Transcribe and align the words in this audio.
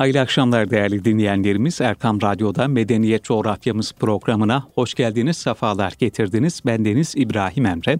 Hayırlı 0.00 0.20
akşamlar 0.20 0.70
değerli 0.70 1.04
dinleyenlerimiz. 1.04 1.80
Erkam 1.80 2.22
Radyo'da 2.22 2.68
Medeniyet 2.68 3.24
Coğrafyamız 3.24 3.92
programına 3.92 4.64
hoş 4.74 4.94
geldiniz, 4.94 5.36
sefalar 5.36 5.94
getirdiniz. 5.98 6.60
Ben 6.66 6.84
Deniz 6.84 7.14
İbrahim 7.16 7.66
Emre 7.66 7.98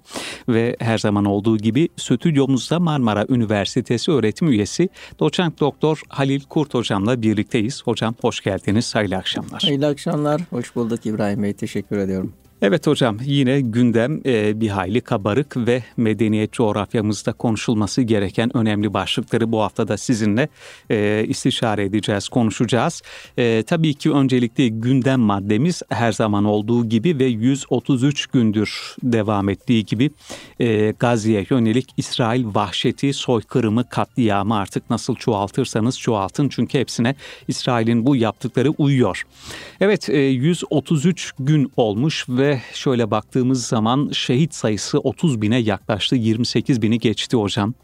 ve 0.48 0.76
her 0.78 0.98
zaman 0.98 1.24
olduğu 1.24 1.58
gibi 1.58 1.88
stüdyomuzda 1.96 2.80
Marmara 2.80 3.26
Üniversitesi 3.28 4.10
öğretim 4.10 4.48
üyesi 4.48 4.88
doçent 5.18 5.60
doktor 5.60 6.02
Halil 6.08 6.40
Kurt 6.40 6.74
hocamla 6.74 7.22
birlikteyiz. 7.22 7.82
Hocam 7.84 8.14
hoş 8.20 8.40
geldiniz, 8.40 8.94
hayırlı 8.94 9.16
akşamlar. 9.16 9.62
Hayırlı 9.62 9.86
akşamlar, 9.86 10.40
hoş 10.50 10.76
bulduk 10.76 11.06
İbrahim 11.06 11.42
Bey, 11.42 11.52
teşekkür 11.52 11.98
ediyorum. 11.98 12.32
Evet 12.62 12.86
hocam 12.86 13.18
yine 13.24 13.60
gündem 13.60 14.20
e, 14.26 14.60
bir 14.60 14.68
hayli 14.68 15.00
kabarık 15.00 15.56
ve 15.56 15.82
medeniyet 15.96 16.52
coğrafyamızda 16.52 17.32
konuşulması 17.32 18.02
gereken 18.02 18.56
önemli 18.56 18.94
başlıkları 18.94 19.52
bu 19.52 19.60
hafta 19.60 19.88
da 19.88 19.96
sizinle 19.96 20.48
e, 20.90 21.24
istişare 21.28 21.84
edeceğiz, 21.84 22.28
konuşacağız. 22.28 23.02
E, 23.38 23.62
tabii 23.62 23.94
ki 23.94 24.12
öncelikle 24.12 24.68
gündem 24.68 25.20
maddemiz 25.20 25.82
her 25.88 26.12
zaman 26.12 26.44
olduğu 26.44 26.88
gibi 26.88 27.18
ve 27.18 27.24
133 27.24 28.26
gündür 28.26 28.96
devam 29.02 29.48
ettiği 29.48 29.84
gibi 29.84 30.10
e, 30.60 30.90
Gazze'ye 30.98 31.46
yönelik 31.50 31.88
İsrail 31.96 32.44
vahşeti, 32.54 33.12
soykırımı, 33.12 33.88
katliamı 33.88 34.56
artık 34.56 34.90
nasıl 34.90 35.14
çoğaltırsanız 35.14 35.98
çoğaltın 35.98 36.48
çünkü 36.48 36.78
hepsine 36.78 37.14
İsrail'in 37.48 38.06
bu 38.06 38.16
yaptıkları 38.16 38.70
uyuyor. 38.70 39.26
Evet 39.80 40.08
e, 40.08 40.18
133 40.18 41.32
gün 41.38 41.72
olmuş 41.76 42.26
ve 42.28 42.49
şöyle 42.74 43.10
baktığımız 43.10 43.66
zaman 43.66 44.10
şehit 44.12 44.54
sayısı 44.54 44.98
30 44.98 45.42
bine 45.42 45.58
yaklaştı. 45.58 46.16
28 46.16 46.82
bini 46.82 46.98
geçti 46.98 47.36
hocam 47.36 47.74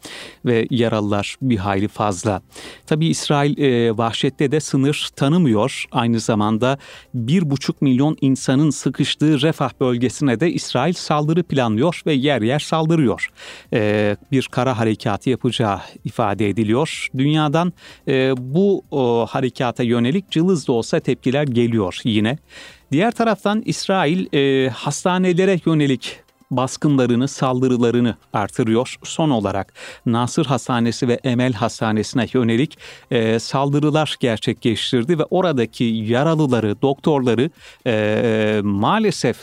ve 0.45 0.67
yaralılar 0.69 1.35
bir 1.41 1.57
hayli 1.57 1.87
fazla. 1.87 2.41
Tabi 2.85 3.07
İsrail 3.07 3.57
e, 3.57 3.97
vahşette 3.97 4.51
de 4.51 4.59
sınır 4.59 5.09
tanımıyor. 5.15 5.85
Aynı 5.91 6.19
zamanda 6.19 6.77
1,5 7.15 7.73
milyon 7.81 8.17
insanın 8.21 8.69
sıkıştığı 8.69 9.41
Refah 9.41 9.71
bölgesine 9.79 10.39
de 10.39 10.51
İsrail 10.51 10.93
saldırı 10.93 11.43
planlıyor 11.43 12.01
ve 12.05 12.13
yer 12.13 12.41
yer 12.41 12.59
saldırıyor. 12.59 13.29
E, 13.73 14.17
bir 14.31 14.47
kara 14.51 14.77
harekatı 14.77 15.29
yapacağı 15.29 15.79
ifade 16.05 16.49
ediliyor. 16.49 17.07
Dünyadan 17.17 17.73
e, 18.07 18.33
bu 18.37 18.83
o, 18.91 19.25
harekata 19.29 19.83
yönelik 19.83 20.31
cılız 20.31 20.67
da 20.67 20.71
olsa 20.71 20.99
tepkiler 20.99 21.43
geliyor 21.43 21.99
yine. 22.03 22.37
Diğer 22.91 23.11
taraftan 23.11 23.61
İsrail 23.65 24.33
e, 24.33 24.69
hastanelere 24.69 25.59
yönelik 25.65 26.19
baskınlarını, 26.51 27.27
saldırılarını 27.27 28.15
artırıyor. 28.33 28.95
Son 29.03 29.29
olarak 29.29 29.73
Nasır 30.05 30.45
Hastanesi 30.45 31.07
ve 31.07 31.19
Emel 31.23 31.53
Hastanesi'ne 31.53 32.27
yönelik 32.33 32.77
e, 33.11 33.39
saldırılar 33.39 34.15
gerçekleştirdi 34.19 35.19
ve 35.19 35.23
oradaki 35.23 35.83
yaralıları, 35.83 36.81
doktorları 36.81 37.49
e, 37.87 38.61
maalesef 38.63 39.37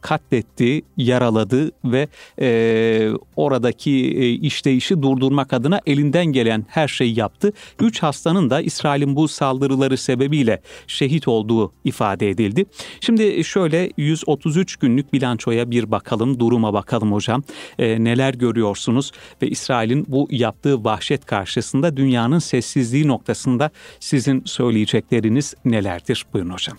katletti, 0.00 0.82
yaraladı 0.96 1.70
ve 1.84 2.08
e, 2.40 3.08
oradaki 3.36 3.90
e, 3.90 4.30
işleyişi 4.30 5.02
durdurmak 5.02 5.52
adına 5.52 5.80
elinden 5.86 6.26
gelen 6.26 6.66
her 6.68 6.88
şeyi 6.88 7.18
yaptı. 7.18 7.52
Üç 7.80 8.02
hastanın 8.02 8.50
da 8.50 8.60
İsrail'in 8.60 9.16
bu 9.16 9.28
saldırıları 9.28 9.96
sebebiyle 9.96 10.60
şehit 10.86 11.28
olduğu 11.28 11.72
ifade 11.84 12.30
edildi. 12.30 12.64
Şimdi 13.00 13.44
şöyle 13.44 13.90
133 13.96 14.76
günlük 14.76 15.12
bilançoya 15.12 15.70
bir 15.70 15.90
bakalım, 15.90 16.40
duruma 16.40 16.72
bakalım 16.72 17.12
hocam. 17.12 17.42
E, 17.78 18.04
neler 18.04 18.34
görüyorsunuz 18.34 19.12
ve 19.42 19.48
İsrail'in 19.48 20.06
bu 20.08 20.28
yaptığı 20.30 20.84
vahşet 20.84 21.26
karşısında 21.26 21.96
dünyanın 21.96 22.38
sessizliği 22.38 23.08
noktasında 23.08 23.70
sizin 24.00 24.42
söyleyecekleriniz 24.44 25.54
nelerdir? 25.64 26.26
Buyurun 26.32 26.50
hocam. 26.50 26.78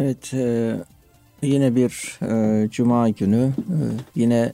Evet, 0.00 0.34
e, 0.34 0.76
Yine 1.42 1.76
bir 1.76 2.18
e, 2.22 2.70
cuma 2.70 3.08
günü 3.08 3.52
e, 3.58 3.76
yine 4.14 4.52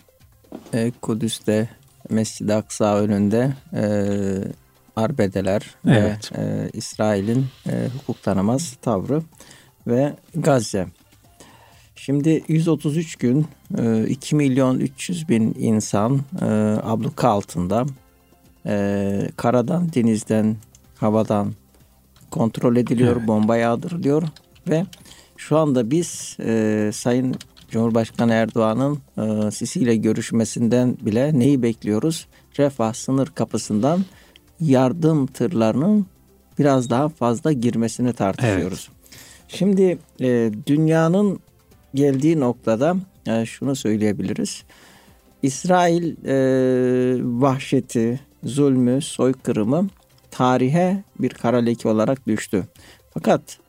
e, 0.75 0.93
Kudüs'te 1.03 1.69
Mescid-i 2.11 2.55
Aksa 2.55 2.97
önünde 2.97 3.53
e, 3.73 3.85
arbedeler 4.97 5.75
evet. 5.89 6.33
ve 6.39 6.43
e, 6.43 6.71
İsrail'in 6.73 7.47
e, 7.67 7.89
hukuk 7.99 8.23
tanımaz 8.23 8.77
tavrı 8.83 9.23
ve 9.87 10.13
Gazze. 10.35 10.87
Şimdi 11.97 12.45
133 12.49 13.17
gün 13.17 13.47
e, 13.79 14.07
2 14.09 14.37
milyon 14.37 14.79
300 14.79 15.29
bin 15.29 15.55
insan 15.59 16.21
e, 16.41 16.45
abluka 16.83 17.29
altında 17.29 17.87
e, 18.67 19.29
karadan, 19.37 19.93
denizden, 19.93 20.57
havadan 20.97 21.53
kontrol 22.31 22.77
ediliyor, 22.77 23.17
evet. 23.17 23.29
bomba 23.29 23.57
yağdırılıyor 23.57 24.23
ve 24.69 24.87
şu 25.49 25.59
anda 25.59 25.91
biz 25.91 26.37
e, 26.41 26.91
Sayın 26.95 27.35
Cumhurbaşkanı 27.71 28.33
Erdoğan'ın 28.33 28.99
e, 29.19 29.51
Sisi 29.51 29.81
ile 29.81 29.97
görüşmesinden 29.97 30.97
bile 31.01 31.39
neyi 31.39 31.63
bekliyoruz? 31.63 32.27
Refah 32.59 32.95
sınır 32.95 33.27
kapısından 33.27 34.05
yardım 34.61 35.27
tırlarının 35.27 36.07
biraz 36.59 36.91
daha 36.91 37.09
fazla 37.09 37.53
girmesini 37.53 38.13
tartışıyoruz. 38.13 38.89
Evet. 38.91 39.19
Şimdi 39.49 39.99
e, 40.21 40.51
dünyanın 40.67 41.41
geldiği 41.95 42.41
noktada 42.41 42.97
e, 43.27 43.47
şunu 43.47 43.77
söyleyebiliriz. 43.77 44.65
İsrail 45.43 46.25
e, 46.27 46.35
vahşeti, 47.41 48.21
zulmü, 48.45 49.03
soykırımı 49.03 49.89
tarihe 50.31 51.05
bir 51.19 51.31
kara 51.31 51.57
leke 51.57 51.89
olarak 51.89 52.27
düştü. 52.27 52.65
Fakat 53.15 53.62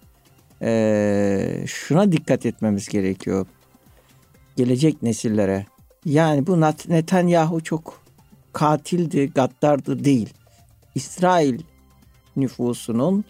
e, 0.64 1.64
şuna 1.68 2.12
dikkat 2.12 2.46
etmemiz 2.46 2.88
gerekiyor. 2.88 3.46
Gelecek 4.56 5.04
nesillere. 5.04 5.66
Yani 6.06 6.48
bu 6.48 6.62
Netanyahu 6.62 7.64
çok 7.64 8.04
katildi, 8.54 9.32
gaddardı 9.36 10.04
değil. 10.04 10.30
İsrail 10.96 11.60
nüfusunun 12.36 13.26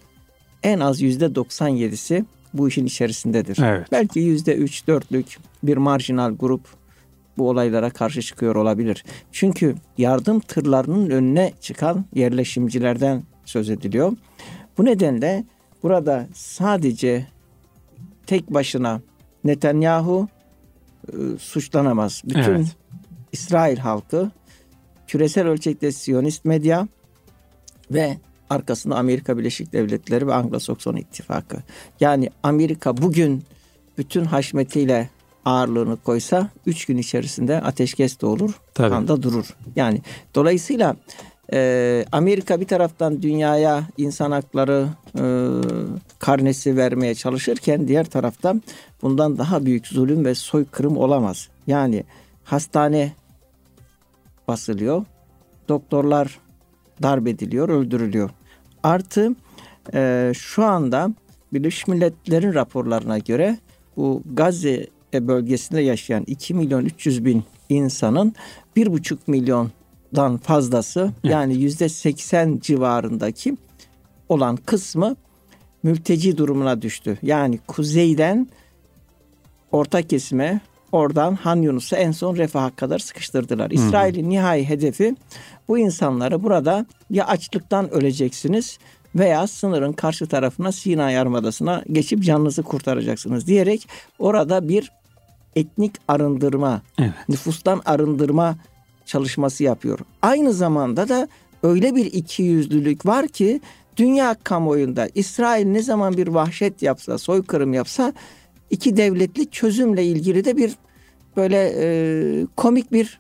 en 0.64 0.80
az 0.80 1.02
yüzde 1.02 1.26
97'si 1.26 2.26
bu 2.54 2.68
işin 2.68 2.86
içerisindedir. 2.86 3.60
Evet. 3.64 3.88
Belki 3.92 4.20
yüzde 4.20 4.58
3-4'lük 4.58 5.38
bir 5.64 5.78
marjinal 5.78 6.36
grup 6.36 6.62
bu 7.38 7.50
olaylara 7.50 7.90
karşı 7.90 8.22
çıkıyor 8.22 8.56
olabilir. 8.56 9.06
Çünkü 9.32 9.76
yardım 9.98 10.40
tırlarının 10.40 11.10
önüne 11.10 11.54
çıkan 11.62 12.06
yerleşimcilerden 12.16 13.24
söz 13.46 13.70
ediliyor. 13.70 14.14
Bu 14.78 14.86
nedenle 14.86 15.44
Burada 15.84 16.28
sadece 16.34 17.28
tek 18.26 18.54
başına 18.54 19.02
Netanyahu 19.44 20.28
e, 21.08 21.18
suçlanamaz. 21.40 22.22
Bütün 22.26 22.42
evet. 22.42 22.76
İsrail 23.32 23.78
halkı 23.78 24.32
küresel 25.08 25.48
ölçekte 25.48 25.92
Siyonist 25.92 26.46
medya 26.46 26.88
ve 27.92 28.18
arkasında 28.50 28.96
Amerika 28.96 29.38
Birleşik 29.38 29.74
Devletleri 29.74 30.28
ve 30.28 30.32
Anglo-Sakson 30.32 31.00
ittifakı. 31.00 31.58
Yani 32.00 32.30
Amerika 32.44 32.98
bugün 32.98 33.44
bütün 33.98 34.26
haşmetiyle 34.26 35.10
ağırlığını 35.46 35.98
koysa 35.98 36.50
üç 36.66 36.86
gün 36.86 36.98
içerisinde 36.98 37.62
ateşkes 37.62 38.22
de 38.22 38.26
olur, 38.26 38.60
Tabii. 38.74 38.96
anda 38.96 39.24
durur. 39.24 39.56
Yani 39.76 40.02
dolayısıyla 40.36 40.96
ee, 41.54 42.06
Amerika 42.12 42.60
bir 42.62 42.68
taraftan 42.68 43.22
dünyaya 43.22 43.84
insan 43.98 44.32
hakları 44.32 44.88
e, 45.18 45.24
karnesi 46.20 46.78
vermeye 46.78 47.16
çalışırken 47.16 47.88
diğer 47.88 48.06
taraftan 48.06 48.62
bundan 49.02 49.38
daha 49.38 49.66
büyük 49.66 49.88
zulüm 49.88 50.26
ve 50.26 50.36
soykırım 50.36 50.98
olamaz. 50.98 51.50
Yani 51.68 52.04
hastane 52.44 53.12
basılıyor, 54.48 55.06
doktorlar 55.70 56.40
darp 57.02 57.28
ediliyor, 57.28 57.70
öldürülüyor. 57.70 58.30
Artı 58.84 59.36
e, 59.94 60.32
şu 60.36 60.64
anda 60.64 61.14
Birleşmiş 61.54 61.88
Milletler'in 61.88 62.54
raporlarına 62.54 63.18
göre 63.18 63.58
bu 63.98 64.24
Gazze 64.34 64.88
bölgesinde 65.14 65.82
yaşayan 65.82 66.24
2 66.28 66.54
milyon 66.54 66.86
300 66.86 67.26
bin 67.26 67.44
insanın 67.70 68.34
1,5 68.78 69.18
milyon 69.28 69.72
dan 70.16 70.38
fazlası 70.38 71.12
yani 71.24 71.56
yüzde 71.56 71.90
seksen 71.90 72.60
civarındaki 72.62 73.58
olan 74.30 74.56
kısmı 74.56 75.16
mülteci 75.84 76.38
durumuna 76.38 76.82
düştü. 76.82 77.18
Yani 77.22 77.60
kuzeyden 77.68 78.48
orta 79.72 80.02
kesime 80.02 80.62
oradan 80.92 81.36
Han 81.36 81.62
Yunus'a 81.62 81.98
en 81.98 82.12
son 82.12 82.38
refaha 82.38 82.76
kadar 82.76 83.00
sıkıştırdılar. 83.00 83.72
İsrail'in 83.72 84.30
nihai 84.30 84.70
hedefi 84.70 85.16
bu 85.68 85.78
insanları 85.80 86.44
burada 86.44 86.86
ya 87.10 87.28
açlıktan 87.28 87.94
öleceksiniz 87.94 88.78
veya 89.16 89.48
sınırın 89.48 89.94
karşı 89.94 90.28
tarafına 90.28 90.72
Sina 90.72 91.12
Yarımadası'na 91.12 91.84
geçip 91.92 92.24
canınızı 92.24 92.64
kurtaracaksınız 92.64 93.48
diyerek 93.48 93.88
orada 94.20 94.68
bir 94.68 94.92
etnik 95.56 95.94
arındırma, 96.08 96.82
evet. 97.00 97.12
nüfustan 97.30 97.82
arındırma 97.86 98.58
çalışması 99.06 99.64
yapıyor. 99.64 100.00
Aynı 100.22 100.54
zamanda 100.54 101.10
da 101.10 101.28
öyle 101.64 101.96
bir 101.96 102.06
ikiyüzlülük 102.06 103.06
var 103.06 103.28
ki 103.28 103.62
dünya 103.98 104.36
kamuoyunda 104.44 105.10
İsrail 105.16 105.66
ne 105.66 105.82
zaman 105.82 106.18
bir 106.18 106.28
vahşet 106.28 106.82
yapsa, 106.82 107.18
soykırım 107.18 107.74
yapsa 107.74 108.14
iki 108.70 108.98
devletli 108.98 109.50
çözümle 109.50 110.06
ilgili 110.06 110.46
de 110.46 110.58
bir 110.58 110.76
böyle 111.38 111.74
e, 111.78 112.46
komik 112.58 112.92
bir 112.92 113.20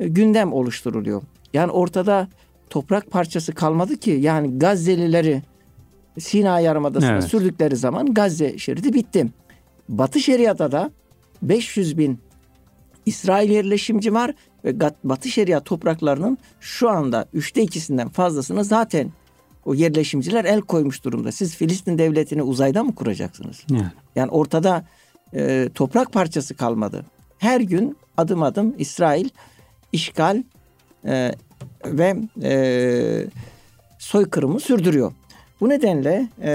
e, 0.00 0.08
gündem 0.08 0.52
oluşturuluyor. 0.52 1.22
Yani 1.52 1.72
ortada 1.72 2.28
toprak 2.70 3.10
parçası 3.10 3.54
kalmadı 3.54 3.96
ki 3.96 4.10
yani 4.10 4.58
Gazze'lileri 4.58 5.42
Sina 6.18 6.60
Yarımadası'na 6.60 7.12
evet. 7.12 7.24
sürdükleri 7.24 7.76
zaman 7.76 8.14
Gazze 8.14 8.58
şeridi 8.58 8.92
bitti. 8.92 9.26
Batı 9.88 10.20
Şeria'da 10.20 10.72
da 10.72 10.90
500 11.42 11.98
bin 11.98 12.18
İsrail 13.06 13.50
yerleşimci 13.50 14.14
var 14.14 14.34
ve 14.64 14.80
Batı 15.04 15.28
Şeria 15.28 15.60
topraklarının 15.60 16.38
şu 16.60 16.90
anda 16.90 17.26
üçte 17.32 17.62
ikisinden 17.62 18.08
fazlasını 18.08 18.64
zaten 18.64 19.12
o 19.64 19.74
yerleşimciler 19.74 20.44
el 20.44 20.60
koymuş 20.60 21.04
durumda. 21.04 21.32
Siz 21.32 21.56
Filistin 21.56 21.98
devletini 21.98 22.42
uzayda 22.42 22.84
mı 22.84 22.94
kuracaksınız? 22.94 23.64
Yani, 23.70 23.84
yani 24.16 24.30
ortada 24.30 24.84
e, 25.34 25.68
toprak 25.74 26.12
parçası 26.12 26.54
kalmadı. 26.54 27.04
Her 27.38 27.60
gün 27.60 27.96
adım 28.16 28.42
adım 28.42 28.74
İsrail 28.78 29.28
işgal 29.92 30.42
e, 31.04 31.34
ve 31.84 32.16
e, 32.42 33.26
soykırımı 33.98 34.60
sürdürüyor. 34.60 35.12
Bu 35.60 35.68
nedenle 35.68 36.28
e, 36.42 36.52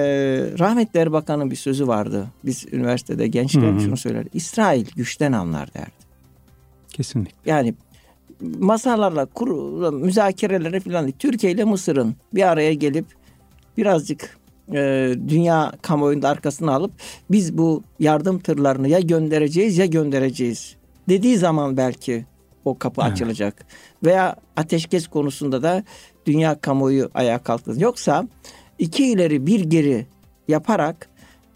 rahmetli 0.59 0.99
Erbakan'ın 0.99 1.51
bir 1.51 1.55
sözü 1.55 1.87
vardı. 1.87 2.27
Biz 2.45 2.65
üniversitede 2.71 3.27
gençken 3.27 3.79
şunu 3.79 3.97
söyler. 3.97 4.25
İsrail 4.33 4.85
güçten 4.95 5.31
anlar 5.31 5.73
derdi. 5.73 6.05
Kesinlikle. 6.89 7.51
Yani 7.51 7.73
masalarla, 8.41 9.25
kur, 9.25 9.49
müzakerelere 9.93 10.79
falan 10.79 11.11
Türkiye 11.11 11.53
ile 11.53 11.63
Mısır'ın 11.63 12.15
bir 12.33 12.43
araya 12.51 12.73
gelip 12.73 13.05
birazcık 13.77 14.37
e, 14.73 15.11
dünya 15.27 15.71
kamuoyunda 15.81 16.29
arkasına 16.29 16.73
alıp 16.73 16.91
biz 17.31 17.57
bu 17.57 17.83
yardım 17.99 18.39
tırlarını 18.39 18.87
ya 18.87 18.99
göndereceğiz 18.99 19.77
ya 19.77 19.85
göndereceğiz 19.85 20.75
dediği 21.09 21.37
zaman 21.37 21.77
belki 21.77 22.25
o 22.65 22.77
kapı 22.77 23.01
evet. 23.01 23.11
açılacak. 23.11 23.65
Veya 24.05 24.35
ateşkes 24.55 25.07
konusunda 25.07 25.63
da 25.63 25.83
dünya 26.25 26.59
kamuoyu 26.61 27.09
ayağa 27.13 27.37
kalktı. 27.37 27.73
Yoksa 27.77 28.27
iki 28.79 29.11
ileri 29.11 29.47
bir 29.47 29.59
geri 29.59 30.05
yaparak 30.47 31.09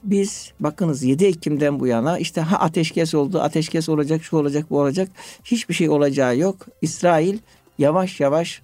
biz 0.04 0.52
bakınız 0.60 1.04
7 1.04 1.26
Ekim'den 1.26 1.80
bu 1.80 1.88
yana 1.88 2.18
işte 2.18 2.42
ha 2.42 2.58
ateşkes 2.60 3.16
oldu, 3.16 3.42
ateşkes 3.42 3.90
olacak, 3.90 4.24
şu 4.24 4.38
olacak, 4.38 4.66
bu 4.70 4.80
olacak. 4.80 5.10
Hiçbir 5.44 5.74
şey 5.74 5.90
olacağı 5.90 6.38
yok. 6.38 6.68
İsrail 6.82 7.38
yavaş 7.78 8.20
yavaş 8.20 8.62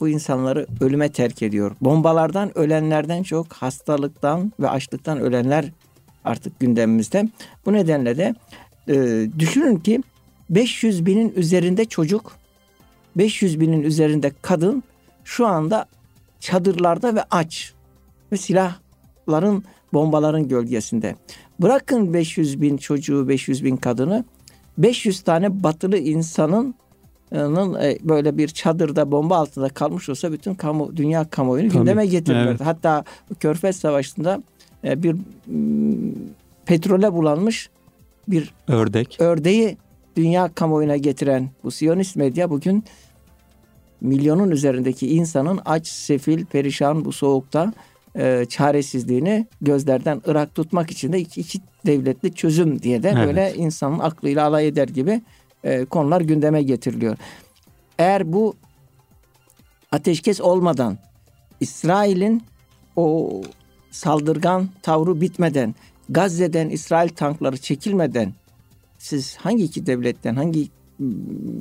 bu 0.00 0.08
insanları 0.08 0.66
ölüme 0.80 1.12
terk 1.12 1.42
ediyor. 1.42 1.76
Bombalardan 1.80 2.58
ölenlerden 2.58 3.22
çok 3.22 3.52
hastalıktan 3.52 4.52
ve 4.60 4.68
açlıktan 4.68 5.20
ölenler 5.20 5.64
artık 6.24 6.60
gündemimizde. 6.60 7.28
Bu 7.66 7.72
nedenle 7.72 8.16
de 8.16 8.34
e, 8.88 9.26
düşünün 9.38 9.76
ki 9.76 10.02
500 10.50 11.06
binin 11.06 11.32
üzerinde 11.36 11.84
çocuk, 11.84 12.32
500 13.16 13.60
binin 13.60 13.82
üzerinde 13.82 14.32
kadın 14.42 14.82
şu 15.24 15.46
anda 15.46 15.86
çadırlarda 16.40 17.14
ve 17.14 17.24
aç 17.30 17.72
ve 18.32 18.36
silahların 18.36 19.64
bombaların 19.92 20.48
gölgesinde. 20.48 21.16
Bırakın 21.60 22.14
500 22.14 22.60
bin 22.62 22.76
çocuğu, 22.76 23.28
500 23.28 23.64
bin 23.64 23.76
kadını, 23.76 24.24
500 24.78 25.20
tane 25.20 25.62
batılı 25.62 25.98
insanın 25.98 26.74
e, 27.34 27.98
böyle 28.02 28.38
bir 28.38 28.48
çadırda 28.48 29.12
bomba 29.12 29.36
altında 29.36 29.68
kalmış 29.68 30.08
olsa 30.08 30.32
bütün 30.32 30.54
kamu 30.54 30.96
dünya 30.96 31.30
kamuoyunu 31.30 31.68
Tabii, 31.68 31.78
gündeme 31.78 32.06
getirirlerdi. 32.06 32.48
Evet. 32.48 32.60
Hatta 32.60 33.04
Körfez 33.40 33.76
Savaşı'nda 33.76 34.42
e, 34.84 35.02
bir 35.02 35.16
petrole 36.66 37.12
bulanmış 37.12 37.70
bir 38.28 38.54
ördek 38.68 39.16
ördeği 39.20 39.76
dünya 40.16 40.50
kamuoyuna 40.54 40.96
getiren 40.96 41.50
bu 41.64 41.70
Siyonist 41.70 42.16
medya 42.16 42.50
bugün 42.50 42.84
milyonun 44.00 44.50
üzerindeki 44.50 45.14
insanın 45.14 45.60
aç, 45.64 45.88
sefil, 45.88 46.44
perişan 46.44 47.04
bu 47.04 47.12
soğukta 47.12 47.72
e, 48.16 48.44
çaresizliğini 48.48 49.46
gözlerden 49.60 50.22
ırak 50.28 50.54
tutmak 50.54 50.90
için 50.90 51.12
de 51.12 51.20
iki, 51.20 51.40
iki 51.40 51.58
devletli 51.86 52.34
çözüm 52.34 52.82
diye 52.82 53.02
de 53.02 53.08
evet. 53.16 53.26
böyle 53.26 53.54
insanın 53.54 53.98
aklıyla 53.98 54.46
alay 54.46 54.68
eder 54.68 54.88
gibi 54.88 55.22
e, 55.64 55.84
konular 55.84 56.20
gündeme 56.20 56.62
getiriliyor. 56.62 57.16
Eğer 57.98 58.32
bu 58.32 58.56
ateşkes 59.92 60.40
olmadan 60.40 60.98
İsrail'in 61.60 62.42
o 62.96 63.30
saldırgan 63.90 64.68
tavrı 64.82 65.20
bitmeden 65.20 65.74
Gazze'den 66.08 66.68
İsrail 66.68 67.08
tankları 67.08 67.56
çekilmeden 67.56 68.32
siz 68.98 69.36
hangi 69.36 69.64
iki 69.64 69.86
devletten 69.86 70.36
hangi 70.36 70.68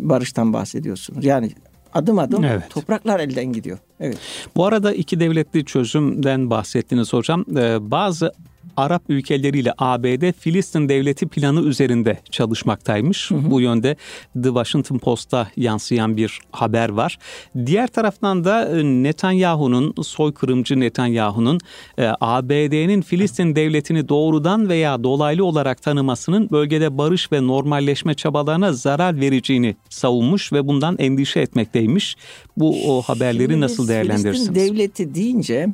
barıştan 0.09 0.53
bahsediyorsunuz? 0.53 1.25
Yani 1.25 1.51
adım 1.93 2.19
adım 2.19 2.43
evet. 2.43 2.69
topraklar 2.69 3.19
elden 3.19 3.45
gidiyor. 3.45 3.77
Evet. 4.01 4.17
Bu 4.55 4.65
arada 4.65 4.93
iki 4.93 5.19
devletli 5.19 5.65
çözümden 5.65 6.49
bahsettiniz 6.49 7.13
hocam. 7.13 7.45
Ee, 7.57 7.91
bazı 7.91 8.33
Arap 8.77 9.03
ülkeleriyle 9.09 9.73
ABD 9.77 10.31
Filistin 10.31 10.89
devleti 10.89 11.27
planı 11.27 11.61
üzerinde 11.61 12.17
çalışmaktaymış. 12.31 13.31
Hı 13.31 13.35
hı. 13.35 13.51
Bu 13.51 13.61
yönde 13.61 13.95
The 14.33 14.49
Washington 14.49 14.97
Post'ta 14.97 15.47
yansıyan 15.57 16.17
bir 16.17 16.39
haber 16.51 16.89
var. 16.89 17.17
Diğer 17.65 17.87
taraftan 17.87 18.43
da 18.43 18.79
e, 18.79 18.83
Netanyahu'nun, 18.83 19.93
soykırımcı 20.03 20.79
Netanyahu'nun 20.79 21.59
e, 21.97 22.07
ABD'nin 22.21 23.01
Filistin 23.01 23.55
devletini 23.55 24.09
doğrudan 24.09 24.69
veya 24.69 25.03
dolaylı 25.03 25.45
olarak 25.45 25.81
tanımasının 25.81 26.49
bölgede 26.49 26.97
barış 26.97 27.31
ve 27.31 27.47
normalleşme 27.47 28.13
çabalarına 28.13 28.73
zarar 28.73 29.21
vereceğini 29.21 29.75
savunmuş 29.89 30.53
ve 30.53 30.67
bundan 30.67 30.95
endişe 30.99 31.39
etmekteymiş. 31.39 32.15
Bu 32.57 32.97
o 32.97 33.01
haberleri 33.01 33.43
Şimdi 33.43 33.61
nasıl 33.61 33.87
değerlendirirsiniz? 33.87 34.47
Filistin 34.47 34.75
devleti 34.75 35.15
deyince 35.15 35.67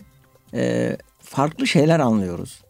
e, 0.54 0.98
farklı 1.20 1.68
şeyler 1.68 2.00
anlıyoruz. 2.00 2.62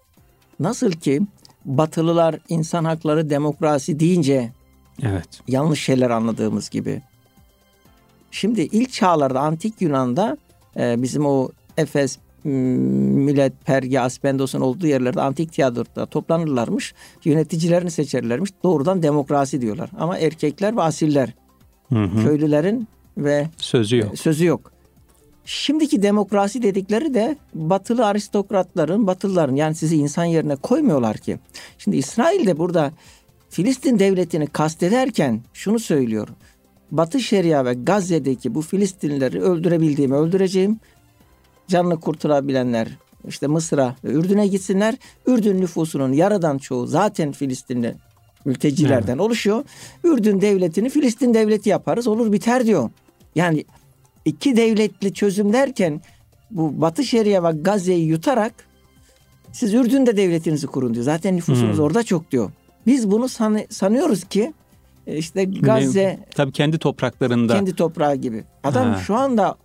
Nasıl 0.59 0.91
ki 0.91 1.21
Batılılar 1.65 2.35
insan 2.49 2.85
hakları 2.85 3.29
demokrasi 3.29 3.99
deyince 3.99 4.51
evet. 5.03 5.41
yanlış 5.47 5.83
şeyler 5.83 6.09
anladığımız 6.09 6.69
gibi. 6.69 7.01
Şimdi 8.31 8.61
ilk 8.61 8.91
çağlarda 8.91 9.39
antik 9.39 9.81
Yunan'da 9.81 10.37
e, 10.77 11.01
bizim 11.01 11.25
o 11.25 11.49
Efes, 11.77 12.17
Milet, 12.43 13.53
Perge, 13.65 13.99
Aspendos'un 13.99 14.61
olduğu 14.61 14.87
yerlerde 14.87 15.21
antik 15.21 15.53
tiyatroda 15.53 16.05
toplanırlarmış. 16.05 16.93
Yöneticilerini 17.25 17.91
seçerlermiş. 17.91 18.51
Doğrudan 18.63 19.03
demokrasi 19.03 19.61
diyorlar. 19.61 19.89
Ama 19.99 20.17
erkekler 20.17 20.77
ve 20.77 20.81
asiller. 20.81 21.33
Hı 21.89 22.03
hı. 22.03 22.23
Köylülerin 22.23 22.87
ve 23.17 23.47
sözü 23.57 23.97
yok. 23.97 24.19
Sözü 24.19 24.45
yok. 24.45 24.71
Şimdiki 25.49 26.01
demokrasi 26.01 26.61
dedikleri 26.61 27.13
de 27.13 27.37
batılı 27.53 28.05
aristokratların, 28.05 29.07
batılıların 29.07 29.55
yani 29.55 29.75
sizi 29.75 29.97
insan 29.97 30.25
yerine 30.25 30.55
koymuyorlar 30.55 31.17
ki. 31.17 31.39
Şimdi 31.77 31.97
İsrail 31.97 32.47
de 32.47 32.57
burada 32.57 32.91
Filistin 33.49 33.99
devletini 33.99 34.47
kastederken 34.47 35.41
şunu 35.53 35.79
söylüyor. 35.79 36.27
Batı 36.91 37.19
Şeria 37.19 37.65
ve 37.65 37.73
Gazze'deki 37.73 38.55
bu 38.55 38.61
Filistinlileri 38.61 39.41
öldürebildiğimi 39.41 40.15
öldüreceğim. 40.15 40.79
Canını 41.67 41.99
kurtarabilenler 41.99 42.87
işte 43.27 43.47
Mısır'a 43.47 43.95
ve 44.03 44.11
Ürdün'e 44.11 44.47
gitsinler. 44.47 44.95
Ürdün 45.27 45.61
nüfusunun 45.61 46.11
yarıdan 46.11 46.57
çoğu 46.57 46.87
zaten 46.87 47.31
Filistinli 47.31 47.95
mültecilerden 48.45 49.11
evet. 49.11 49.21
oluşuyor. 49.21 49.63
Ürdün 50.03 50.41
devletini 50.41 50.89
Filistin 50.89 51.33
devleti 51.33 51.69
yaparız 51.69 52.07
olur 52.07 52.31
biter 52.31 52.65
diyor. 52.65 52.89
Yani 53.35 53.65
iki 54.27 54.57
devletli 54.57 55.13
çözüm 55.13 55.53
derken 55.53 56.01
bu 56.51 56.81
Batı 56.81 57.03
Şeria 57.03 57.43
ve 57.43 57.61
Gazze'yi 57.61 58.05
yutarak 58.05 58.53
siz 59.51 59.73
Ürdün'de 59.73 60.17
devletinizi 60.17 60.67
kurun 60.67 60.93
diyor. 60.93 61.05
Zaten 61.05 61.35
nüfusunuz 61.35 61.77
hmm. 61.77 61.83
orada 61.83 62.03
çok 62.03 62.31
diyor. 62.31 62.51
Biz 62.85 63.11
bunu 63.11 63.29
san, 63.29 63.59
sanıyoruz 63.69 64.23
ki 64.23 64.53
e, 65.07 65.17
işte 65.17 65.43
Gazze 65.43 66.19
tabii 66.35 66.51
kendi 66.51 66.77
topraklarında 66.77 67.53
kendi 67.53 67.75
toprağı 67.75 68.15
gibi. 68.15 68.43
Adam 68.63 68.87
ha. 68.87 68.99
şu 68.99 69.15
anda 69.15 69.55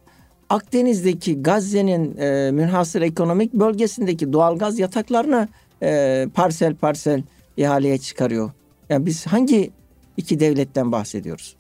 Akdeniz'deki 0.51 1.43
Gazze'nin 1.43 2.17
e, 2.17 2.51
münhasır 2.51 3.03
ekonomik 3.03 3.55
bölgesindeki 3.55 4.33
doğalgaz 4.33 4.79
yataklarını 4.79 5.49
e, 5.83 6.27
parsel 6.35 6.75
parsel 6.75 7.23
ihaleye 7.57 7.99
çıkarıyor. 7.99 8.51
Yani 8.89 9.07
biz 9.07 9.27
hangi 9.27 9.71
iki 10.17 10.41
devletten 10.41 10.93
bahsediyoruz? 10.93 11.57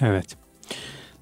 Evet. 0.00 0.45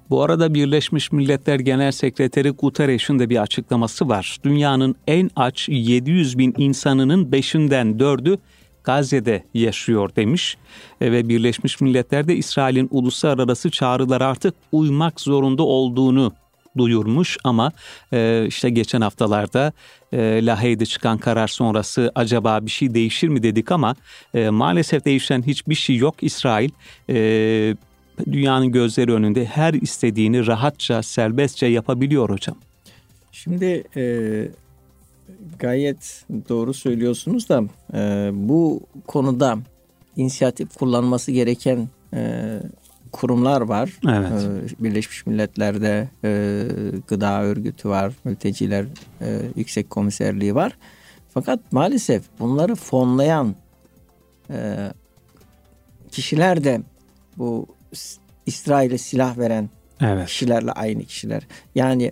Bu 0.09 0.23
arada 0.23 0.53
Birleşmiş 0.53 1.11
Milletler 1.11 1.59
Genel 1.59 1.91
Sekreteri 1.91 2.49
Guterres'in 2.49 3.19
de 3.19 3.29
bir 3.29 3.41
açıklaması 3.41 4.09
var. 4.09 4.37
Dünyanın 4.43 4.95
en 5.07 5.29
aç 5.35 5.69
700 5.69 6.37
bin 6.37 6.53
insanının 6.57 7.31
beşinden 7.31 7.99
dördü 7.99 8.37
Gazze'de 8.83 9.43
yaşıyor 9.53 10.09
demiş 10.15 10.57
e, 11.01 11.11
ve 11.11 11.29
Birleşmiş 11.29 11.81
Milletler 11.81 12.27
de 12.27 12.35
İsrail'in 12.35 12.87
uluslararası 12.91 13.71
çağrılara 13.71 14.27
artık 14.27 14.55
uymak 14.71 15.21
zorunda 15.21 15.63
olduğunu 15.63 16.33
duyurmuş 16.77 17.37
ama 17.43 17.71
e, 18.13 18.45
işte 18.47 18.69
geçen 18.69 19.01
haftalarda 19.01 19.73
e, 20.13 20.45
Lahey'de 20.45 20.85
çıkan 20.85 21.17
karar 21.17 21.47
sonrası 21.47 22.11
acaba 22.15 22.65
bir 22.65 22.71
şey 22.71 22.93
değişir 22.93 23.27
mi 23.27 23.43
dedik 23.43 23.71
ama 23.71 23.95
e, 24.33 24.49
maalesef 24.49 25.05
değişen 25.05 25.41
hiçbir 25.41 25.75
şey 25.75 25.95
yok. 25.95 26.15
İsrail 26.21 26.69
e, 27.09 27.75
dünyanın 28.31 28.71
gözleri 28.71 29.13
önünde 29.13 29.45
her 29.45 29.73
istediğini 29.73 30.47
rahatça, 30.47 31.03
serbestçe 31.03 31.65
yapabiliyor 31.65 32.29
hocam. 32.29 32.57
Şimdi 33.31 33.83
e, 33.95 34.03
gayet 35.59 36.25
doğru 36.49 36.73
söylüyorsunuz 36.73 37.49
da 37.49 37.63
e, 37.93 38.29
bu 38.33 38.81
konuda 39.07 39.57
inisiyatif 40.15 40.75
kullanması 40.75 41.31
gereken 41.31 41.89
e, 42.13 42.59
kurumlar 43.11 43.61
var. 43.61 43.89
Evet. 44.07 44.31
E, 44.79 44.83
Birleşmiş 44.83 45.25
Milletler'de 45.25 46.09
e, 46.23 46.63
gıda 47.07 47.43
örgütü 47.43 47.89
var, 47.89 48.13
mülteciler 48.23 48.85
e, 49.21 49.41
yüksek 49.55 49.89
komiserliği 49.89 50.55
var. 50.55 50.77
Fakat 51.33 51.59
maalesef 51.71 52.23
bunları 52.39 52.75
fonlayan 52.75 53.55
e, 54.49 54.91
kişiler 56.11 56.63
de 56.63 56.81
bu 57.37 57.74
İsrail'e 58.45 58.97
silah 58.97 59.37
veren 59.37 59.69
evet. 60.01 60.27
kişilerle 60.27 60.71
aynı 60.71 61.03
kişiler. 61.03 61.47
Yani 61.75 62.11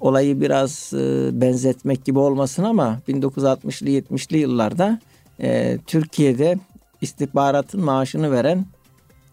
olayı 0.00 0.40
biraz 0.40 0.92
e, 0.94 1.30
benzetmek 1.40 2.04
gibi 2.04 2.18
olmasın 2.18 2.62
ama 2.62 3.00
1960'lı 3.08 3.88
70'li 3.88 4.38
yıllarda 4.38 5.00
e, 5.40 5.78
Türkiye'de 5.86 6.58
istihbaratın 7.00 7.84
maaşını 7.84 8.32
veren 8.32 8.66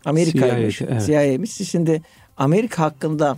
Amerika'ymış. 0.05 0.77
CIA, 0.77 0.87
evet. 0.91 1.05
CIA'ymış. 1.05 1.51
Şimdi 1.51 2.01
Amerika 2.37 2.83
hakkında 2.83 3.37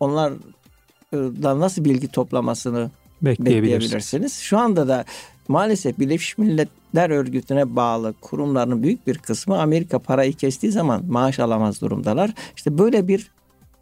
onlardan 0.00 1.60
nasıl 1.60 1.84
bilgi 1.84 2.08
toplamasını 2.08 2.90
bekleyebilirsiniz. 3.22 4.38
Şu 4.38 4.58
anda 4.58 4.88
da 4.88 5.04
maalesef 5.48 5.98
Birleşmiş 5.98 6.38
Milletler 6.38 7.10
Örgütü'ne 7.10 7.76
bağlı 7.76 8.14
kurumların 8.20 8.82
büyük 8.82 9.06
bir 9.06 9.18
kısmı 9.18 9.60
Amerika 9.60 9.98
parayı 9.98 10.32
kestiği 10.32 10.72
zaman 10.72 11.02
maaş 11.08 11.38
alamaz 11.38 11.80
durumdalar. 11.80 12.30
İşte 12.56 12.78
böyle 12.78 13.08
bir 13.08 13.30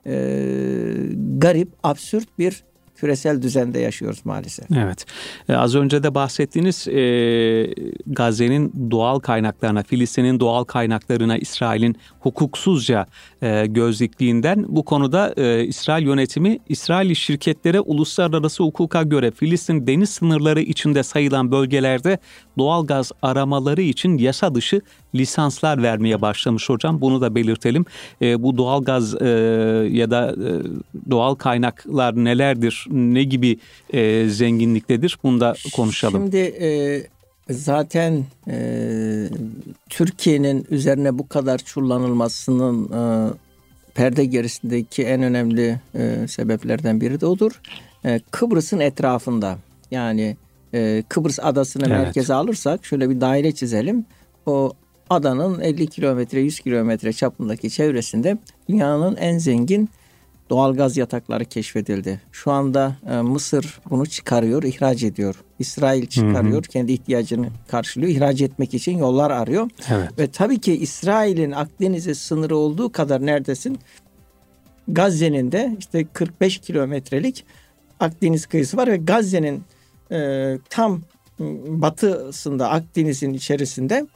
e, 0.07 0.15
garip, 1.39 1.69
absürt 1.83 2.39
bir 2.39 2.63
küresel 2.97 3.43
düzende 3.43 3.79
yaşıyoruz 3.79 4.21
maalesef. 4.25 4.71
Evet. 4.71 5.07
Ee, 5.49 5.55
az 5.55 5.75
önce 5.75 6.03
de 6.03 6.15
bahsettiğiniz 6.15 6.89
e, 6.89 7.01
Gazze'nin 8.07 8.91
doğal 8.91 9.19
kaynaklarına, 9.19 9.83
Filistin'in 9.83 10.41
doğal 10.41 10.65
kaynaklarına 10.65 11.39
İsrail'in 11.39 11.97
hukuksuzca 12.21 13.07
e, 13.43 13.67
gözlükliğinden 13.67 14.65
bu 14.69 14.85
konuda 14.85 15.35
e, 15.37 15.65
İsrail 15.65 16.07
yönetimi 16.07 16.59
İsrail 16.69 17.15
şirketlere 17.15 17.81
uluslararası 17.81 18.63
hukuka 18.63 19.03
göre 19.03 19.31
Filistin 19.31 19.87
deniz 19.87 20.11
sınırları 20.11 20.61
içinde 20.61 21.03
sayılan 21.03 21.53
bölgelerde 21.53 22.19
doğal 22.59 22.87
gaz 22.87 23.13
aramaları 23.23 23.83
için 23.83 24.19
yasa 24.19 24.55
dışı 24.55 24.81
lisanslar 25.15 25.83
vermeye 25.83 26.21
başlamış 26.21 26.69
hocam. 26.69 27.01
Bunu 27.01 27.21
da 27.21 27.35
belirtelim. 27.35 27.85
E, 28.23 28.43
bu 28.43 28.57
doğal 28.57 28.85
gaz 28.85 29.23
e, 29.23 29.29
ya 29.93 30.11
da 30.11 30.33
e, 30.33 30.51
doğal 31.11 31.35
kaynaklar 31.35 32.25
nelerdir? 32.25 32.87
Ne 32.91 33.23
gibi 33.23 33.59
e, 33.93 34.29
zenginliktedir? 34.29 35.19
Bunu 35.23 35.41
da 35.41 35.55
konuşalım. 35.77 36.23
Şimdi 36.23 36.37
e, 36.37 37.16
zaten 37.51 38.25
e, 38.49 39.29
Türkiye'nin 39.89 40.67
üzerine 40.71 41.19
bu 41.19 41.29
kadar 41.29 41.59
çullanılmasının 41.59 42.93
e, 42.93 43.33
perde 43.95 44.25
gerisindeki 44.25 45.05
en 45.05 45.23
önemli 45.23 45.81
e, 45.95 46.29
sebeplerden 46.29 47.01
biri 47.01 47.21
de 47.21 47.27
odur. 47.27 47.61
E, 48.05 48.21
Kıbrıs'ın 48.31 48.81
etrafında 48.81 49.59
yani 49.91 50.37
e, 50.75 51.05
Kıbrıs 51.09 51.39
adasını 51.43 51.83
evet. 51.87 51.99
merkeze 51.99 52.35
alırsak 52.35 52.85
şöyle 52.85 53.11
bir 53.11 53.21
daire 53.21 53.53
çizelim. 53.53 54.05
O 54.47 54.73
adanın 55.11 55.61
50 55.61 55.87
kilometre 55.87 56.41
100 56.41 56.61
kilometre 56.61 57.13
çapındaki 57.13 57.71
çevresinde 57.71 58.39
dünyanın 58.69 59.17
en 59.17 59.39
zengin 59.39 59.89
doğal 60.51 60.75
gaz 60.75 60.97
yatakları 60.97 61.45
keşfedildi. 61.45 62.21
Şu 62.33 62.51
anda 62.51 62.97
e, 63.11 63.17
Mısır 63.17 63.81
bunu 63.91 64.07
çıkarıyor, 64.07 64.63
ihraç 64.63 65.03
ediyor. 65.03 65.45
İsrail 65.59 66.07
çıkarıyor, 66.07 66.55
hı 66.55 66.69
hı. 66.69 66.73
kendi 66.73 66.93
ihtiyacını 66.93 67.49
karşılıyor. 67.69 68.13
İhraç 68.13 68.41
etmek 68.41 68.75
için 68.75 68.99
yollar 68.99 69.31
arıyor. 69.31 69.71
Evet. 69.91 70.19
Ve 70.19 70.31
tabii 70.31 70.61
ki 70.61 70.77
İsrail'in 70.77 71.51
Akdeniz'e 71.51 72.15
sınırı 72.15 72.57
olduğu 72.57 72.93
kadar 72.93 73.27
neredesin? 73.27 73.79
Gazze'nin 74.89 75.53
de 75.53 75.77
işte 75.79 76.07
45 76.13 76.59
kilometrelik 76.59 77.45
Akdeniz 78.01 78.47
kıyısı 78.47 78.77
var 78.77 78.89
ve 78.89 78.97
Gazze'nin 78.97 79.65
e, 80.13 80.59
tam 80.71 81.03
batısında 81.69 82.71
Akdeniz'in 82.71 83.35
içerisinde 83.35 84.07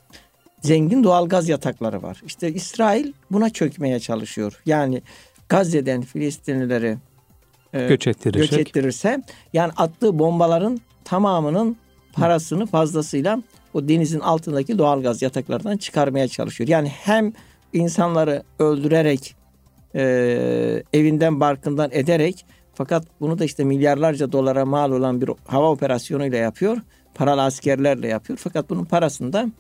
zengin 0.63 1.05
doğal 1.05 1.29
gaz 1.29 1.49
yatakları 1.49 2.03
var. 2.03 2.23
İşte 2.27 2.53
İsrail 2.53 3.13
buna 3.31 3.51
çökmeye 3.51 4.01
çalışıyor. 4.01 4.63
Yani 4.67 5.03
Gazze'den 5.51 6.03
Filistinlileri 6.03 6.97
e, 7.73 7.87
göç, 7.87 8.07
göç 8.25 8.53
ettirirse 8.53 9.23
yani 9.53 9.73
attığı 9.77 10.19
bombaların 10.19 10.81
tamamının 11.05 11.77
parasını 12.13 12.67
fazlasıyla 12.67 13.43
o 13.75 13.89
denizin 13.89 14.21
altındaki 14.21 14.79
doğal 14.79 15.03
gaz 15.03 15.23
yataklardan 15.23 15.77
çıkarmaya 15.77 16.29
çalışıyor. 16.29 16.69
Yani 16.69 16.89
hem 16.89 17.33
insanları 17.73 18.43
öldürerek 18.59 19.35
e, 19.95 20.03
evinden 20.93 21.41
barkından 21.41 21.91
ederek 21.93 22.47
fakat 22.75 23.07
bunu 23.21 23.39
da 23.39 23.45
işte 23.45 23.65
milyarlarca 23.65 24.33
dolara 24.33 24.65
mal 24.65 24.93
olan 24.93 25.21
bir 25.21 25.31
hava 25.47 25.71
operasyonuyla 25.71 26.39
yapıyor. 26.39 26.79
Paralı 27.15 27.43
askerlerle 27.43 28.09
yapıyor. 28.09 28.39
Fakat 28.43 28.71
bunun 28.71 28.85
parasını 28.85 29.33
da 29.33 29.51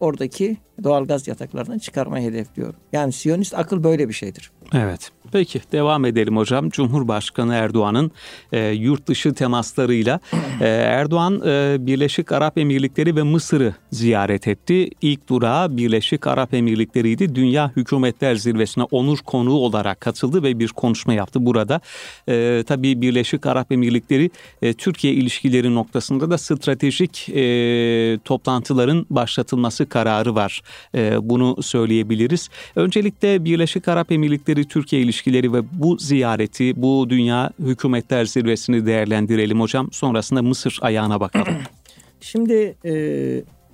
oradaki 0.00 0.56
doğalgaz 0.82 1.28
yataklarından 1.28 1.78
çıkarmayı 1.78 2.30
hedefliyor. 2.30 2.74
Yani 2.92 3.12
Siyonist 3.12 3.54
akıl 3.54 3.84
böyle 3.84 4.08
bir 4.08 4.14
şeydir. 4.14 4.50
Evet. 4.74 5.12
Peki 5.32 5.60
devam 5.72 6.04
edelim 6.04 6.36
hocam. 6.36 6.70
Cumhurbaşkanı 6.70 7.54
Erdoğan'ın 7.54 8.10
e, 8.52 8.68
yurt 8.68 9.06
dışı 9.06 9.34
temaslarıyla 9.34 10.20
e, 10.60 10.68
Erdoğan 10.68 11.42
e, 11.46 11.76
Birleşik 11.86 12.32
Arap 12.32 12.58
Emirlikleri 12.58 13.16
ve 13.16 13.22
Mısır'ı 13.22 13.74
ziyaret 13.90 14.48
etti. 14.48 14.90
İlk 15.02 15.28
durağı 15.28 15.76
Birleşik 15.76 16.26
Arap 16.26 16.54
Emirlikleri'ydi. 16.54 17.34
Dünya 17.34 17.72
Hükümetler 17.76 18.34
Zirvesi'ne 18.34 18.84
onur 18.84 19.18
konuğu 19.18 19.58
olarak 19.58 20.00
katıldı 20.00 20.42
ve 20.42 20.58
bir 20.58 20.68
konuşma 20.68 21.14
yaptı 21.14 21.46
burada. 21.46 21.80
E, 22.28 22.64
tabii 22.66 23.00
Birleşik 23.00 23.46
Arap 23.46 23.72
Emirlikleri 23.72 24.30
e, 24.62 24.72
Türkiye 24.72 25.12
ilişkileri 25.12 25.74
noktasında 25.74 26.30
da 26.30 26.38
stratejik 26.38 27.28
e, 27.28 28.18
toplantıların 28.24 29.06
başlatılması 29.10 29.88
kararı 29.88 30.34
var. 30.34 30.62
E, 30.94 31.28
bunu 31.28 31.62
söyleyebiliriz. 31.62 32.48
Öncelikle 32.76 33.44
Birleşik 33.44 33.88
Arap 33.88 34.12
Emirlikleri 34.12 34.59
Türkiye 34.64 35.02
ilişkileri 35.02 35.52
ve 35.52 35.62
bu 35.72 35.98
ziyareti, 35.98 36.82
bu 36.82 37.10
dünya 37.10 37.50
hükümetler 37.58 38.24
zirvesini 38.24 38.86
değerlendirelim 38.86 39.60
hocam. 39.60 39.88
Sonrasında 39.92 40.42
Mısır 40.42 40.78
ayağına 40.82 41.20
bakalım. 41.20 41.54
Şimdi 42.20 42.76
e, 42.84 42.92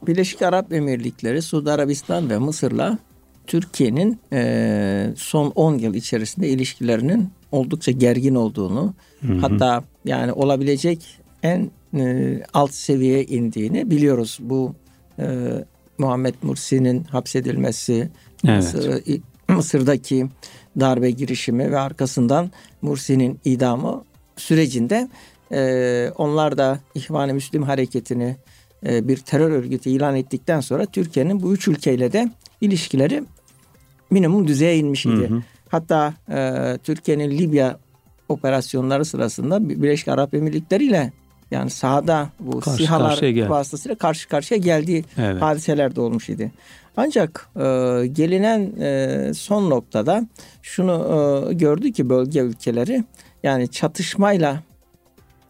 Birleşik 0.06 0.42
Arap 0.42 0.72
Emirlikleri, 0.72 1.42
Suudi 1.42 1.70
Arabistan 1.70 2.30
ve 2.30 2.38
Mısır'la 2.38 2.98
Türkiye'nin 3.46 4.20
e, 4.32 5.12
son 5.16 5.52
10 5.54 5.78
yıl 5.78 5.94
içerisinde 5.94 6.48
ilişkilerinin 6.48 7.30
oldukça 7.52 7.92
gergin 7.92 8.34
olduğunu, 8.34 8.94
hı 9.20 9.32
hı. 9.32 9.38
hatta 9.38 9.84
yani 10.04 10.32
olabilecek 10.32 11.18
en 11.42 11.70
e, 11.94 12.42
alt 12.54 12.72
seviyeye 12.72 13.24
indiğini 13.24 13.90
biliyoruz. 13.90 14.38
Bu 14.40 14.74
e, 15.18 15.26
Muhammed 15.98 16.34
Mursi'nin 16.42 17.04
hapsedilmesi, 17.04 18.08
evet. 18.46 18.56
Mısır, 18.56 19.02
Mısır'daki 19.48 20.26
darbe 20.80 21.10
girişimi 21.10 21.72
ve 21.72 21.78
arkasından 21.78 22.50
Mursi'nin 22.82 23.40
idamı 23.44 24.04
sürecinde 24.36 25.08
e, 25.52 26.10
onlar 26.16 26.58
da 26.58 26.78
İhvan-ı 26.94 27.34
Müslim 27.34 27.62
hareketini 27.62 28.36
e, 28.86 29.08
bir 29.08 29.16
terör 29.16 29.50
örgütü 29.50 29.90
ilan 29.90 30.16
ettikten 30.16 30.60
sonra 30.60 30.86
Türkiye'nin 30.86 31.42
bu 31.42 31.54
üç 31.54 31.68
ülkeyle 31.68 32.12
de 32.12 32.30
ilişkileri 32.60 33.24
minimum 34.10 34.48
düzeye 34.48 34.78
inmiş 34.78 35.06
idi. 35.06 35.30
Hı 35.30 35.34
hı. 35.34 35.42
Hatta 35.68 36.14
e, 36.30 36.78
Türkiye'nin 36.84 37.30
Libya 37.30 37.78
operasyonları 38.28 39.04
sırasında 39.04 39.68
Birleşik 39.68 40.08
Arap 40.08 40.34
Emirlikleri 40.34 40.84
ile 40.84 41.12
yani 41.50 41.70
sahada 41.70 42.28
bu 42.40 42.60
karşı 42.60 42.76
SİHA'lar 42.76 43.48
vasıtasıyla 43.48 43.94
karşı 43.94 44.28
karşıya 44.28 44.58
geldiği 44.58 45.04
evet. 45.18 45.42
hadiseler 45.42 45.96
de 45.96 46.00
olmuş 46.00 46.28
idi. 46.28 46.52
Ancak 46.96 47.48
e, 47.56 47.60
gelinen 48.06 48.72
e, 48.80 49.34
son 49.34 49.70
noktada 49.70 50.26
şunu 50.62 50.92
e, 51.50 51.54
gördü 51.54 51.92
ki 51.92 52.08
bölge 52.08 52.40
ülkeleri 52.40 53.04
yani 53.42 53.68
çatışmayla 53.68 54.62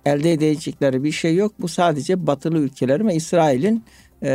elde 0.06 0.32
edecekleri 0.32 1.04
bir 1.04 1.12
şey 1.12 1.34
yok. 1.36 1.52
Bu 1.58 1.68
sadece 1.68 2.26
batılı 2.26 2.58
ülkelerin 2.58 3.08
ve 3.08 3.14
İsrail'in 3.14 3.84
e, 4.22 4.28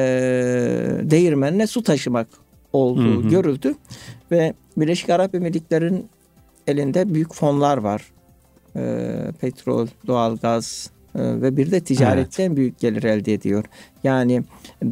değirmenine 1.03 1.67
su 1.67 1.83
taşımak 1.83 2.27
olduğu 2.73 3.23
hı 3.23 3.25
hı. 3.25 3.29
görüldü. 3.29 3.75
Ve 4.31 4.53
Birleşik 4.77 5.09
Arap 5.09 5.35
Emirlikleri'nin 5.35 6.09
elinde 6.67 7.13
büyük 7.13 7.33
fonlar 7.33 7.77
var. 7.77 8.11
e, 8.75 8.81
petrol, 9.41 9.87
doğalgaz 10.07 10.89
ve 11.15 11.57
bir 11.57 11.71
de 11.71 11.79
ticaretten 11.79 12.47
evet. 12.47 12.57
büyük 12.57 12.79
gelir 12.79 13.03
elde 13.03 13.33
ediyor. 13.33 13.65
Yani 14.03 14.43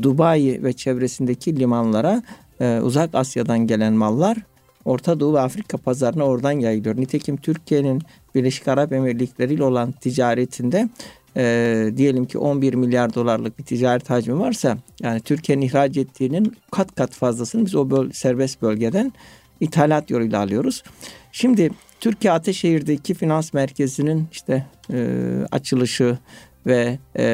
Dubai 0.01 0.63
ve 0.63 0.73
çevresindeki 0.73 1.59
limanlara 1.59 2.23
e, 2.59 2.79
uzak 2.79 3.09
Asya'dan 3.13 3.59
gelen 3.59 3.93
mallar 3.93 4.37
Orta 4.85 5.19
Doğu 5.19 5.33
ve 5.33 5.39
Afrika 5.39 5.77
pazarına 5.77 6.23
oradan 6.23 6.51
yayılıyor. 6.51 6.97
Nitekim 6.97 7.37
Türkiye'nin 7.37 8.01
Birleşik 8.35 8.67
Arap 8.67 8.93
Emirlikleri 8.93 9.53
ile 9.53 9.63
olan 9.63 9.91
ticaretinde 9.91 10.89
e, 11.37 11.91
diyelim 11.97 12.25
ki 12.25 12.37
11 12.37 12.73
milyar 12.73 13.13
dolarlık 13.13 13.59
bir 13.59 13.63
ticaret 13.63 14.09
hacmi 14.09 14.39
varsa 14.39 14.77
yani 15.01 15.19
Türkiye'nin 15.19 15.65
ihraç 15.65 15.97
ettiğinin 15.97 16.57
kat 16.71 16.95
kat 16.95 17.11
fazlasını 17.11 17.65
biz 17.65 17.75
o 17.75 17.89
böl 17.89 18.11
serbest 18.11 18.61
bölgeden 18.61 19.13
ithalat 19.59 20.09
yoluyla 20.09 20.39
alıyoruz. 20.39 20.83
Şimdi 21.31 21.69
Türkiye 21.99 22.33
Ateşehir'deki 22.33 23.13
finans 23.13 23.53
merkezinin 23.53 24.27
işte 24.31 24.65
e, 24.93 25.17
açılışı 25.51 26.17
ve 26.65 26.99
e, 27.17 27.25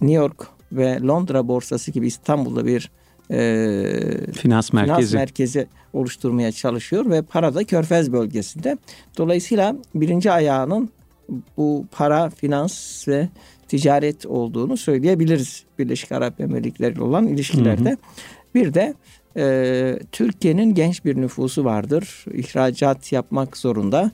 New 0.00 0.16
York 0.16 0.46
ve 0.72 1.00
Londra 1.00 1.48
borsası 1.48 1.90
gibi 1.90 2.06
İstanbul'da 2.06 2.66
bir 2.66 2.90
e, 3.30 4.32
finans 4.32 4.72
merkezi. 4.72 4.96
finans 4.96 5.12
merkezi 5.14 5.66
oluşturmaya 5.92 6.52
çalışıyor 6.52 7.10
ve 7.10 7.22
para 7.22 7.54
da 7.54 7.64
Körfez 7.64 8.12
bölgesinde. 8.12 8.76
Dolayısıyla 9.18 9.76
birinci 9.94 10.32
ayağının 10.32 10.90
bu 11.56 11.86
para, 11.90 12.30
finans 12.30 13.08
ve 13.08 13.28
ticaret 13.68 14.26
olduğunu 14.26 14.76
söyleyebiliriz 14.76 15.64
Birleşik 15.78 16.12
Arap 16.12 16.40
Emirlikleri 16.40 16.94
ile 16.94 17.02
olan 17.02 17.26
ilişkilerde. 17.26 17.90
Hı 17.90 17.94
hı. 17.94 17.98
Bir 18.54 18.74
de 18.74 18.94
Türkiye'nin 20.12 20.74
genç 20.74 21.04
bir 21.04 21.16
nüfusu 21.16 21.64
vardır. 21.64 22.24
İhracat 22.32 23.12
yapmak 23.12 23.56
zorunda 23.56 24.10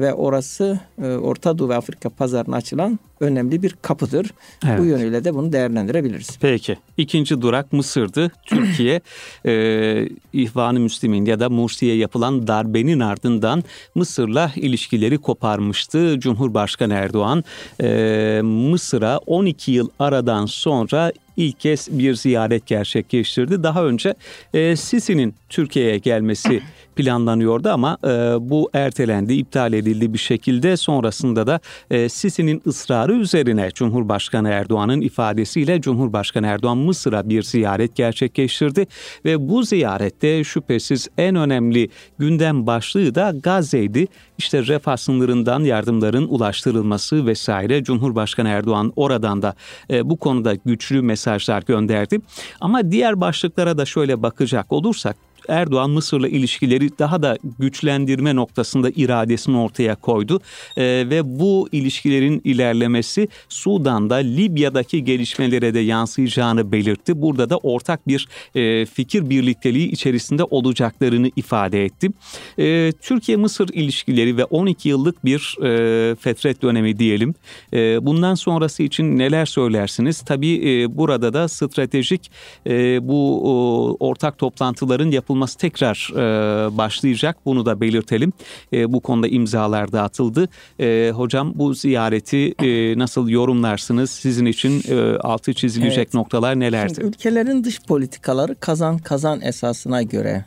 ve 0.00 0.14
orası 0.14 0.80
e, 1.02 1.06
Orta 1.06 1.58
Doğu 1.58 1.68
ve 1.68 1.76
Afrika 1.76 2.10
pazarına 2.10 2.56
açılan 2.56 2.98
önemli 3.20 3.62
bir 3.62 3.74
kapıdır. 3.82 4.30
Evet. 4.66 4.78
Bu 4.78 4.84
yönüyle 4.84 5.24
de 5.24 5.34
bunu 5.34 5.52
değerlendirebiliriz. 5.52 6.38
Peki. 6.40 6.78
İkinci 6.96 7.42
durak 7.42 7.72
Mısır'dı. 7.72 8.30
Türkiye 8.46 9.00
e, 9.46 10.08
İhvan-ı 10.32 10.80
Müslimin 10.80 11.24
ya 11.24 11.40
da 11.40 11.48
Mursi'ye 11.48 11.96
yapılan 11.96 12.46
darbenin 12.46 13.00
ardından 13.00 13.64
Mısır'la 13.94 14.52
ilişkileri 14.56 15.18
koparmıştı. 15.18 16.20
Cumhurbaşkanı 16.20 16.94
Erdoğan 16.94 17.44
e, 17.82 18.40
Mısır'a 18.44 19.18
12 19.18 19.72
yıl 19.72 19.88
aradan 19.98 20.46
sonra 20.46 21.12
ilk 21.36 21.60
kez 21.60 21.88
bir 21.90 22.14
ziyaret 22.14 22.66
gerçekleştirdi. 22.66 23.62
Daha 23.62 23.84
önce 23.84 24.14
e, 24.54 24.76
Sisi'nin 24.76 25.34
Türkiye'ye 25.48 25.98
gelmesi 25.98 26.62
planlanıyordu 26.96 27.68
ama 27.68 27.98
e, 28.04 28.08
bu 28.40 28.70
ertelendi, 28.74 29.34
iptal 29.34 29.72
edildi 29.72 30.12
bir 30.12 30.18
şekilde. 30.18 30.76
Sonrasında 30.76 31.46
da 31.46 31.60
e, 31.90 32.08
Sisi'nin 32.08 32.62
ısrarı 32.66 33.12
üzerine 33.12 33.70
Cumhurbaşkanı 33.74 34.48
Erdoğan'ın 34.48 35.00
ifadesiyle 35.00 35.80
Cumhurbaşkanı 35.80 36.46
Erdoğan 36.46 36.78
Mısır'a 36.78 37.28
bir 37.28 37.42
ziyaret 37.42 37.96
gerçekleştirdi 37.96 38.86
ve 39.24 39.48
bu 39.48 39.62
ziyarette 39.62 40.44
şüphesiz 40.44 41.08
en 41.18 41.36
önemli 41.36 41.88
gündem 42.18 42.66
başlığı 42.66 43.14
da 43.14 43.32
Gazze'ydi. 43.42 44.06
İşte 44.38 44.66
refah 44.66 44.96
sınırından 44.96 45.60
yardımların 45.60 46.28
ulaştırılması 46.28 47.26
vesaire 47.26 47.84
Cumhurbaşkanı 47.84 48.48
Erdoğan 48.48 48.92
oradan 48.96 49.42
da 49.42 49.54
e, 49.90 50.10
bu 50.10 50.16
konuda 50.16 50.54
güçlü 50.54 51.02
mesajlar 51.02 51.62
gönderdi. 51.62 52.18
Ama 52.60 52.90
diğer 52.90 53.20
başlıklara 53.20 53.78
da 53.78 53.84
şöyle 53.84 54.22
bakacak 54.22 54.72
olursak 54.72 55.16
Erdoğan 55.48 55.90
Mısır'la 55.90 56.28
ilişkileri 56.28 56.98
daha 56.98 57.22
da 57.22 57.38
güçlendirme 57.58 58.36
noktasında 58.36 58.90
iradesini 58.96 59.56
ortaya 59.56 59.94
koydu 59.94 60.40
e, 60.76 60.82
ve 60.84 61.38
bu 61.40 61.68
ilişkilerin 61.72 62.40
ilerlemesi 62.44 63.28
Sudan'da 63.48 64.14
Libya'daki 64.14 65.04
gelişmelere 65.04 65.74
de 65.74 65.78
yansıyacağını 65.78 66.72
belirtti. 66.72 67.22
Burada 67.22 67.50
da 67.50 67.56
ortak 67.56 68.08
bir 68.08 68.28
e, 68.54 68.86
fikir 68.86 69.30
birlikteliği 69.30 69.88
içerisinde 69.90 70.44
olacaklarını 70.44 71.30
ifade 71.36 71.84
etti. 71.84 72.10
E, 72.58 72.92
Türkiye-Mısır 72.92 73.68
ilişkileri 73.68 74.36
ve 74.36 74.44
12 74.44 74.88
yıllık 74.88 75.24
bir 75.24 75.56
e, 75.62 76.14
fetret 76.14 76.62
dönemi 76.62 76.98
diyelim. 76.98 77.34
E, 77.72 78.06
bundan 78.06 78.34
sonrası 78.34 78.82
için 78.82 79.18
neler 79.18 79.46
söylersiniz? 79.46 80.20
Tabii 80.20 80.82
e, 80.82 80.96
burada 80.96 81.34
da 81.34 81.48
stratejik 81.48 82.30
e, 82.66 83.08
bu 83.08 83.42
o, 83.44 83.96
ortak 84.00 84.38
toplantıların 84.38 85.10
yapılması 85.10 85.31
yapılması 85.32 85.58
tekrar 85.58 86.10
e, 86.14 86.76
başlayacak. 86.76 87.36
Bunu 87.44 87.66
da 87.66 87.80
belirtelim. 87.80 88.32
E, 88.72 88.92
bu 88.92 89.00
konuda 89.00 89.28
imzalar 89.28 89.92
dağıtıldı. 89.92 90.48
E, 90.80 91.12
hocam 91.14 91.52
bu 91.54 91.74
ziyareti 91.74 92.54
e, 92.62 92.98
nasıl 92.98 93.28
yorumlarsınız? 93.28 94.10
Sizin 94.10 94.46
için 94.46 94.82
e, 94.88 95.16
altı 95.18 95.54
çizilecek 95.54 95.98
evet. 95.98 96.14
noktalar 96.14 96.60
nelerdi? 96.60 96.94
Şimdi 96.94 97.08
ülkelerin 97.08 97.64
dış 97.64 97.80
politikaları 97.80 98.54
kazan 98.60 98.98
kazan 98.98 99.40
esasına 99.40 100.02
göre 100.02 100.44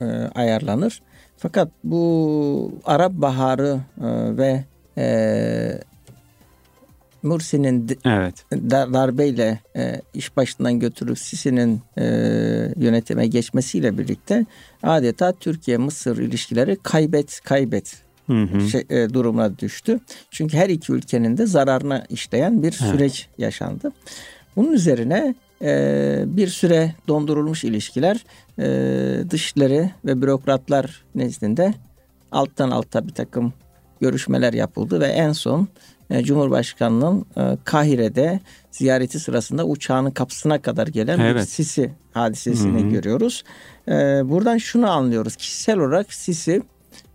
e, 0.00 0.04
ayarlanır. 0.34 1.02
Fakat 1.36 1.68
bu 1.84 2.72
Arap 2.84 3.12
Baharı 3.12 3.80
e, 4.00 4.36
ve 4.36 4.64
e, 4.98 5.06
Mursi'nin 7.26 7.98
evet. 8.04 8.44
darbeyle 8.70 9.60
e, 9.76 10.00
iş 10.14 10.36
başından 10.36 10.80
götürüp 10.80 11.18
Sisi'nin 11.18 11.80
e, 11.98 12.04
yönetime 12.76 13.26
geçmesiyle 13.26 13.98
birlikte 13.98 14.46
adeta 14.82 15.32
Türkiye-Mısır 15.32 16.18
ilişkileri 16.18 16.76
kaybet 16.82 17.40
kaybet 17.40 17.96
hı 18.26 18.42
hı. 18.42 18.60
Şey, 18.60 18.84
e, 18.90 19.14
durumuna 19.14 19.58
düştü. 19.58 20.00
Çünkü 20.30 20.56
her 20.56 20.68
iki 20.68 20.92
ülkenin 20.92 21.36
de 21.36 21.46
zararına 21.46 22.04
işleyen 22.08 22.62
bir 22.62 22.72
süreç 22.72 23.28
evet. 23.28 23.38
yaşandı. 23.38 23.92
Bunun 24.56 24.72
üzerine 24.72 25.34
e, 25.62 26.24
bir 26.26 26.48
süre 26.48 26.94
dondurulmuş 27.08 27.64
ilişkiler 27.64 28.24
e, 28.58 29.30
dışları 29.30 29.90
ve 30.04 30.22
bürokratlar 30.22 31.04
nezdinde 31.14 31.74
alttan 32.32 32.70
alta 32.70 33.08
bir 33.08 33.12
takım 33.12 33.52
görüşmeler 34.00 34.52
yapıldı 34.52 35.00
ve 35.00 35.06
en 35.06 35.32
son 35.32 35.68
Cumhurbaşkanı'nın 36.22 37.26
e, 37.36 37.56
Kahire'de 37.64 38.40
ziyareti 38.70 39.20
sırasında 39.20 39.64
uçağının 39.64 40.10
kapısına 40.10 40.62
kadar 40.62 40.86
gelen 40.86 41.18
evet. 41.18 41.36
bir 41.36 41.46
Sisi 41.46 41.92
hadisesini 42.12 42.80
Hı-hı. 42.80 42.90
görüyoruz. 42.90 43.44
E, 43.88 43.92
buradan 44.24 44.58
şunu 44.58 44.90
anlıyoruz. 44.90 45.36
Kişisel 45.36 45.78
olarak 45.78 46.14
Sisi 46.14 46.62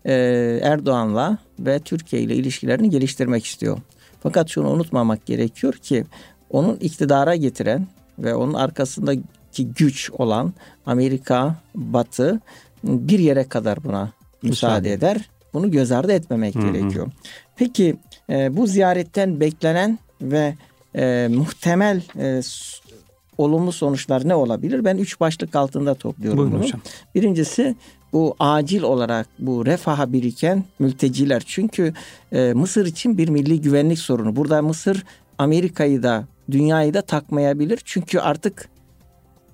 Erdoğan'la 0.05 1.37
ve 1.59 1.79
Türkiye 1.79 2.21
ile 2.21 2.35
ilişkilerini 2.35 2.89
geliştirmek 2.89 3.45
istiyor. 3.45 3.77
Fakat 4.23 4.49
şunu 4.49 4.69
unutmamak 4.69 5.25
gerekiyor 5.25 5.73
ki 5.73 6.05
onun 6.49 6.75
iktidara 6.75 7.35
getiren 7.35 7.87
ve 8.19 8.35
onun 8.35 8.53
arkasındaki 8.53 9.23
güç 9.75 10.11
olan 10.11 10.53
Amerika, 10.85 11.55
Batı 11.75 12.39
bir 12.83 13.19
yere 13.19 13.43
kadar 13.43 13.83
buna 13.83 14.01
müsaade, 14.01 14.49
müsaade 14.49 14.93
eder. 14.93 15.29
Bunu 15.53 15.71
göz 15.71 15.91
ardı 15.91 16.11
etmemek 16.11 16.55
Hı-hı. 16.55 16.71
gerekiyor. 16.71 17.11
Peki 17.55 17.95
e, 18.31 18.57
bu 18.57 18.67
ziyaretten 18.67 19.39
beklenen 19.39 19.99
ve 20.21 20.55
e, 20.95 21.27
muhtemel 21.31 22.01
e, 22.19 22.41
olumlu 23.37 23.71
sonuçlar 23.71 24.27
ne 24.27 24.35
olabilir? 24.35 24.85
Ben 24.85 24.97
üç 24.97 25.19
başlık 25.19 25.55
altında 25.55 25.93
topluyorum 25.95 26.37
Buyurun 26.37 26.53
bunu. 26.53 26.63
Hocam. 26.63 26.81
Birincisi 27.15 27.75
bu 28.13 28.35
acil 28.39 28.81
olarak 28.81 29.27
bu 29.39 29.65
refaha 29.65 30.13
biriken 30.13 30.63
mülteciler. 30.79 31.43
Çünkü 31.45 31.93
e, 32.31 32.53
Mısır 32.53 32.85
için 32.85 33.17
bir 33.17 33.29
milli 33.29 33.61
güvenlik 33.61 33.99
sorunu. 33.99 34.35
Burada 34.35 34.61
Mısır 34.61 35.03
Amerika'yı 35.37 36.03
da 36.03 36.25
dünyayı 36.51 36.93
da 36.93 37.01
takmayabilir. 37.01 37.79
Çünkü 37.85 38.19
artık 38.19 38.69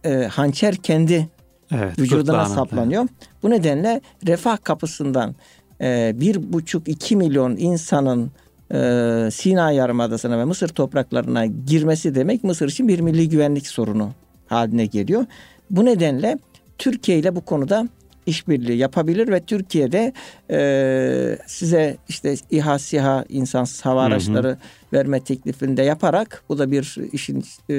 e, 0.05 0.13
hançer 0.31 0.75
kendi 0.75 1.29
evet, 1.71 1.99
vücuduna 1.99 2.45
saplanıyor. 2.45 3.01
Evet. 3.01 3.29
Bu 3.43 3.49
nedenle 3.49 4.01
refah 4.27 4.57
kapısından 4.63 5.35
e, 5.81 6.11
bir 6.15 6.53
buçuk 6.53 6.87
iki 6.87 7.15
milyon 7.15 7.55
insanın 7.57 8.31
e, 8.73 9.29
Sina 9.31 9.71
Yarımadası'na 9.71 10.39
ve 10.39 10.45
Mısır 10.45 10.67
topraklarına 10.67 11.45
girmesi 11.45 12.15
demek 12.15 12.43
Mısır 12.43 12.67
için 12.69 12.87
bir 12.87 12.99
milli 12.99 13.29
güvenlik 13.29 13.67
sorunu 13.67 14.11
haline 14.47 14.85
geliyor. 14.85 15.25
Bu 15.69 15.85
nedenle 15.85 16.37
Türkiye 16.77 17.19
ile 17.19 17.35
bu 17.35 17.41
konuda 17.41 17.87
işbirliği 18.25 18.77
yapabilir 18.77 19.27
ve 19.27 19.41
Türkiye'de 19.41 20.13
e, 20.51 21.37
size 21.47 21.97
işte 22.09 22.35
İHA, 22.51 22.79
SİHA 22.79 23.25
insansız 23.29 23.81
hava 23.85 24.03
araçları 24.03 24.47
hı 24.47 24.51
hı. 24.51 24.57
verme 24.93 25.19
teklifinde 25.19 25.83
yaparak 25.83 26.43
bu 26.49 26.57
da 26.57 26.71
bir 26.71 26.97
işin 27.11 27.43
e, 27.69 27.75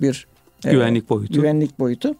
bir 0.00 0.26
e, 0.64 0.70
güvenlik 0.70 1.10
boyutu. 1.10 1.34
Güvenlik 1.34 1.78
boyutu. 1.78 2.14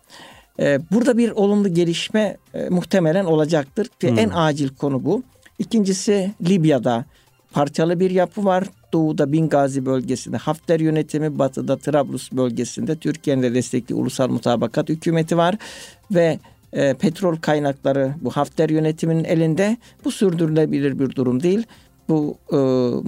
E, 0.61 0.79
burada 0.93 1.19
bir 1.19 1.31
olumlu 1.31 1.75
gelişme 1.75 2.37
e, 2.55 2.69
muhtemelen 2.69 3.25
olacaktır. 3.25 3.89
Hmm. 4.01 4.19
En 4.19 4.31
acil 4.35 4.69
konu 4.69 5.05
bu. 5.05 5.23
İkincisi 5.59 6.33
Libya'da 6.49 7.05
parçalı 7.53 8.01
bir 8.01 8.11
yapı 8.11 8.45
var. 8.45 8.65
Doğuda 8.93 9.33
Bingazi 9.33 9.87
bölgesinde 9.87 10.37
Hafter 10.37 10.81
yönetimi, 10.81 11.39
batıda 11.39 11.77
Trablus 11.77 12.33
bölgesinde 12.33 12.97
Türkiye'nin 12.97 13.43
de 13.43 13.55
destekli 13.55 13.95
ulusal 13.95 14.29
mutabakat 14.29 14.89
hükümeti 14.89 15.37
var 15.37 15.57
ve 16.11 16.39
e, 16.73 16.95
petrol 16.95 17.37
kaynakları 17.37 18.15
bu 18.21 18.31
Hafter 18.31 18.69
yönetiminin 18.71 19.25
elinde. 19.25 19.77
Bu 20.05 20.11
sürdürülebilir 20.11 20.99
bir 20.99 21.11
durum 21.11 21.43
değil. 21.43 21.67
bu 22.09 22.37
e, 22.53 22.57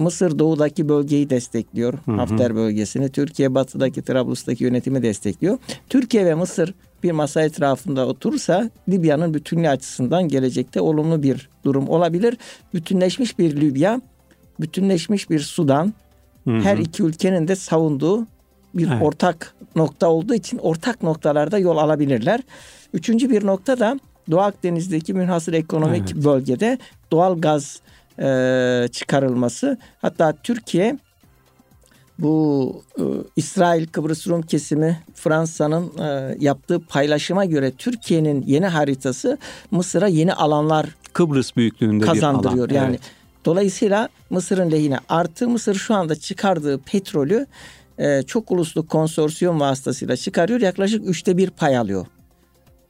Mısır 0.03 0.39
doğudaki 0.39 0.89
bölgeyi 0.89 1.29
destekliyor. 1.29 1.93
Hı 1.93 2.11
hı. 2.11 2.15
Hafter 2.15 2.55
bölgesini. 2.55 3.09
Türkiye 3.09 3.55
batıdaki 3.55 4.01
Trablus'taki 4.01 4.63
yönetimi 4.63 5.01
destekliyor. 5.01 5.57
Türkiye 5.89 6.25
ve 6.25 6.35
Mısır 6.35 6.73
bir 7.03 7.11
masa 7.11 7.41
etrafında 7.41 8.07
oturursa 8.07 8.69
Libya'nın 8.89 9.33
bütünlüğü 9.33 9.69
açısından 9.69 10.27
gelecekte 10.27 10.81
olumlu 10.81 11.23
bir 11.23 11.49
durum 11.65 11.89
olabilir. 11.89 12.37
Bütünleşmiş 12.73 13.39
bir 13.39 13.61
Libya, 13.61 14.01
bütünleşmiş 14.59 15.29
bir 15.29 15.39
Sudan, 15.39 15.93
hı 16.43 16.51
hı. 16.51 16.59
her 16.59 16.77
iki 16.77 17.03
ülkenin 17.03 17.47
de 17.47 17.55
savunduğu 17.55 18.27
bir 18.73 18.87
evet. 18.87 19.01
ortak 19.01 19.55
nokta 19.75 20.07
olduğu 20.07 20.33
için 20.33 20.57
ortak 20.57 21.03
noktalarda 21.03 21.57
yol 21.57 21.77
alabilirler. 21.77 22.41
Üçüncü 22.93 23.29
bir 23.29 23.45
nokta 23.45 23.79
da 23.79 23.99
Doğu 24.31 24.39
Akdeniz'deki 24.39 25.13
münhasır 25.13 25.53
ekonomik 25.53 26.11
evet. 26.13 26.25
bölgede 26.25 26.77
doğal 27.11 27.41
gaz 27.41 27.79
e, 28.19 28.87
çıkarılması. 28.91 29.77
Hatta 30.01 30.33
Türkiye 30.43 30.97
bu 32.19 32.83
e, 32.99 33.03
İsrail 33.35 33.87
Kıbrıs 33.87 34.27
Rum 34.27 34.41
kesimi 34.41 34.99
Fransa'nın 35.15 35.97
e, 35.97 36.37
yaptığı 36.39 36.79
paylaşıma 36.79 37.45
göre 37.45 37.71
Türkiye'nin 37.71 38.43
yeni 38.47 38.67
haritası 38.67 39.37
Mısır'a 39.71 40.07
yeni 40.07 40.33
alanlar 40.33 40.95
Kıbrıs 41.13 41.55
büyüklüğünde 41.55 42.05
kazandırıyor. 42.05 42.69
bir 42.69 42.75
alan. 42.75 42.83
Yani 42.83 42.95
evet. 42.95 43.11
Dolayısıyla 43.45 44.09
Mısır'ın 44.29 44.71
lehine 44.71 44.97
artı 45.09 45.49
Mısır 45.49 45.75
şu 45.75 45.93
anda 45.93 46.15
çıkardığı 46.15 46.77
petrolü 46.77 47.47
e, 47.97 48.23
çok 48.23 48.51
uluslu 48.51 48.87
konsorsiyum 48.87 49.59
vasıtasıyla 49.59 50.17
çıkarıyor. 50.17 50.61
Yaklaşık 50.61 51.09
üçte 51.09 51.37
bir 51.37 51.49
pay 51.49 51.77
alıyor. 51.77 52.05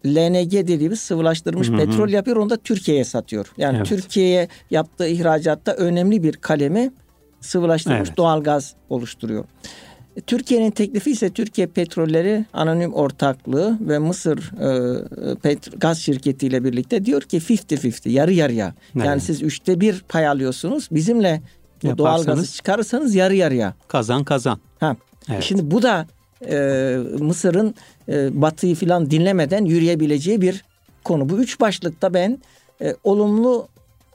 LNG 0.05 0.51
dediğimiz 0.51 0.99
sıvılaştırmış 0.99 1.69
hı 1.69 1.73
hı. 1.73 1.77
petrol 1.77 2.09
yapıyor 2.09 2.37
onu 2.37 2.49
da 2.49 2.57
Türkiye'ye 2.57 3.03
satıyor. 3.03 3.53
Yani 3.57 3.77
evet. 3.77 3.87
Türkiye'ye 3.87 4.47
yaptığı 4.71 5.07
ihracatta 5.07 5.73
önemli 5.73 6.23
bir 6.23 6.33
kalemi 6.33 6.91
sıvılaştırmış 7.41 8.07
evet. 8.07 8.17
doğal 8.17 8.43
gaz 8.43 8.73
oluşturuyor. 8.89 9.45
E, 10.15 10.21
Türkiye'nin 10.21 10.71
teklifi 10.71 11.11
ise 11.11 11.29
Türkiye 11.29 11.67
Petrolleri 11.67 12.45
Anonim 12.53 12.93
Ortaklığı 12.93 13.77
ve 13.81 13.99
Mısır 13.99 14.37
e, 14.37 15.35
Pet, 15.35 15.81
Gaz 15.81 15.99
Şirketi 15.99 16.47
ile 16.47 16.63
birlikte 16.63 17.05
diyor 17.05 17.21
ki 17.21 17.37
50-50 17.37 18.09
yarı 18.09 18.33
yarıya. 18.33 18.73
Evet. 18.95 19.05
Yani 19.05 19.21
siz 19.21 19.43
üçte 19.43 19.81
bir 19.81 19.99
pay 20.09 20.27
alıyorsunuz. 20.27 20.87
Bizimle 20.91 21.41
bu 21.83 21.97
doğal 21.97 22.23
gazı 22.23 22.53
çıkarırsanız 22.53 23.15
yarı 23.15 23.35
yarıya. 23.35 23.73
Kazan 23.87 24.23
kazan. 24.23 24.59
Ha. 24.79 24.95
Evet. 25.29 25.43
Şimdi 25.43 25.71
bu 25.71 25.81
da 25.81 26.07
e, 26.49 26.57
Mısır'ın 27.19 27.75
e, 28.09 28.41
Batı'yı 28.41 28.75
falan 28.75 29.11
dinlemeden 29.11 29.65
yürüyebileceği 29.65 30.41
bir 30.41 30.63
konu. 31.03 31.29
Bu 31.29 31.37
üç 31.37 31.59
başlıkta 31.59 32.13
ben 32.13 32.39
e, 32.81 32.95
olumlu 33.03 33.67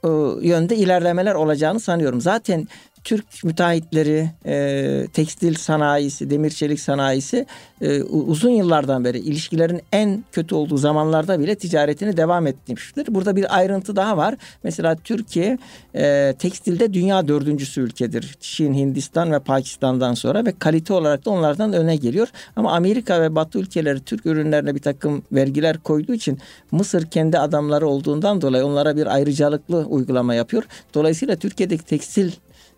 e, 0.05 0.09
yönde 0.49 0.77
ilerlemeler 0.77 1.35
olacağını 1.35 1.81
sanıyorum. 1.81 2.21
Zaten 2.21 2.69
Türk 3.05 3.45
müteahhitleri, 3.45 4.31
e, 4.47 5.07
tekstil 5.13 5.55
sanayisi, 5.55 6.31
demir 6.31 6.51
çelik 6.51 6.81
sanayisi 6.81 7.47
e, 7.81 8.03
uzun 8.03 8.51
yıllardan 8.51 9.05
beri 9.05 9.19
ilişkilerin 9.19 9.81
en 9.93 10.25
kötü 10.33 10.55
olduğu 10.55 10.77
zamanlarda 10.77 11.41
bile 11.41 11.55
ticaretini 11.55 12.17
devam 12.17 12.47
etmiştir. 12.47 13.07
Burada 13.11 13.37
bir 13.37 13.57
ayrıntı 13.57 13.97
daha 13.97 14.17
var. 14.17 14.35
Mesela 14.63 14.97
Türkiye 14.97 15.59
e, 15.95 16.35
tekstilde 16.39 16.95
dünya 16.95 17.29
dördüncüsü 17.29 17.81
ülkedir. 17.81 18.37
Çin, 18.41 18.75
Hindistan 18.75 19.33
ve 19.33 19.39
Pakistan'dan 19.39 20.15
sonra 20.15 20.45
ve 20.45 20.53
kalite 20.59 20.93
olarak 20.93 21.25
da 21.25 21.31
onlardan 21.31 21.73
öne 21.73 21.97
geliyor. 21.97 22.29
Ama 22.57 22.73
Amerika 22.73 23.23
ve 23.23 23.35
Batı 23.35 23.59
ülkeleri 23.59 24.01
Türk 24.01 24.27
ürünlerine 24.27 24.75
bir 24.75 24.81
takım 24.83 25.23
vergiler 25.33 25.79
koyduğu 25.79 26.15
için 26.15 26.39
Mısır 26.71 27.07
kendi 27.07 27.39
adamları 27.39 27.89
olduğundan 27.89 28.43
dolayı 28.43 28.67
onlara 28.67 28.97
bir 28.97 29.07
ayrıcalıklı 29.07 29.85
uygulama 29.85 30.35
yapıyor. 30.35 30.63
Dolayısıyla 30.95 31.37
Türkiye'deki 31.37 31.85
tekstil 31.85 32.33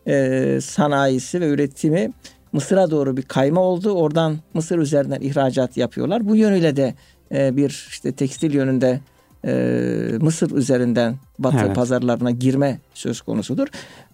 e, 0.06 0.58
sanayisi 0.62 1.40
ve 1.40 1.48
üretimi 1.48 2.12
Mısır'a 2.52 2.90
doğru 2.90 3.16
bir 3.16 3.22
kayma 3.22 3.60
oldu. 3.60 3.90
Oradan 3.90 4.38
Mısır 4.54 4.78
üzerinden 4.78 5.20
ihracat 5.20 5.76
yapıyorlar. 5.76 6.28
Bu 6.28 6.36
yönüyle 6.36 6.76
de 6.76 6.94
e, 7.34 7.56
bir 7.56 7.86
işte 7.90 8.12
tekstil 8.12 8.54
yönünde 8.54 9.00
e, 9.44 9.52
Mısır 10.20 10.50
üzerinden 10.50 11.16
Batı 11.38 11.56
evet. 11.64 11.76
pazarlarına 11.76 12.30
girme 12.30 12.78
söz 12.94 13.20
konusudur. 13.20 13.68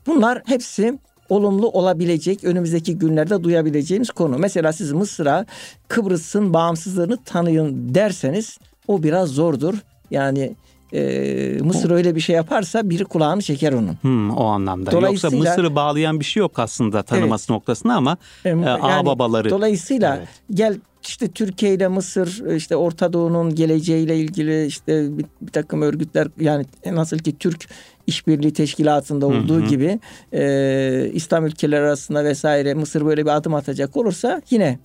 Bunlar 0.07 0.42
hepsi 0.46 0.98
olumlu 1.29 1.68
olabilecek 1.68 2.44
önümüzdeki 2.44 2.98
günlerde 2.98 3.42
duyabileceğimiz 3.42 4.11
konu. 4.11 4.38
Mesela 4.38 4.72
siz 4.72 4.92
Mısır'a 4.92 5.46
Kıbrıs'ın 5.88 6.55
bağımsızlığını 6.55 7.18
tanıyın 7.24 7.94
derseniz 7.94 8.59
o 8.88 9.03
biraz 9.03 9.29
zordur. 9.29 9.74
Yani 10.11 10.57
e, 10.92 11.59
Mısır 11.62 11.90
öyle 11.90 12.14
bir 12.14 12.20
şey 12.20 12.37
yaparsa 12.37 12.90
biri 12.90 13.05
kulağını 13.05 13.42
çeker 13.42 13.72
onun. 13.72 13.96
Hmm, 14.03 14.31
o 14.31 14.44
anlamda. 14.44 14.92
Dolayısıyla, 14.92 15.37
Yoksa 15.37 15.51
Mısır'ı 15.51 15.74
bağlayan 15.74 16.20
bir 16.20 16.24
şey 16.24 16.40
yok 16.40 16.59
aslında 16.59 17.03
tanıması 17.03 17.44
evet, 17.44 17.51
noktasında 17.51 17.94
ama 17.94 18.16
e, 18.44 18.48
yani, 18.48 18.68
ağ 18.68 19.07
babaları. 19.07 19.51
Dolayısıyla 19.51 20.16
evet. 20.16 20.29
gel 20.51 20.79
işte 21.03 21.29
Türkiye 21.29 21.74
ile 21.74 21.88
Mısır 21.88 22.55
işte 22.57 22.77
Orta 22.77 23.12
Doğu'nun 23.12 23.55
geleceğiyle 23.55 24.16
ilgili 24.16 24.66
işte 24.66 25.18
bir, 25.18 25.24
bir 25.42 25.53
takım 25.53 25.83
örgütler 25.83 26.29
yani 26.40 26.66
nasıl 26.87 27.18
ki 27.18 27.38
Türk 27.38 27.68
İşbirliği 28.07 28.53
Teşkilatı'nda 28.53 29.27
olduğu 29.27 29.61
hı 29.61 29.64
hı. 29.64 29.66
gibi 29.66 30.01
e, 30.33 31.11
İslam 31.12 31.46
ülkeleri 31.46 31.81
arasında 31.81 32.24
vesaire 32.24 32.74
Mısır 32.74 33.07
böyle 33.07 33.24
bir 33.24 33.37
adım 33.37 33.55
atacak 33.55 33.96
olursa 33.96 34.42
yine 34.51 34.79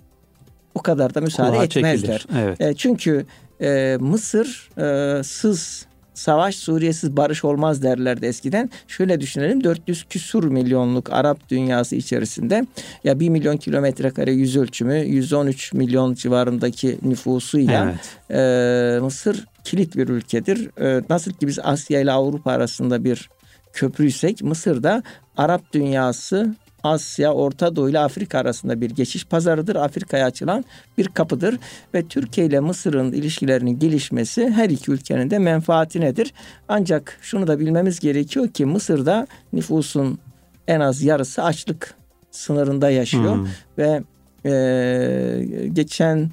o 0.75 0.81
kadar 0.81 1.15
da 1.15 1.21
müsaade 1.21 1.51
Kulağa 1.51 1.63
etmezler. 1.63 2.25
Evet. 2.39 2.61
E, 2.61 2.73
çünkü 2.73 3.25
e, 3.61 3.97
Mısır 3.99 4.69
e, 4.77 5.23
sız 5.23 5.85
savaş 6.13 6.55
Suriyesiz 6.55 7.17
barış 7.17 7.45
olmaz 7.45 7.83
derlerdi 7.83 8.25
eskiden. 8.25 8.69
Şöyle 8.87 9.21
düşünelim 9.21 9.63
400 9.63 10.03
küsur 10.03 10.43
milyonluk 10.43 11.13
Arap 11.13 11.49
dünyası 11.49 11.95
içerisinde 11.95 12.65
ya 13.03 13.19
1 13.19 13.29
milyon 13.29 13.57
kilometre 13.57 14.09
kare 14.09 14.31
yüz 14.31 14.57
ölçümü 14.57 14.97
113 14.97 15.73
milyon 15.73 16.13
civarındaki 16.13 16.97
nüfusuyla 17.01 17.83
evet. 17.83 18.97
e, 18.97 18.99
Mısır 18.99 19.45
kilit 19.63 19.95
bir 19.95 20.07
ülkedir. 20.07 20.69
E, 20.81 21.03
nasıl 21.09 21.31
ki 21.31 21.47
biz 21.47 21.59
Asya 21.63 21.99
ile 22.01 22.11
Avrupa 22.11 22.51
arasında 22.51 23.03
bir 23.03 23.29
köprüysek 23.73 24.43
Mısır'da 24.43 25.03
Arap 25.37 25.73
dünyası 25.73 26.55
Asya, 26.83 27.33
Orta 27.33 27.75
Doğu 27.75 27.89
ile 27.89 27.99
Afrika 27.99 28.39
arasında 28.39 28.81
bir 28.81 28.89
geçiş 28.89 29.25
pazarıdır. 29.25 29.75
Afrika'ya 29.75 30.25
açılan 30.25 30.65
bir 30.97 31.07
kapıdır 31.07 31.59
ve 31.93 32.07
Türkiye 32.07 32.47
ile 32.47 32.59
Mısır'ın 32.59 33.11
ilişkilerinin 33.11 33.79
gelişmesi 33.79 34.49
her 34.49 34.69
iki 34.69 34.91
ülkenin 34.91 35.29
de 35.29 35.39
menfaatinedir. 35.39 36.33
Ancak 36.67 37.17
şunu 37.21 37.47
da 37.47 37.59
bilmemiz 37.59 37.99
gerekiyor 37.99 38.47
ki 38.47 38.65
Mısır'da 38.65 39.27
nüfusun 39.53 40.19
en 40.67 40.79
az 40.79 41.03
yarısı 41.03 41.43
açlık 41.43 41.95
sınırında 42.31 42.89
yaşıyor 42.89 43.35
hmm. 43.35 43.47
ve 43.77 44.03
e, 44.45 45.67
geçen 45.73 46.29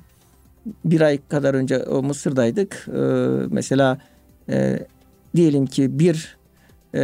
bir 0.84 1.00
ay 1.00 1.18
kadar 1.28 1.54
önce 1.54 1.78
o 1.78 2.02
Mısır'daydık. 2.02 2.88
E, 2.88 3.00
mesela 3.50 3.98
e, 4.48 4.86
diyelim 5.36 5.66
ki 5.66 5.98
bir 5.98 6.36
e, 6.94 7.00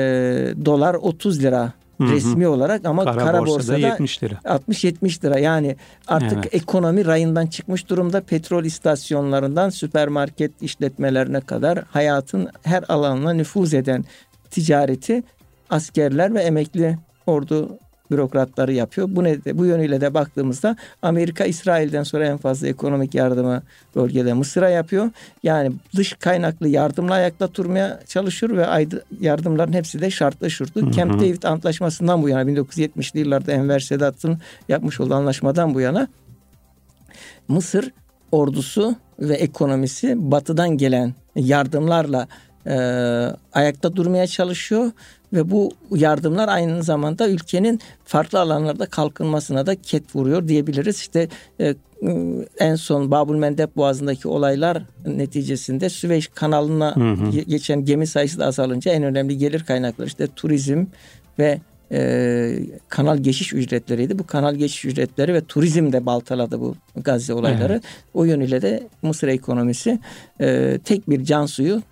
dolar 0.65 0.95
30 0.95 1.43
lira 1.43 1.73
Hı-hı. 2.01 2.13
resmi 2.13 2.49
olarak 2.49 2.85
ama 2.85 3.05
kara, 3.05 3.19
kara 3.19 3.41
borsada, 3.41 3.57
borsada 3.57 3.79
70 3.79 4.23
lira. 4.23 4.35
60-70 4.35 5.25
lira. 5.25 5.39
Yani 5.39 5.77
artık 6.09 6.39
evet. 6.39 6.55
ekonomi 6.55 7.07
rayından 7.07 7.47
çıkmış 7.47 7.89
durumda. 7.89 8.21
Petrol 8.21 8.65
istasyonlarından 8.65 9.71
süpermarket 9.71 10.63
işletmelerine 10.63 11.41
kadar 11.41 11.85
hayatın 11.91 12.49
her 12.63 12.85
alanına 12.89 13.33
nüfuz 13.33 13.75
eden 13.75 14.05
ticareti 14.51 15.23
askerler 15.71 16.35
ve 16.35 16.41
emekli 16.41 16.99
ordu 17.27 17.79
bürokratları 18.11 18.73
yapıyor. 18.73 19.09
Bu 19.11 19.25
ne 19.25 19.39
bu 19.55 19.67
yönüyle 19.67 20.01
de 20.01 20.15
baktığımızda 20.15 20.77
Amerika 21.03 21.45
İsrail'den 21.45 22.03
sonra 22.03 22.27
en 22.27 22.37
fazla 22.37 22.69
ekonomik 22.69 23.15
yardımı 23.15 23.63
bölgede 23.97 24.33
Mısır'a 24.33 24.69
yapıyor. 24.69 25.11
Yani 25.43 25.73
dış 25.97 26.13
kaynaklı 26.13 26.69
yardımla 26.69 27.15
ayakta 27.15 27.55
durmaya 27.55 28.01
çalışıyor 28.07 28.57
ve 28.57 28.87
yardımların 29.21 29.73
hepsi 29.73 30.01
de 30.01 30.11
şartlı 30.11 30.51
şurtu. 30.51 30.91
Camp 30.91 31.21
David 31.21 31.43
antlaşmasından 31.43 32.23
bu 32.23 32.29
yana 32.29 32.43
1970'li 32.43 33.21
yıllarda 33.21 33.53
Enver 33.53 33.81
Sedat'ın 33.81 34.39
yapmış 34.69 35.01
olduğu 35.01 35.15
anlaşmadan 35.15 35.75
bu 35.75 35.81
yana 35.81 36.09
Mısır 37.49 37.93
ordusu 38.33 38.97
ve 39.19 39.35
ekonomisi 39.35 40.31
batıdan 40.31 40.77
gelen 40.77 41.15
yardımlarla 41.37 42.29
e, 42.67 42.77
ayakta 43.53 43.97
durmaya 43.97 44.27
çalışıyor 44.27 44.93
ve 45.33 45.51
bu 45.51 45.73
yardımlar 45.95 46.49
aynı 46.49 46.83
zamanda 46.83 47.29
ülkenin 47.29 47.81
farklı 48.05 48.41
alanlarda 48.41 48.87
kalkınmasına 48.87 49.67
da 49.67 49.75
ket 49.75 50.17
vuruyor 50.17 50.49
diyebiliriz. 50.49 50.97
İşte 50.97 51.29
e, 51.61 51.75
en 52.59 52.75
son 52.75 53.11
Babul 53.11 53.37
Mendeb 53.37 53.69
Boğazı'ndaki 53.77 54.29
olaylar 54.29 54.83
neticesinde 55.07 55.89
Süveyş 55.89 56.29
kanalına 56.29 56.97
hı 56.97 57.01
hı. 57.01 57.31
geçen 57.31 57.85
gemi 57.85 58.07
sayısı 58.07 58.39
da 58.39 58.47
azalınca 58.47 58.93
en 58.93 59.03
önemli 59.03 59.39
gelir 59.39 59.65
kaynakları 59.65 60.07
işte 60.07 60.27
turizm 60.37 60.87
ve 61.39 61.61
e, 61.93 62.59
kanal 62.89 63.19
geçiş 63.19 63.53
ücretleriydi. 63.53 64.19
Bu 64.19 64.27
kanal 64.27 64.55
geçiş 64.55 64.85
ücretleri 64.85 65.35
ve 65.35 65.41
turizm 65.41 65.93
de 65.93 66.07
baltaladı 66.07 66.61
bu 66.61 66.75
Gazze 66.97 67.35
olayları. 67.35 67.73
Evet. 67.73 67.83
O 68.15 68.25
yönüyle 68.25 68.63
de 68.63 68.89
Mısır 69.03 69.29
ekonomisi 69.29 69.99
e, 70.41 70.79
tek 70.85 71.11
bir 71.11 71.25
can 71.25 71.47
suyu 71.47 71.83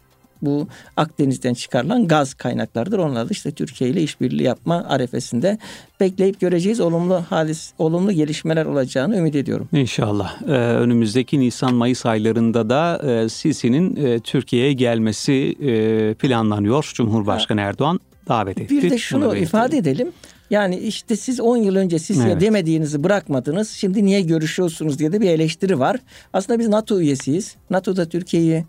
bu 0.46 0.68
Akdeniz'den 0.96 1.54
çıkarılan 1.54 2.08
gaz 2.08 2.34
kaynaklardır. 2.34 2.98
Onlar 2.98 3.28
da 3.28 3.30
işte 3.30 3.50
Türkiye 3.50 3.90
ile 3.90 4.02
işbirliği 4.02 4.42
yapma 4.42 4.84
arefesinde 4.88 5.58
bekleyip 6.00 6.40
göreceğiz. 6.40 6.80
Olumlu 6.80 7.24
halis, 7.30 7.72
olumlu 7.78 8.12
gelişmeler 8.12 8.66
olacağını 8.66 9.16
ümit 9.16 9.34
ediyorum. 9.34 9.68
İnşallah. 9.72 10.42
Ee, 10.42 10.50
önümüzdeki 10.52 11.40
Nisan-Mayıs 11.40 12.06
aylarında 12.06 12.70
da 12.70 13.10
e, 13.10 13.28
Sisi'nin 13.28 13.96
e, 13.96 14.20
Türkiye'ye 14.20 14.72
gelmesi 14.72 15.56
e, 15.60 16.14
planlanıyor. 16.14 16.90
Cumhurbaşkanı 16.94 17.60
ha. 17.60 17.66
Erdoğan 17.66 18.00
davet 18.28 18.60
etti. 18.60 18.82
Bir 18.82 18.90
de 18.90 18.98
şunu 18.98 19.36
ifade 19.36 19.76
edelim. 19.76 20.12
Yani 20.50 20.76
işte 20.76 21.16
siz 21.16 21.40
10 21.40 21.56
yıl 21.56 21.76
önce 21.76 21.98
Sisi'ye 21.98 22.32
evet. 22.32 22.40
demediğinizi 22.40 23.04
bırakmadınız. 23.04 23.70
Şimdi 23.70 24.04
niye 24.04 24.20
görüşüyorsunuz 24.20 24.98
diye 24.98 25.12
de 25.12 25.20
bir 25.20 25.30
eleştiri 25.30 25.78
var. 25.78 25.96
Aslında 26.32 26.58
biz 26.58 26.68
NATO 26.68 27.00
üyesiyiz. 27.00 27.56
NATO'da 27.70 28.08
Türkiye'yi 28.08 28.64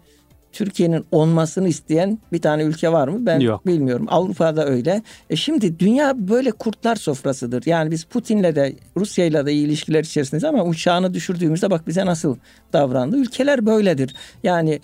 Türkiye'nin 0.55 1.05
olmasını 1.11 1.67
isteyen 1.67 2.19
bir 2.33 2.41
tane 2.41 2.63
ülke 2.63 2.91
var 2.91 3.07
mı? 3.07 3.25
Ben 3.25 3.39
Yok. 3.39 3.67
bilmiyorum. 3.67 4.05
Avrupa'da 4.09 4.65
öyle. 4.65 5.01
E 5.29 5.35
şimdi 5.35 5.79
dünya 5.79 6.27
böyle 6.27 6.51
kurtlar 6.51 6.95
sofrasıdır. 6.95 7.63
Yani 7.65 7.91
biz 7.91 8.03
Putin'le 8.03 8.55
de 8.55 8.75
Rusya'yla 8.97 9.45
da 9.45 9.51
iyi 9.51 9.65
ilişkiler 9.65 10.03
içerisindeyiz 10.03 10.43
ama 10.43 10.63
uçağını 10.63 11.13
düşürdüğümüzde 11.13 11.71
bak 11.71 11.87
bize 11.87 12.05
nasıl 12.05 12.35
davrandı. 12.73 13.17
Ülkeler 13.17 13.65
böyledir. 13.65 14.15
Yani 14.43 14.79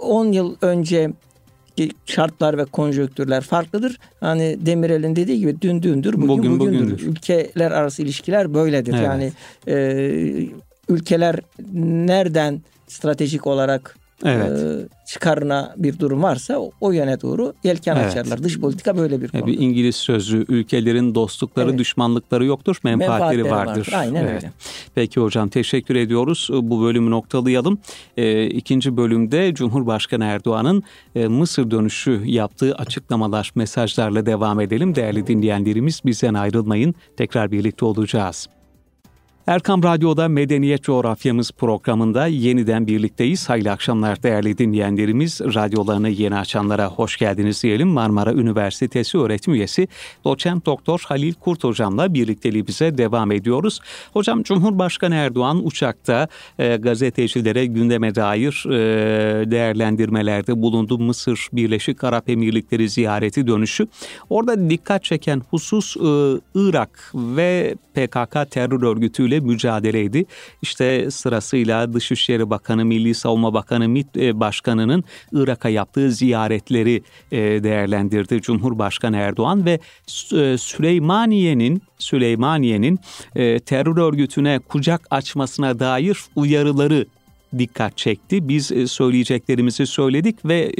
10 0.00 0.32
e, 0.32 0.36
yıl 0.36 0.56
önce 0.62 1.10
şartlar 2.06 2.58
ve 2.58 2.64
konjonktürler 2.64 3.40
farklıdır. 3.40 3.98
Hani 4.20 4.66
Demirel'in 4.66 5.16
dediği 5.16 5.38
gibi 5.38 5.60
dün 5.60 5.82
dündür, 5.82 6.12
bugün, 6.14 6.28
bugün 6.28 6.60
bugündür. 6.60 6.80
bugündür. 6.80 7.06
Ülkeler 7.06 7.70
arası 7.70 8.02
ilişkiler 8.02 8.54
böyledir. 8.54 8.94
Evet. 8.94 9.04
Yani 9.04 9.32
e, 9.68 10.48
ülkeler 10.88 11.36
nereden 11.72 12.60
stratejik 12.88 13.46
olarak 13.46 13.99
evet. 14.24 14.60
e, 14.60 14.88
çıkarına 15.06 15.74
bir 15.76 15.98
durum 15.98 16.22
varsa 16.22 16.58
o 16.80 16.92
yöne 16.92 17.20
doğru 17.20 17.54
yelken 17.64 17.96
evet. 17.96 18.06
açarlar. 18.06 18.42
Dış 18.42 18.60
politika 18.60 18.96
böyle 18.96 19.22
bir 19.22 19.28
konu. 19.28 19.46
Bir 19.46 19.58
İngiliz 19.58 19.96
sözü 19.96 20.44
ülkelerin 20.48 21.14
dostlukları, 21.14 21.68
evet. 21.68 21.78
düşmanlıkları 21.78 22.44
yoktur, 22.44 22.76
menfaatleri, 22.84 23.42
menfaatleri 23.42 23.50
vardır. 23.50 23.70
vardır. 23.70 23.92
Aynen 23.96 24.24
evet. 24.24 24.34
öyle. 24.34 24.52
Peki 24.94 25.20
hocam 25.20 25.48
teşekkür 25.48 25.94
ediyoruz. 25.94 26.48
Bu 26.52 26.82
bölümü 26.82 27.10
noktalayalım. 27.10 27.78
E, 28.16 28.46
ikinci 28.46 28.96
bölümde 28.96 29.54
Cumhurbaşkanı 29.54 30.24
Erdoğan'ın 30.24 30.82
e, 31.14 31.26
Mısır 31.26 31.70
dönüşü 31.70 32.22
yaptığı 32.24 32.74
açıklamalar, 32.74 33.52
mesajlarla 33.54 34.26
devam 34.26 34.60
edelim. 34.60 34.94
Değerli 34.94 35.26
dinleyenlerimiz 35.26 36.00
bizden 36.04 36.34
ayrılmayın. 36.34 36.94
Tekrar 37.16 37.52
birlikte 37.52 37.84
olacağız. 37.84 38.48
Erkam 39.46 39.82
Radyo'da 39.82 40.28
Medeniyet 40.28 40.82
Coğrafyamız 40.82 41.52
programında 41.52 42.26
yeniden 42.26 42.86
birlikteyiz. 42.86 43.48
Hayırlı 43.48 43.70
akşamlar 43.70 44.22
değerli 44.22 44.58
dinleyenlerimiz. 44.58 45.40
Radyolarını 45.40 46.08
yeni 46.08 46.36
açanlara 46.36 46.86
hoş 46.86 47.16
geldiniz 47.16 47.62
diyelim. 47.62 47.88
Marmara 47.88 48.32
Üniversitesi 48.32 49.18
öğretim 49.18 49.54
üyesi 49.54 49.88
doçent 50.24 50.66
doktor 50.66 51.02
Halil 51.06 51.34
Kurt 51.34 51.64
hocamla 51.64 52.14
birlikteliğimize 52.14 52.98
devam 52.98 53.32
ediyoruz. 53.32 53.80
Hocam 54.12 54.42
Cumhurbaşkanı 54.42 55.14
Erdoğan 55.14 55.66
uçakta 55.66 56.28
e, 56.58 56.76
gazetecilere 56.76 57.66
gündeme 57.66 58.14
dair 58.14 58.64
e, 58.66 59.50
değerlendirmelerde 59.50 60.62
bulundu. 60.62 60.98
Mısır 60.98 61.48
Birleşik 61.52 62.04
Arap 62.04 62.28
Emirlikleri 62.28 62.88
ziyareti 62.88 63.46
dönüşü. 63.46 63.86
Orada 64.30 64.70
dikkat 64.70 65.04
çeken 65.04 65.42
husus 65.50 65.96
e, 65.96 66.00
Irak 66.54 67.12
ve 67.14 67.74
PKK 67.94 68.50
terör 68.50 69.00
örgütüyle 69.30 69.40
mücadeleydi. 69.40 70.24
İşte 70.62 71.10
sırasıyla 71.10 71.92
Dışişleri 71.92 72.50
Bakanı, 72.50 72.84
Milli 72.84 73.14
Savunma 73.14 73.54
Bakanı, 73.54 73.88
MİT 73.88 74.16
e, 74.16 74.40
Başkanı'nın 74.40 75.04
Irak'a 75.32 75.68
yaptığı 75.68 76.12
ziyaretleri 76.12 77.02
e, 77.32 77.38
değerlendirdi 77.38 78.40
Cumhurbaşkanı 78.42 79.16
Erdoğan 79.16 79.64
ve 79.64 79.80
e, 80.32 80.58
Süleymaniye'nin 80.58 81.82
Süleymaniye'nin 81.98 82.98
terör 83.66 83.96
örgütüne 83.96 84.58
kucak 84.58 85.06
açmasına 85.10 85.78
dair 85.78 86.18
uyarıları 86.36 87.06
dikkat 87.58 87.96
çekti. 87.96 88.48
Biz 88.48 88.72
söyleyeceklerimizi 88.86 89.86
söyledik 89.86 90.44
ve 90.44 90.72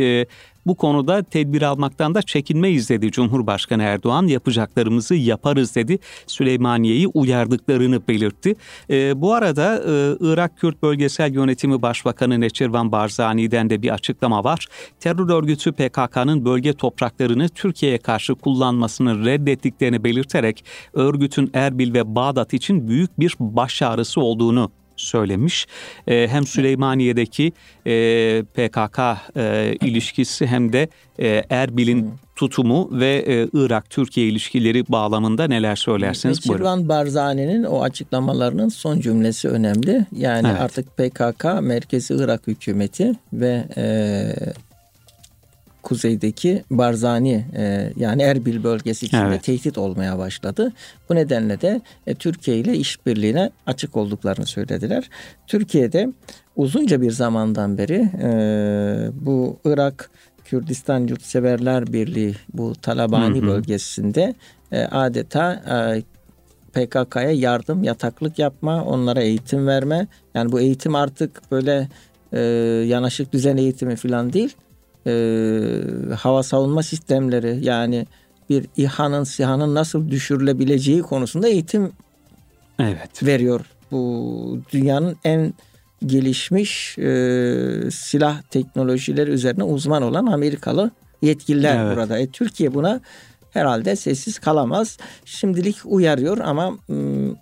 bu 0.66 0.74
konuda 0.74 1.22
tedbir 1.22 1.62
almaktan 1.62 2.14
da 2.14 2.22
çekinmeyiz 2.22 2.88
dedi 2.88 3.10
Cumhurbaşkanı 3.10 3.82
Erdoğan. 3.82 4.26
Yapacaklarımızı 4.26 5.14
yaparız 5.14 5.76
dedi. 5.76 5.98
Süleymaniye'yi 6.26 7.06
uyardıklarını 7.06 8.08
belirtti. 8.08 8.54
E, 8.90 9.20
bu 9.20 9.34
arada 9.34 9.76
e, 9.76 10.16
Irak 10.20 10.58
Kürt 10.58 10.82
Bölgesel 10.82 11.34
Yönetimi 11.34 11.82
Başbakanı 11.82 12.40
Neçirvan 12.40 12.92
Barzani'den 12.92 13.70
de 13.70 13.82
bir 13.82 13.94
açıklama 13.94 14.44
var. 14.44 14.66
Terör 15.00 15.30
örgütü 15.30 15.72
PKK'nın 15.72 16.44
bölge 16.44 16.72
topraklarını 16.72 17.48
Türkiye'ye 17.48 17.98
karşı 17.98 18.34
kullanmasını 18.34 19.24
reddettiklerini 19.24 20.04
belirterek 20.04 20.64
örgütün 20.92 21.50
Erbil 21.54 21.94
ve 21.94 22.14
Bağdat 22.14 22.54
için 22.54 22.88
büyük 22.88 23.20
bir 23.20 23.34
baş 23.40 23.82
ağrısı 23.82 24.20
olduğunu 24.20 24.70
söylemiş. 25.00 25.66
E, 26.06 26.28
hem 26.28 26.46
Süleymaniye'deki 26.46 27.52
e, 27.86 28.42
PKK 28.42 28.98
e, 29.36 29.74
ilişkisi 29.80 30.46
hem 30.46 30.72
de 30.72 30.88
e, 31.18 31.44
Erbil'in 31.50 32.10
tutumu 32.36 32.88
ve 32.92 33.24
e, 33.26 33.48
Irak-Türkiye 33.52 34.26
ilişkileri 34.26 34.84
bağlamında 34.88 35.46
neler 35.46 35.76
söylersiniz? 35.76 36.40
Çirvan 36.40 36.88
Barzani'nin 36.88 37.64
o 37.64 37.82
açıklamalarının 37.82 38.68
son 38.68 39.00
cümlesi 39.00 39.48
önemli. 39.48 40.06
Yani 40.16 40.48
evet. 40.50 40.60
artık 40.60 40.96
PKK 40.96 41.44
Merkezi 41.62 42.14
Irak 42.14 42.46
hükümeti 42.46 43.12
ve 43.32 43.64
e, 43.76 44.32
kuzeydeki 45.82 46.64
Barzani 46.70 47.44
e, 47.56 47.92
yani 47.96 48.22
Erbil 48.22 48.64
bölgesi 48.64 49.06
içinde 49.06 49.22
evet. 49.26 49.42
tehdit 49.42 49.78
olmaya 49.78 50.18
başladı. 50.18 50.72
Bu 51.08 51.14
nedenle 51.14 51.60
de 51.60 51.80
e, 52.06 52.14
Türkiye 52.14 52.56
ile 52.56 52.76
işbirliğine 52.76 53.50
açık 53.66 53.96
olduklarını 53.96 54.46
söylediler. 54.46 55.10
Türkiye'de 55.46 56.12
uzunca 56.56 57.00
bir 57.00 57.10
zamandan 57.10 57.78
beri 57.78 58.10
e, 58.22 58.30
bu 59.26 59.58
Irak 59.64 60.10
Kürdistan 60.44 61.06
Yurtseverler 61.06 61.92
Birliği 61.92 62.34
bu 62.54 62.74
Talabani 62.74 63.38
hı 63.38 63.42
hı. 63.42 63.46
bölgesinde 63.46 64.34
e, 64.72 64.84
adeta 64.84 65.52
e, 65.52 66.02
PKK'ya 66.72 67.30
yardım, 67.30 67.84
yataklık 67.84 68.38
yapma, 68.38 68.84
onlara 68.84 69.22
eğitim 69.22 69.66
verme. 69.66 70.06
Yani 70.34 70.52
bu 70.52 70.60
eğitim 70.60 70.94
artık 70.94 71.50
böyle 71.50 71.88
e, 72.32 72.40
yanaşık 72.88 73.32
düzen 73.32 73.56
eğitimi 73.56 73.96
falan 73.96 74.32
değil 74.32 74.56
e, 75.06 75.14
hava 76.14 76.42
savunma 76.42 76.82
sistemleri 76.82 77.58
yani 77.62 78.06
bir 78.50 78.66
İHA'nın 78.76 79.24
SİHA'nın 79.24 79.74
nasıl 79.74 80.10
düşürülebileceği 80.10 81.02
konusunda 81.02 81.48
eğitim 81.48 81.92
evet. 82.78 83.22
veriyor. 83.22 83.60
Bu 83.90 84.58
dünyanın 84.72 85.16
en 85.24 85.54
gelişmiş 86.06 86.98
e, 86.98 87.90
silah 87.90 88.42
teknolojileri 88.42 89.30
üzerine 89.30 89.64
uzman 89.64 90.02
olan 90.02 90.26
Amerikalı 90.26 90.90
yetkililer 91.22 91.84
evet. 91.84 91.96
burada. 91.96 92.18
E, 92.18 92.26
Türkiye 92.26 92.74
buna 92.74 93.00
herhalde 93.50 93.96
sessiz 93.96 94.38
kalamaz. 94.38 94.98
Şimdilik 95.24 95.76
uyarıyor 95.84 96.38
ama 96.38 96.78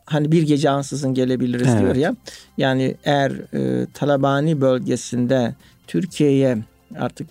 hani 0.04 0.32
bir 0.32 0.42
gece 0.42 0.70
ansızın 0.70 1.14
gelebiliriz 1.14 1.68
evet. 1.68 1.80
diyor 1.80 1.96
ya. 1.96 2.16
Yani 2.58 2.96
eğer 3.04 3.30
e, 3.30 3.86
Talabani 3.94 4.60
bölgesinde 4.60 5.54
Türkiye'ye 5.86 6.58
artık 6.98 7.28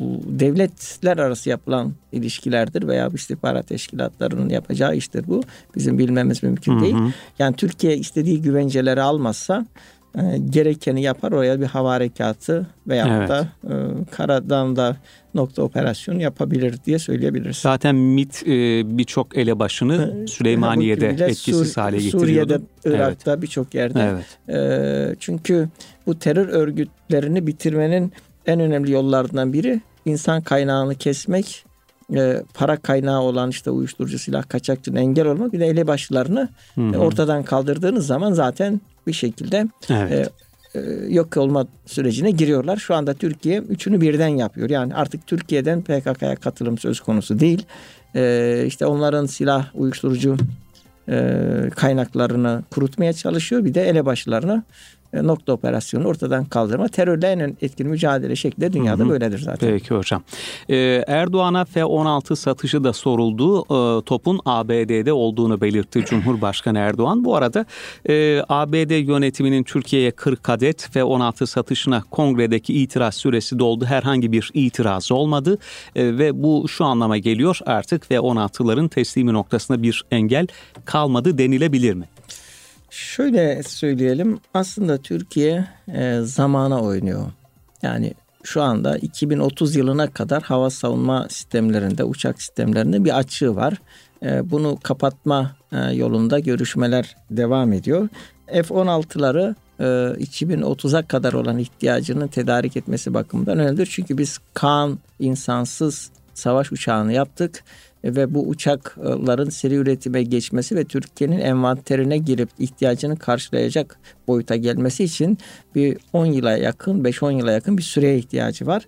bu 0.00 0.20
devletler 0.26 1.18
arası 1.18 1.50
yapılan 1.50 1.92
ilişkilerdir 2.12 2.88
veya 2.88 3.08
istihbarat 3.14 3.66
teşkilatlarının 3.66 4.48
yapacağı 4.48 4.96
iştir 4.96 5.24
bu. 5.28 5.42
Bizim 5.76 5.98
bilmemiz 5.98 6.42
mümkün 6.42 6.80
değil. 6.80 6.94
Hı 6.94 6.98
hı. 6.98 7.12
Yani 7.38 7.56
Türkiye 7.56 7.96
istediği 7.96 8.42
güvenceleri 8.42 9.02
almazsa 9.02 9.66
e, 10.18 10.38
gerekeni 10.50 11.02
yapar 11.02 11.32
oraya 11.32 11.60
bir 11.60 11.66
hava 11.66 11.92
harekatı 11.92 12.66
veya 12.86 13.18
evet. 13.18 13.28
da 13.28 13.48
e, 13.64 13.74
karadan 14.10 14.76
da 14.76 14.96
nokta 15.34 15.62
operasyonu 15.62 16.22
yapabilir 16.22 16.74
diye 16.86 16.98
söyleyebiliriz. 16.98 17.56
Zaten 17.56 17.94
MIT 17.94 18.42
e, 18.42 18.48
birçok 18.98 19.36
elebaşını 19.36 20.28
Süleymaniye'de 20.28 21.08
etkisiz 21.08 21.72
Sur- 21.72 21.80
hale 21.80 21.96
getiriyordu. 21.96 22.18
Suriye'de, 22.18 22.60
Irak'ta 22.84 23.32
evet. 23.32 23.42
birçok 23.42 23.74
yerde. 23.74 24.10
Evet. 24.12 24.56
E, 24.56 25.16
çünkü 25.20 25.68
bu 26.06 26.18
terör 26.18 26.48
örgütlerini 26.48 27.46
bitirmenin 27.46 28.12
en 28.46 28.60
önemli 28.60 28.92
yollardan 28.92 29.52
biri 29.52 29.80
insan 30.04 30.42
kaynağını 30.42 30.94
kesmek, 30.94 31.64
e, 32.14 32.42
para 32.54 32.76
kaynağı 32.76 33.20
olan 33.20 33.50
işte 33.50 33.70
uyuşturucu 33.70 34.18
silah 34.18 34.48
kaçakçının 34.48 34.96
engel 34.96 35.26
olmak 35.26 35.52
bir 35.52 35.60
de 35.60 35.66
elebaşlarını 35.66 36.48
hı 36.74 36.80
hı. 36.80 36.98
ortadan 36.98 37.42
kaldırdığınız 37.42 38.06
zaman 38.06 38.32
zaten 38.32 38.80
bir 39.06 39.12
şekilde 39.12 39.68
evet. 39.90 40.12
e, 40.12 40.78
e, 40.78 40.80
yok 41.08 41.36
olma 41.36 41.66
sürecine 41.86 42.30
giriyorlar. 42.30 42.76
Şu 42.76 42.94
anda 42.94 43.14
Türkiye 43.14 43.58
üçünü 43.58 44.00
birden 44.00 44.28
yapıyor. 44.28 44.70
Yani 44.70 44.94
artık 44.94 45.26
Türkiye'den 45.26 45.82
PKK'ya 45.82 46.36
katılım 46.36 46.78
söz 46.78 47.00
konusu 47.00 47.40
değil. 47.40 47.66
E, 48.14 48.64
işte 48.66 48.86
onların 48.86 49.26
silah 49.26 49.66
uyuşturucu 49.74 50.36
e, 51.08 51.30
kaynaklarını 51.76 52.62
kurutmaya 52.70 53.12
çalışıyor. 53.12 53.64
Bir 53.64 53.74
de 53.74 53.88
elebaşlarını 53.88 54.62
e, 54.62 55.01
nokta 55.12 55.52
operasyonu 55.52 56.06
ortadan 56.06 56.44
kaldırma. 56.44 56.88
Terörle 56.88 57.26
en 57.26 57.56
etkili 57.62 57.88
mücadele 57.88 58.36
şekli 58.36 58.72
dünyada 58.72 59.02
hı 59.02 59.06
hı. 59.06 59.10
böyledir 59.10 59.38
zaten. 59.38 59.68
Peki 59.68 59.94
hocam. 59.94 60.22
Ee, 60.70 61.04
Erdoğan'a 61.06 61.64
F-16 61.64 62.36
satışı 62.36 62.84
da 62.84 62.92
soruldu. 62.92 63.62
Ee, 63.62 64.04
topun 64.04 64.40
ABD'de 64.44 65.12
olduğunu 65.12 65.60
belirtti 65.60 66.04
Cumhurbaşkanı 66.04 66.78
Erdoğan. 66.78 67.24
Bu 67.24 67.36
arada 67.36 67.66
e, 68.08 68.42
ABD 68.48 69.08
yönetiminin 69.08 69.62
Türkiye'ye 69.62 70.10
40 70.10 70.48
adet 70.48 70.88
F-16 70.92 71.46
satışına 71.46 72.02
kongredeki 72.10 72.74
itiraz 72.74 73.14
süresi 73.14 73.58
doldu. 73.58 73.84
Herhangi 73.84 74.32
bir 74.32 74.50
itiraz 74.54 75.12
olmadı 75.12 75.58
e, 75.96 76.18
ve 76.18 76.42
bu 76.42 76.68
şu 76.68 76.84
anlama 76.84 77.18
geliyor 77.18 77.58
artık 77.66 78.06
F-16'ların 78.06 78.88
teslimi 78.88 79.32
noktasında 79.32 79.82
bir 79.82 80.04
engel 80.10 80.46
kalmadı 80.84 81.38
denilebilir 81.38 81.94
mi? 81.94 82.08
Şöyle 82.92 83.62
söyleyelim 83.62 84.40
aslında 84.54 84.98
Türkiye 84.98 85.68
e, 85.88 86.20
zamana 86.22 86.80
oynuyor. 86.82 87.32
Yani 87.82 88.14
şu 88.42 88.62
anda 88.62 88.98
2030 88.98 89.76
yılına 89.76 90.10
kadar 90.10 90.42
hava 90.42 90.70
savunma 90.70 91.26
sistemlerinde, 91.28 92.04
uçak 92.04 92.42
sistemlerinde 92.42 93.04
bir 93.04 93.18
açığı 93.18 93.56
var. 93.56 93.74
E, 94.22 94.50
bunu 94.50 94.78
kapatma 94.82 95.56
e, 95.72 95.78
yolunda 95.78 96.38
görüşmeler 96.38 97.16
devam 97.30 97.72
ediyor. 97.72 98.08
F-16'ları 98.46 99.54
e, 99.80 99.84
2030'a 100.24 101.02
kadar 101.02 101.32
olan 101.32 101.58
ihtiyacının 101.58 102.28
tedarik 102.28 102.76
etmesi 102.76 103.14
bakımından 103.14 103.58
önemlidir. 103.58 103.88
Çünkü 103.92 104.18
biz 104.18 104.38
kan, 104.54 104.98
insansız 105.18 106.10
savaş 106.34 106.72
uçağını 106.72 107.12
yaptık 107.12 107.64
ve 108.04 108.34
bu 108.34 108.48
uçakların 108.48 109.50
seri 109.50 109.74
üretime 109.74 110.22
geçmesi 110.22 110.76
ve 110.76 110.84
Türkiye'nin 110.84 111.38
envanterine 111.38 112.18
girip 112.18 112.48
ihtiyacını 112.58 113.18
karşılayacak 113.18 113.98
boyuta 114.28 114.56
gelmesi 114.56 115.04
için 115.04 115.38
bir 115.74 115.98
10 116.12 116.26
yıla 116.26 116.56
yakın, 116.56 117.04
5-10 117.04 117.38
yıla 117.38 117.52
yakın 117.52 117.78
bir 117.78 117.82
süreye 117.82 118.18
ihtiyacı 118.18 118.66
var. 118.66 118.86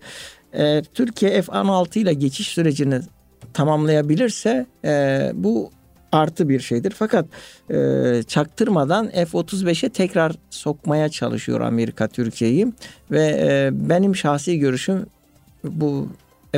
E, 0.53 0.83
Türkiye 0.95 1.43
F-16 1.43 1.99
ile 1.99 2.15
geçiş 2.15 2.49
sürecini 2.49 3.01
tamamlayabilirse 3.53 4.67
e, 4.85 5.31
bu 5.35 5.71
artı 6.13 6.49
bir 6.49 6.61
şeydir. 6.61 6.93
Fakat 6.97 7.27
e, 7.71 8.23
çaktırmadan 8.27 9.11
F-35'e 9.11 9.89
tekrar 9.89 10.33
sokmaya 10.51 11.09
çalışıyor 11.09 11.61
Amerika 11.61 12.09
Türkiye'yi 12.09 12.73
ve 13.11 13.27
e, 13.41 13.71
benim 13.73 14.17
şahsi 14.17 14.59
görüşüm 14.59 15.07
bu 15.65 16.09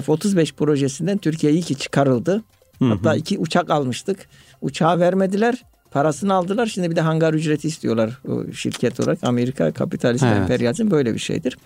F-35 0.00 0.54
projesinden 0.54 1.18
Türkiye 1.18 1.52
iyi 1.52 1.62
ki 1.62 1.74
çıkarıldı. 1.74 2.42
Hı 2.78 2.84
hı. 2.84 2.88
Hatta 2.88 3.16
iki 3.16 3.38
uçak 3.38 3.70
almıştık. 3.70 4.28
Uçağı 4.60 5.00
vermediler. 5.00 5.64
Parasını 5.90 6.34
aldılar. 6.34 6.66
Şimdi 6.66 6.90
bir 6.90 6.96
de 6.96 7.00
hangar 7.00 7.34
ücreti 7.34 7.68
istiyorlar 7.68 8.18
o 8.28 8.52
şirket 8.52 9.00
olarak. 9.00 9.18
Amerika 9.22 9.72
kapitalist 9.72 10.24
evet. 10.24 10.36
emperyalizm 10.36 10.90
böyle 10.90 11.14
bir 11.14 11.18
şeydir. 11.18 11.58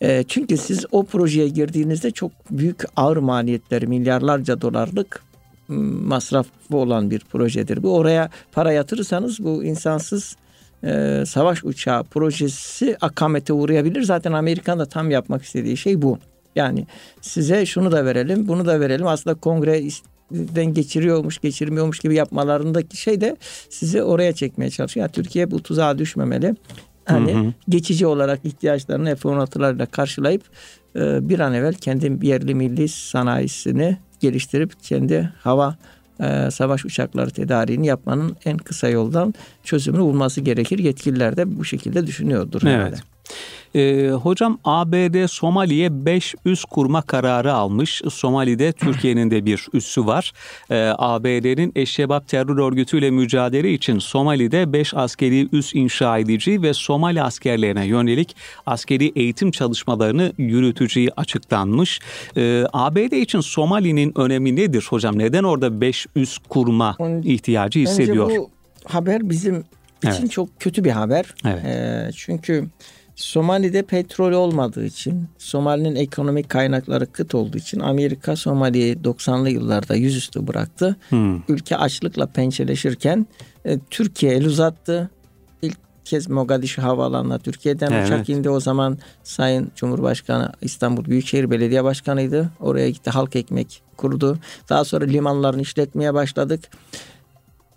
E, 0.00 0.24
çünkü 0.28 0.56
siz 0.56 0.84
o 0.92 1.04
projeye 1.04 1.48
girdiğinizde 1.48 2.10
çok 2.10 2.32
büyük 2.50 2.84
ağır 2.96 3.16
maliyetleri 3.16 3.86
milyarlarca 3.86 4.60
dolarlık 4.60 5.22
masrafı 5.68 6.76
olan 6.76 7.10
bir 7.10 7.20
projedir. 7.20 7.82
Bu 7.82 7.96
oraya 7.96 8.30
para 8.52 8.72
yatırırsanız 8.72 9.44
bu 9.44 9.64
insansız 9.64 10.36
e, 10.84 11.22
savaş 11.26 11.64
uçağı 11.64 12.04
projesi 12.04 12.96
akamete 13.00 13.52
uğrayabilir. 13.52 14.02
Zaten 14.02 14.32
Amerikan 14.32 14.78
da 14.78 14.86
tam 14.86 15.10
yapmak 15.10 15.42
istediği 15.42 15.76
şey 15.76 16.02
bu. 16.02 16.18
Yani 16.56 16.86
size 17.20 17.66
şunu 17.66 17.92
da 17.92 18.04
verelim, 18.04 18.48
bunu 18.48 18.66
da 18.66 18.80
verelim. 18.80 19.06
Aslında 19.06 19.34
kongreden 19.34 20.74
geçiriyormuş, 20.74 21.38
geçirmiyormuş 21.38 21.98
gibi 21.98 22.14
yapmalarındaki 22.14 22.96
şey 22.96 23.20
de 23.20 23.36
sizi 23.70 24.02
oraya 24.02 24.32
çekmeye 24.32 24.70
çalışıyor. 24.70 25.04
Yani 25.04 25.12
Türkiye 25.12 25.50
bu 25.50 25.62
tuzağa 25.62 25.98
düşmemeli. 25.98 26.54
Hani 27.04 27.34
hı 27.34 27.38
hı. 27.38 27.52
geçici 27.68 28.06
olarak 28.06 28.40
ihtiyaçlarını 28.44 29.16
F-16'larla 29.16 29.86
karşılayıp 29.86 30.42
e, 30.96 31.28
bir 31.28 31.40
an 31.40 31.54
evvel 31.54 31.74
kendi 31.74 32.26
yerli 32.26 32.54
milli 32.54 32.88
sanayisini 32.88 33.98
geliştirip 34.20 34.82
kendi 34.82 35.32
hava 35.40 35.76
e, 36.20 36.50
savaş 36.50 36.84
uçakları 36.84 37.30
tedariğini 37.30 37.86
yapmanın 37.86 38.36
en 38.44 38.58
kısa 38.58 38.88
yoldan 38.88 39.34
çözümünü 39.64 40.02
bulması 40.02 40.40
gerekir. 40.40 40.78
Yetkililer 40.78 41.36
de 41.36 41.58
bu 41.58 41.64
şekilde 41.64 42.06
düşünüyordur. 42.06 42.62
Evet. 42.64 42.74
Herhalde. 42.74 42.96
E, 43.74 44.10
hocam 44.10 44.58
ABD 44.64 45.26
Somali'ye 45.26 46.06
5 46.06 46.34
üs 46.44 46.64
kurma 46.64 47.02
kararı 47.02 47.52
almış. 47.52 48.02
Somali'de 48.10 48.72
Türkiye'nin 48.72 49.30
de 49.30 49.46
bir 49.46 49.66
üssü 49.72 50.06
var. 50.06 50.32
E, 50.70 50.78
ee, 50.78 50.94
ABD'nin 50.98 51.72
Eşşebap 51.76 52.28
terör 52.28 52.58
örgütüyle 52.58 53.10
mücadele 53.10 53.72
için 53.72 53.98
Somali'de 53.98 54.72
5 54.72 54.94
askeri 54.94 55.48
üs 55.52 55.74
inşa 55.74 56.18
edici 56.18 56.62
ve 56.62 56.74
Somali 56.74 57.22
askerlerine 57.22 57.86
yönelik 57.86 58.36
askeri 58.66 59.12
eğitim 59.16 59.50
çalışmalarını 59.50 60.32
yürüteceği 60.38 61.10
açıklanmış. 61.16 62.00
E, 62.36 62.64
ABD 62.72 63.12
için 63.12 63.40
Somali'nin 63.40 64.18
önemi 64.18 64.56
nedir 64.56 64.86
hocam? 64.90 65.18
Neden 65.18 65.44
orada 65.44 65.80
5 65.80 66.06
üs 66.16 66.38
kurma 66.48 66.96
ihtiyacı 67.24 67.80
hissediyor? 67.80 68.28
Bence 68.28 68.40
bu 68.40 68.50
haber 68.84 69.30
bizim 69.30 69.64
için 70.02 70.22
evet. 70.22 70.30
çok 70.30 70.60
kötü 70.60 70.84
bir 70.84 70.90
haber. 70.90 71.34
Evet. 71.44 71.64
E, 71.64 72.10
çünkü 72.16 72.68
Somali'de 73.18 73.82
petrol 73.82 74.32
olmadığı 74.32 74.84
için, 74.84 75.28
Somali'nin 75.38 75.96
ekonomik 75.96 76.48
kaynakları 76.48 77.12
kıt 77.12 77.34
olduğu 77.34 77.58
için 77.58 77.80
Amerika 77.80 78.36
Somali'yi 78.36 78.96
90'lı 78.96 79.50
yıllarda 79.50 79.94
yüzüstü 79.94 80.46
bıraktı. 80.46 80.96
Hmm. 81.08 81.42
Ülke 81.48 81.76
açlıkla 81.76 82.26
pençeleşirken 82.26 83.26
e, 83.64 83.78
Türkiye 83.90 84.32
el 84.32 84.46
uzattı. 84.46 85.10
İlk 85.62 85.78
kez 86.04 86.28
Mogadishu 86.28 86.82
havaalanına 86.82 87.38
Türkiye'den 87.38 87.92
evet. 87.92 88.06
uçak 88.06 88.28
indi. 88.28 88.50
O 88.50 88.60
zaman 88.60 88.98
Sayın 89.22 89.70
Cumhurbaşkanı 89.76 90.52
İstanbul 90.60 91.04
Büyükşehir 91.04 91.50
Belediye 91.50 91.84
Başkanı'ydı. 91.84 92.50
Oraya 92.60 92.90
gitti 92.90 93.10
halk 93.10 93.36
ekmek 93.36 93.82
kurdu. 93.96 94.38
Daha 94.68 94.84
sonra 94.84 95.04
limanlarını 95.04 95.62
işletmeye 95.62 96.14
başladık. 96.14 96.60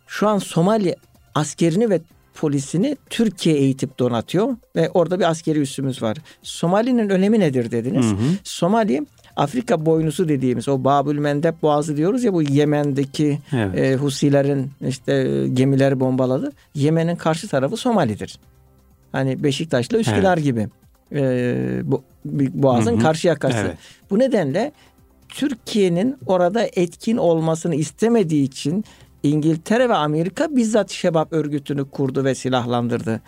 Şu 0.07 0.27
an 0.27 0.37
Somali 0.37 0.95
askerini 1.35 1.89
ve 1.89 2.01
polisini 2.33 2.97
Türkiye 3.09 3.55
eğitip 3.55 3.99
donatıyor 3.99 4.55
ve 4.75 4.89
orada 4.89 5.19
bir 5.19 5.29
askeri 5.29 5.59
üssümüz 5.59 6.01
var. 6.01 6.17
Somali'nin 6.43 7.09
önemi 7.09 7.39
nedir 7.39 7.71
dediniz? 7.71 8.05
Hı 8.05 8.09
hı. 8.09 8.29
Somali 8.43 9.05
Afrika 9.35 9.85
boynuzu 9.85 10.29
dediğimiz 10.29 10.67
o 10.67 10.83
Babül 10.83 11.17
Mendeb 11.17 11.53
Boğazı 11.61 11.97
diyoruz 11.97 12.23
ya 12.23 12.33
bu 12.33 12.41
Yemen'deki 12.41 13.39
evet. 13.53 13.79
e, 13.79 13.95
Husilerin 13.95 14.71
işte 14.87 15.45
gemileri 15.53 15.99
bombaladı. 15.99 16.51
Yemen'in 16.75 17.15
karşı 17.15 17.47
tarafı 17.47 17.77
Somali'dir. 17.77 18.39
Hani 19.11 19.43
Beşiktaş'la 19.43 19.97
Üsküdar 19.97 20.37
evet. 20.37 20.43
gibi. 20.43 20.67
E, 21.11 21.81
bu, 21.83 22.03
Boğaz'ın 22.25 22.91
hı 22.91 22.97
hı. 22.97 23.01
karşı 23.01 23.27
yakası. 23.27 23.57
Evet. 23.57 23.77
Bu 24.09 24.19
nedenle 24.19 24.71
Türkiye'nin 25.29 26.17
orada 26.25 26.63
etkin 26.63 27.17
olmasını 27.17 27.75
istemediği 27.75 28.43
için 28.43 28.85
İngiltere 29.23 29.89
ve 29.89 29.95
Amerika 29.95 30.55
bizzat 30.55 30.91
Şebap 30.91 31.33
örgütünü 31.33 31.89
kurdu 31.89 32.23
ve 32.23 32.35
silahlandırdı. 32.35 33.21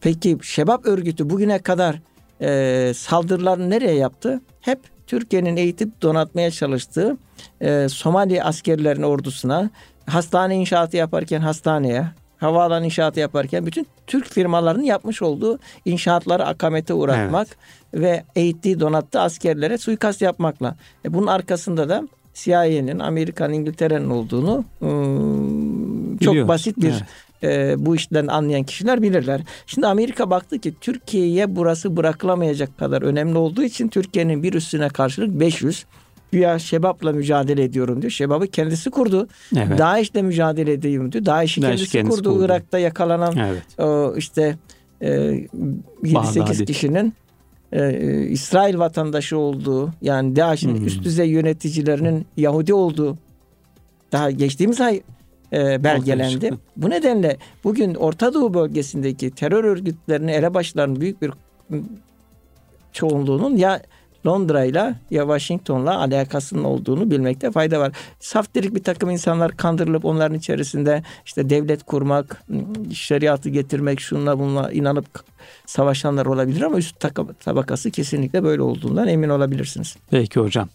Peki 0.00 0.38
Şebap 0.42 0.86
örgütü 0.86 1.30
bugüne 1.30 1.58
kadar 1.58 2.00
e, 2.40 2.92
saldırılarını 2.94 3.70
nereye 3.70 3.94
yaptı? 3.94 4.40
Hep 4.60 4.80
Türkiye'nin 5.06 5.56
eğitip 5.56 6.02
donatmaya 6.02 6.50
çalıştığı 6.50 7.16
e, 7.60 7.88
Somali 7.88 8.42
askerlerin 8.42 9.02
ordusuna, 9.02 9.70
hastane 10.06 10.56
inşaatı 10.56 10.96
yaparken 10.96 11.40
hastaneye, 11.40 12.06
havaalanı 12.38 12.84
inşaatı 12.84 13.20
yaparken 13.20 13.66
bütün 13.66 13.86
Türk 14.06 14.26
firmalarının 14.26 14.82
yapmış 14.82 15.22
olduğu 15.22 15.58
inşaatları 15.84 16.46
akamete 16.46 16.94
uğratmak 16.94 17.48
evet. 17.94 18.02
ve 18.02 18.24
eğittiği 18.36 18.80
donattığı 18.80 19.20
askerlere 19.20 19.78
suikast 19.78 20.22
yapmakla. 20.22 20.76
E 21.04 21.14
bunun 21.14 21.26
arkasında 21.26 21.88
da 21.88 22.08
CIA'nin, 22.36 22.98
Amerikan, 22.98 23.52
İngiltere'nin 23.52 24.10
olduğunu 24.10 24.64
ıı, 24.82 26.18
çok 26.18 26.32
Biliyor. 26.32 26.48
basit 26.48 26.76
bir 26.76 27.04
evet. 27.42 27.70
e, 27.78 27.86
bu 27.86 27.96
işten 27.96 28.26
anlayan 28.26 28.62
kişiler 28.62 29.02
bilirler. 29.02 29.40
Şimdi 29.66 29.86
Amerika 29.86 30.30
baktı 30.30 30.58
ki 30.58 30.74
Türkiye'ye 30.80 31.56
burası 31.56 31.96
bırakılamayacak 31.96 32.78
kadar 32.78 33.02
önemli 33.02 33.38
olduğu 33.38 33.62
için 33.62 33.88
Türkiye'nin 33.88 34.42
bir 34.42 34.52
üstüne 34.52 34.88
karşılık 34.88 35.40
500 35.40 35.86
güya 36.32 36.58
Şebap'la 36.58 37.12
mücadele 37.12 37.64
ediyorum 37.64 38.02
diyor. 38.02 38.10
Şebap'ı 38.10 38.46
kendisi 38.46 38.90
kurdu. 38.90 39.28
Evet. 39.56 39.78
DAEŞ'le 39.78 40.22
mücadele 40.22 40.72
ediyorum 40.72 41.12
diyor. 41.12 41.24
DAEŞ'i 41.24 41.60
kendisi, 41.60 41.90
kendisi 41.90 42.16
kurdu. 42.16 42.32
kurdu. 42.32 42.44
Irak'ta 42.44 42.78
yakalanan 42.78 43.34
evet. 43.36 43.80
o 43.80 44.14
işte 44.16 44.56
e, 45.00 45.08
7-8 45.08 46.64
kişinin 46.64 47.14
e, 47.72 48.22
İsrail 48.26 48.78
vatandaşı 48.78 49.38
olduğu 49.38 49.90
yani 50.02 50.36
DAEŞ'in 50.36 50.78
hmm. 50.78 50.86
üst 50.86 51.04
düzey 51.04 51.28
yöneticilerinin 51.28 52.26
Yahudi 52.36 52.74
olduğu 52.74 53.16
daha 54.12 54.30
geçtiğimiz 54.30 54.80
ay 54.80 55.00
e, 55.52 55.84
belgelendi. 55.84 56.50
Bu 56.76 56.90
nedenle 56.90 57.36
bugün 57.64 57.94
Orta 57.94 58.34
Doğu 58.34 58.54
bölgesindeki 58.54 59.30
terör 59.30 59.64
örgütlerinin 59.64 60.32
elebaşlarının 60.32 61.00
büyük 61.00 61.22
bir 61.22 61.30
çoğunluğunun 62.92 63.56
ya 63.56 63.82
Londra 64.26 64.64
ile 64.64 64.94
ya 65.10 65.22
Washington'la 65.22 65.98
alakasının 65.98 66.64
olduğunu 66.64 67.10
bilmekte 67.10 67.50
fayda 67.50 67.80
var. 67.80 67.92
Saftirik 68.20 68.74
bir 68.74 68.82
takım 68.82 69.10
insanlar 69.10 69.56
kandırılıp 69.56 70.04
onların 70.04 70.38
içerisinde 70.38 71.02
işte 71.26 71.50
devlet 71.50 71.82
kurmak, 71.82 72.44
şeriatı 72.94 73.48
getirmek, 73.48 74.00
şunla 74.00 74.38
bununla 74.38 74.72
inanıp 74.72 75.06
savaşanlar 75.66 76.26
olabilir 76.26 76.62
ama 76.62 76.78
üst 76.78 77.00
tabakası 77.40 77.90
kesinlikle 77.90 78.44
böyle 78.44 78.62
olduğundan 78.62 79.08
emin 79.08 79.28
olabilirsiniz. 79.28 79.96
Peki 80.10 80.40
hocam. 80.40 80.68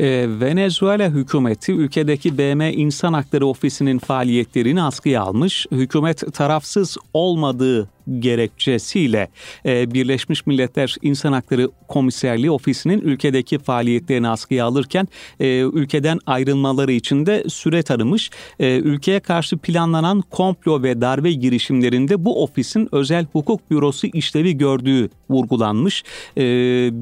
Ee, 0.00 0.26
Venezuela 0.40 1.08
hükümeti 1.08 1.72
ülkedeki 1.72 2.38
BM 2.38 2.72
İnsan 2.72 3.12
Hakları 3.12 3.46
Ofisi'nin 3.46 3.98
faaliyetlerini 3.98 4.82
askıya 4.82 5.22
almış. 5.22 5.66
Hükümet 5.70 6.34
tarafsız 6.34 6.96
olmadığı 7.14 7.88
gerekçesiyle 8.18 9.28
e, 9.66 9.94
Birleşmiş 9.94 10.46
Milletler 10.46 10.96
İnsan 11.02 11.32
Hakları 11.32 11.70
Komiserliği 11.88 12.50
Ofisi'nin 12.50 13.00
ülkedeki 13.00 13.58
faaliyetlerini 13.58 14.28
askıya 14.28 14.66
alırken 14.66 15.08
e, 15.40 15.60
ülkeden 15.60 16.18
ayrılmaları 16.26 16.92
için 16.92 17.26
de 17.26 17.44
süre 17.48 17.82
tanımış. 17.82 18.30
E, 18.58 18.76
ülkeye 18.76 19.20
karşı 19.20 19.56
planlanan 19.58 20.20
komplo 20.30 20.82
ve 20.82 21.00
darbe 21.00 21.32
girişimlerinde 21.32 22.24
bu 22.24 22.42
ofisin 22.42 22.88
özel 22.92 23.26
hukuk 23.32 23.70
bürosu 23.70 24.06
işlevi 24.06 24.58
gördüğü 24.58 25.10
vurgulanmış. 25.30 26.04
E, 26.36 26.42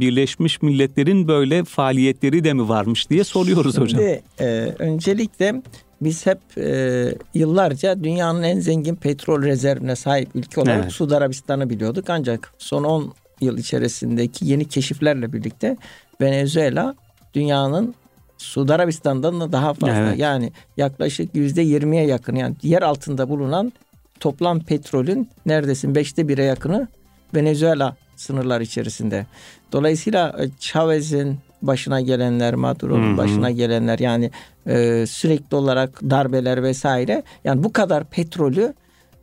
Birleşmiş 0.00 0.62
Milletler'in 0.62 1.28
böyle 1.28 1.64
faaliyetleri 1.64 2.44
de 2.44 2.52
mi 2.52 2.68
varmış 2.68 3.10
diye 3.10 3.24
soruyoruz 3.24 3.74
Şimdi, 3.74 3.84
hocam. 3.84 4.00
E, 4.40 4.74
öncelikle 4.78 5.62
biz 6.04 6.26
hep 6.26 6.38
e, 6.58 7.14
yıllarca 7.34 8.04
dünyanın 8.04 8.42
en 8.42 8.60
zengin 8.60 8.94
petrol 8.94 9.42
rezervine 9.42 9.96
sahip 9.96 10.28
ülke 10.34 10.60
olarak 10.60 10.82
evet. 10.82 10.92
Suudi 10.92 11.16
Arabistan'ı 11.16 11.70
biliyorduk. 11.70 12.10
Ancak 12.10 12.52
son 12.58 12.84
10 12.84 13.12
yıl 13.40 13.58
içerisindeki 13.58 14.46
yeni 14.46 14.64
keşiflerle 14.64 15.32
birlikte 15.32 15.76
Venezuela 16.20 16.94
dünyanın 17.34 17.94
Suudi 18.38 18.74
Arabistan'dan 18.74 19.40
da 19.40 19.52
daha 19.52 19.74
fazla. 19.74 19.96
Evet. 19.96 20.18
Yani 20.18 20.52
yaklaşık 20.76 21.34
yüzde 21.34 21.62
yirmiye 21.62 22.06
yakın 22.06 22.36
yani 22.36 22.56
yer 22.62 22.82
altında 22.82 23.28
bulunan 23.28 23.72
toplam 24.20 24.60
petrolün 24.60 25.28
neredesin 25.46 25.94
beşte 25.94 26.28
bire 26.28 26.44
yakını 26.44 26.88
Venezuela 27.34 27.96
sınırlar 28.16 28.60
içerisinde. 28.60 29.26
Dolayısıyla 29.72 30.36
e, 30.38 30.50
Chavez'in 30.60 31.38
başına 31.66 32.00
gelenler, 32.00 32.54
Maduro'nun 32.54 33.18
başına 33.18 33.50
gelenler 33.50 33.98
yani 33.98 34.30
e, 34.66 35.06
sürekli 35.06 35.56
olarak 35.56 36.02
darbeler 36.02 36.62
vesaire. 36.62 37.22
Yani 37.44 37.64
bu 37.64 37.72
kadar 37.72 38.04
petrolü 38.04 38.74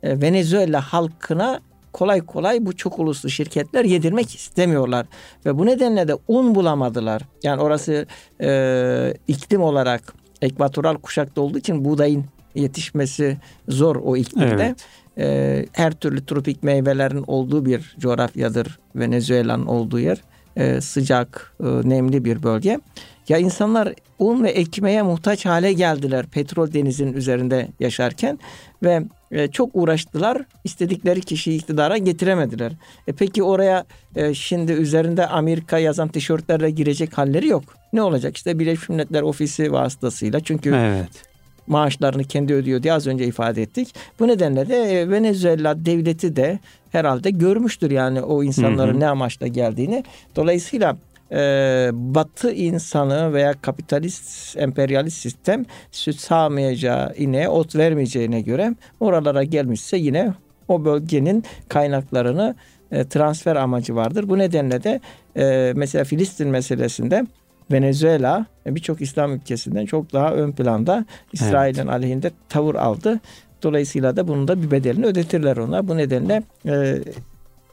e, 0.02 0.20
Venezuela 0.20 0.80
halkına 0.80 1.60
kolay 1.92 2.20
kolay 2.20 2.66
bu 2.66 2.76
çok 2.76 2.98
uluslu 2.98 3.30
şirketler 3.30 3.84
yedirmek 3.84 4.34
istemiyorlar. 4.34 5.06
Ve 5.46 5.58
bu 5.58 5.66
nedenle 5.66 6.08
de 6.08 6.16
un 6.28 6.54
bulamadılar. 6.54 7.22
Yani 7.42 7.62
orası 7.62 8.06
e, 8.40 9.14
iklim 9.28 9.62
olarak 9.62 10.14
ekvatoral 10.42 10.94
kuşakta 10.94 11.40
olduğu 11.40 11.58
için 11.58 11.84
buğdayın 11.84 12.24
yetişmesi 12.54 13.38
zor 13.68 13.96
o 13.96 14.16
iklimde. 14.16 14.64
Evet. 14.64 14.86
E, 15.18 15.66
her 15.72 15.92
türlü 15.92 16.26
tropik 16.26 16.62
meyvelerin 16.62 17.24
olduğu 17.26 17.66
bir 17.66 17.96
coğrafyadır 17.98 18.78
Venezuela'nın 18.96 19.66
olduğu 19.66 19.98
yer 19.98 20.22
e, 20.56 20.80
sıcak, 20.80 21.54
e, 21.60 21.66
nemli 21.66 22.24
bir 22.24 22.42
bölge. 22.42 22.80
Ya 23.28 23.38
insanlar 23.38 23.94
un 24.18 24.44
ve 24.44 24.50
ekmeğe 24.50 25.02
muhtaç 25.02 25.46
hale 25.46 25.72
geldiler 25.72 26.26
petrol 26.26 26.72
denizinin 26.72 27.12
üzerinde 27.12 27.68
yaşarken 27.80 28.38
ve 28.82 29.02
e, 29.30 29.48
çok 29.48 29.70
uğraştılar. 29.74 30.42
İstedikleri 30.64 31.20
kişiyi 31.20 31.58
iktidara 31.58 31.98
getiremediler. 31.98 32.72
E 33.06 33.12
peki 33.12 33.42
oraya 33.42 33.84
e, 34.16 34.34
şimdi 34.34 34.72
üzerinde 34.72 35.26
Amerika 35.26 35.78
yazan 35.78 36.08
tişörtlerle 36.08 36.70
girecek 36.70 37.18
halleri 37.18 37.48
yok. 37.48 37.64
Ne 37.92 38.02
olacak? 38.02 38.36
İşte 38.36 38.58
Birleşmiş 38.58 38.88
Milletler 38.88 39.22
Ofisi 39.22 39.72
vasıtasıyla. 39.72 40.40
Çünkü 40.40 40.74
evet 40.74 41.31
maaşlarını 41.66 42.24
kendi 42.24 42.54
ödüyor 42.54 42.82
diye 42.82 42.92
az 42.92 43.06
önce 43.06 43.26
ifade 43.26 43.62
ettik. 43.62 43.94
Bu 44.20 44.28
nedenle 44.28 44.68
de 44.68 44.76
e, 44.76 45.10
Venezuela 45.10 45.84
devleti 45.86 46.36
de 46.36 46.58
herhalde 46.90 47.30
görmüştür 47.30 47.90
yani 47.90 48.22
o 48.22 48.42
insanların 48.42 48.92
hı 48.92 48.96
hı. 48.96 49.00
ne 49.00 49.06
amaçla 49.06 49.46
geldiğini. 49.46 50.04
Dolayısıyla 50.36 50.96
e, 51.32 51.90
Batı 51.92 52.52
insanı 52.52 53.32
veya 53.32 53.54
kapitalist 53.62 54.56
emperyalist 54.56 55.16
sistem 55.18 55.64
süt 55.90 56.20
sağmayacağı 56.20 57.14
ineğe 57.16 57.48
ot 57.48 57.76
vermeyeceğine 57.76 58.40
göre 58.40 58.74
oralara 59.00 59.44
gelmişse 59.44 59.96
yine 59.96 60.34
o 60.68 60.84
bölgenin 60.84 61.44
kaynaklarını 61.68 62.54
e, 62.92 63.04
transfer 63.04 63.56
amacı 63.56 63.94
vardır. 63.94 64.28
Bu 64.28 64.38
nedenle 64.38 64.84
de 64.84 65.00
e, 65.36 65.72
mesela 65.76 66.04
Filistin 66.04 66.48
meselesinde 66.48 67.26
Venezuela 67.72 68.46
birçok 68.66 69.00
İslam 69.00 69.32
ülkesinden 69.32 69.86
çok 69.86 70.12
daha 70.12 70.32
ön 70.32 70.52
planda 70.52 71.04
İsrail'in 71.32 71.80
evet. 71.80 71.90
aleyhinde 71.90 72.30
tavır 72.48 72.74
aldı. 72.74 73.20
Dolayısıyla 73.62 74.16
da 74.16 74.28
bunun 74.28 74.48
da 74.48 74.62
bir 74.62 74.70
bedelini 74.70 75.06
ödetirler 75.06 75.56
ona. 75.56 75.88
Bu 75.88 75.96
nedenle 75.96 76.42
e, 76.66 76.98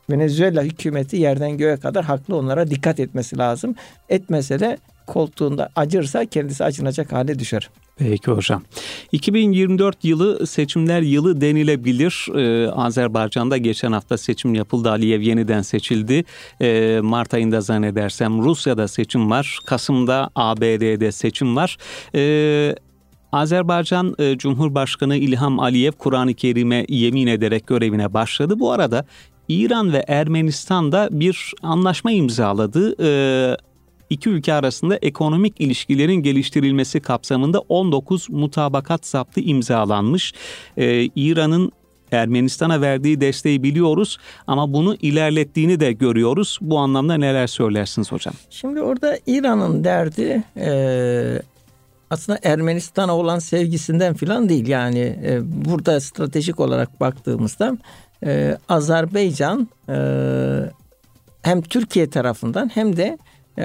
Venezuela 0.10 0.64
hükümeti 0.64 1.18
yerden 1.18 1.58
göğe 1.58 1.78
kadar 1.78 2.06
haklı 2.06 2.36
onlara 2.36 2.70
dikkat 2.70 3.00
etmesi 3.00 3.38
lazım. 3.38 3.76
Etmese 4.10 4.60
de 4.60 4.78
koltuğunda 5.08 5.70
acırsa 5.76 6.26
kendisi 6.26 6.64
acınacak 6.64 7.12
hale 7.12 7.39
düşer. 7.39 7.70
Peki 8.00 8.32
hocam. 8.32 8.62
2024 9.12 10.06
yılı 10.06 10.47
seçimler 10.47 11.02
yılı 11.02 11.41
denilebilir. 11.41 12.28
Ee, 12.36 12.72
Azerbaycan'da 12.72 13.58
geçen 13.58 13.91
hafta 13.91 14.18
seçim 14.18 14.56
yapıldı. 14.56 14.89
Aliyev 14.89 15.22
yeniden 15.22 15.62
seçildi. 15.62 16.26
Ee, 16.62 17.00
Mart 17.04 17.34
ayında 17.34 17.62
zannedersem 17.62 18.41
Rusya'da 18.41 18.88
seçim 18.88 19.32
var. 19.32 19.60
Kasım'da 19.66 20.30
ABD'de 20.36 21.12
seçim 21.12 21.56
var. 21.56 21.78
Ee, 22.16 22.76
Azerbaycan 23.32 24.16
e, 24.20 24.38
Cumhurbaşkanı 24.38 25.16
İlham 25.16 25.60
Aliyev 25.60 25.91
Kur'an-ı 25.91 26.34
Kerim'e 26.34 26.86
yemin 26.89 27.28
ederek 27.28 27.68
görevine 27.68 28.14
başladı. 28.14 28.60
Bu 28.60 28.72
arada 28.72 29.06
İran 29.47 29.93
ve 29.93 30.06
Ermenistan 30.08 30.91
da 30.91 31.10
bir 31.12 31.54
anlaşma 31.64 32.12
imzaladı. 32.12 32.95
Ee, 33.04 33.58
iki 34.10 34.30
ülke 34.30 34.53
arasında 34.53 34.97
ekonomik 35.01 35.62
ilişkilerin 35.62 36.14
geliştirilmesi 36.14 36.99
kapsamında 36.99 37.60
19 37.60 38.30
mutabakat 38.30 39.05
zaptı 39.05 39.39
imzalanmış. 39.39 40.34
Ee, 40.78 41.10
İran'ın 41.16 41.72
Ermenistan'a 42.12 42.82
verdiği 42.82 43.22
desteği 43.22 43.64
biliyoruz 43.64 44.18
ama 44.47 44.74
bunu 44.74 44.95
ilerlettiğini 44.95 45.80
de 45.80 45.91
görüyoruz. 45.91 46.60
Bu 46.62 46.78
anlamda 46.78 47.18
neler 47.18 47.47
söylersiniz 47.47 48.12
hocam? 48.12 48.34
Şimdi 48.49 48.82
orada 48.82 49.18
İran'ın 49.28 49.84
derdi 49.84 50.43
e, 50.57 50.72
aslında 52.10 52.39
Ermenistan'a 52.43 53.18
olan 53.18 53.39
sevgisinden 53.39 54.14
filan 54.14 54.49
değil. 54.49 54.68
Yani 54.68 54.99
e, 54.99 55.39
burada 55.66 55.99
stratejik 55.99 56.60
olarak 56.60 56.99
baktığımızda 56.99 57.78
e, 58.26 58.57
Azerbaycan 58.70 59.68
e, 59.89 59.95
hem 61.41 61.62
Türkiye 61.62 62.10
tarafından 62.10 62.72
hem 62.74 62.97
de 62.97 63.18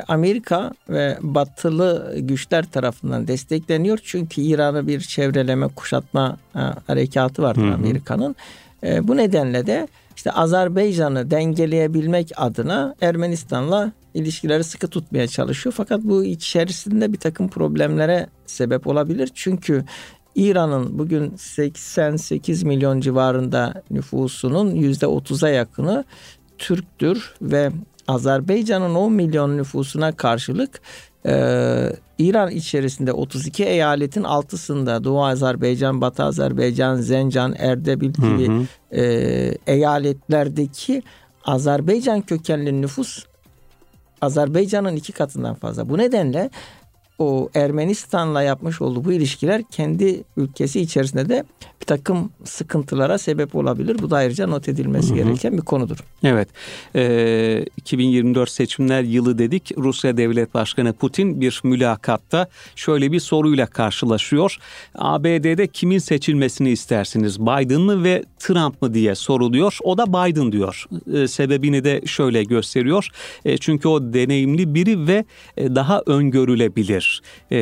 Amerika 0.08 0.72
ve 0.88 1.18
batılı 1.20 2.14
güçler 2.18 2.64
tarafından 2.64 3.28
destekleniyor. 3.28 3.98
Çünkü 4.04 4.40
İran'ı 4.40 4.86
bir 4.86 5.00
çevreleme, 5.00 5.68
kuşatma 5.68 6.36
e, 6.56 6.58
harekatı 6.58 7.42
vardır 7.42 7.70
Amerika'nın. 7.70 8.36
E, 8.82 9.08
bu 9.08 9.16
nedenle 9.16 9.66
de 9.66 9.88
işte 10.16 10.32
Azerbaycan'ı 10.32 11.30
dengeleyebilmek 11.30 12.30
adına 12.36 12.94
Ermenistan'la 13.00 13.92
ilişkileri 14.14 14.64
sıkı 14.64 14.88
tutmaya 14.88 15.28
çalışıyor. 15.28 15.74
Fakat 15.76 16.02
bu 16.02 16.24
içerisinde 16.24 17.12
bir 17.12 17.18
takım 17.18 17.48
problemlere 17.48 18.26
sebep 18.46 18.86
olabilir. 18.86 19.30
Çünkü 19.34 19.84
İran'ın 20.34 20.98
bugün 20.98 21.36
88 21.36 22.62
milyon 22.62 23.00
civarında 23.00 23.82
nüfusunun 23.90 24.74
%30'a 24.74 25.48
yakını 25.48 26.04
Türktür 26.58 27.34
ve 27.42 27.70
Azerbaycan'ın 28.08 28.94
10 28.94 29.12
milyon 29.12 29.56
nüfusuna 29.58 30.12
karşılık 30.12 30.80
e, 31.26 31.32
İran 32.18 32.50
içerisinde 32.50 33.12
32 33.12 33.64
eyaletin 33.64 34.22
altısında 34.22 35.04
Doğu 35.04 35.24
Azerbaycan, 35.24 36.00
Batı 36.00 36.24
Azerbaycan, 36.24 36.96
Zencan, 36.96 37.54
Erdebil 37.58 38.12
gibi 38.12 38.48
hı 38.48 38.52
hı. 38.52 38.66
E, 38.96 39.02
eyaletlerdeki 39.66 41.02
Azerbaycan 41.44 42.20
kökenli 42.20 42.82
nüfus 42.82 43.24
Azerbaycan'ın 44.20 44.96
iki 44.96 45.12
katından 45.12 45.54
fazla. 45.54 45.88
Bu 45.88 45.98
nedenle 45.98 46.50
o 47.18 47.48
Ermenistan'la 47.54 48.42
yapmış 48.42 48.80
olduğu 48.80 49.04
bu 49.04 49.12
ilişkiler 49.12 49.62
kendi 49.70 50.24
ülkesi 50.36 50.80
içerisinde 50.80 51.28
de 51.28 51.44
bir 51.80 51.86
takım 51.86 52.30
sıkıntılara 52.44 53.18
sebep 53.18 53.54
olabilir. 53.54 53.96
Bu 54.02 54.10
da 54.10 54.16
ayrıca 54.16 54.46
not 54.46 54.68
edilmesi 54.68 55.08
Hı-hı. 55.08 55.16
gereken 55.16 55.56
bir 55.56 55.62
konudur. 55.62 55.98
Evet. 56.24 56.48
Ee, 56.96 57.64
2024 57.76 58.50
seçimler 58.50 59.02
yılı 59.02 59.38
dedik. 59.38 59.72
Rusya 59.78 60.16
Devlet 60.16 60.54
Başkanı 60.54 60.92
Putin 60.92 61.40
bir 61.40 61.60
mülakatta 61.64 62.48
şöyle 62.76 63.12
bir 63.12 63.20
soruyla 63.20 63.66
karşılaşıyor. 63.66 64.56
ABD'de 64.94 65.66
kimin 65.66 65.98
seçilmesini 65.98 66.70
istersiniz? 66.70 67.40
Biden 67.40 67.80
mı 67.80 68.04
ve 68.04 68.24
Trump 68.38 68.82
mı 68.82 68.94
diye 68.94 69.14
soruluyor. 69.14 69.78
O 69.82 69.98
da 69.98 70.06
Biden 70.06 70.52
diyor. 70.52 70.84
Ee, 71.14 71.28
sebebini 71.28 71.84
de 71.84 72.00
şöyle 72.06 72.44
gösteriyor. 72.44 73.08
E, 73.44 73.58
çünkü 73.58 73.88
o 73.88 74.12
deneyimli 74.12 74.74
biri 74.74 75.06
ve 75.06 75.24
e, 75.56 75.74
daha 75.74 76.02
öngörülebilir. 76.06 77.03
E, 77.50 77.58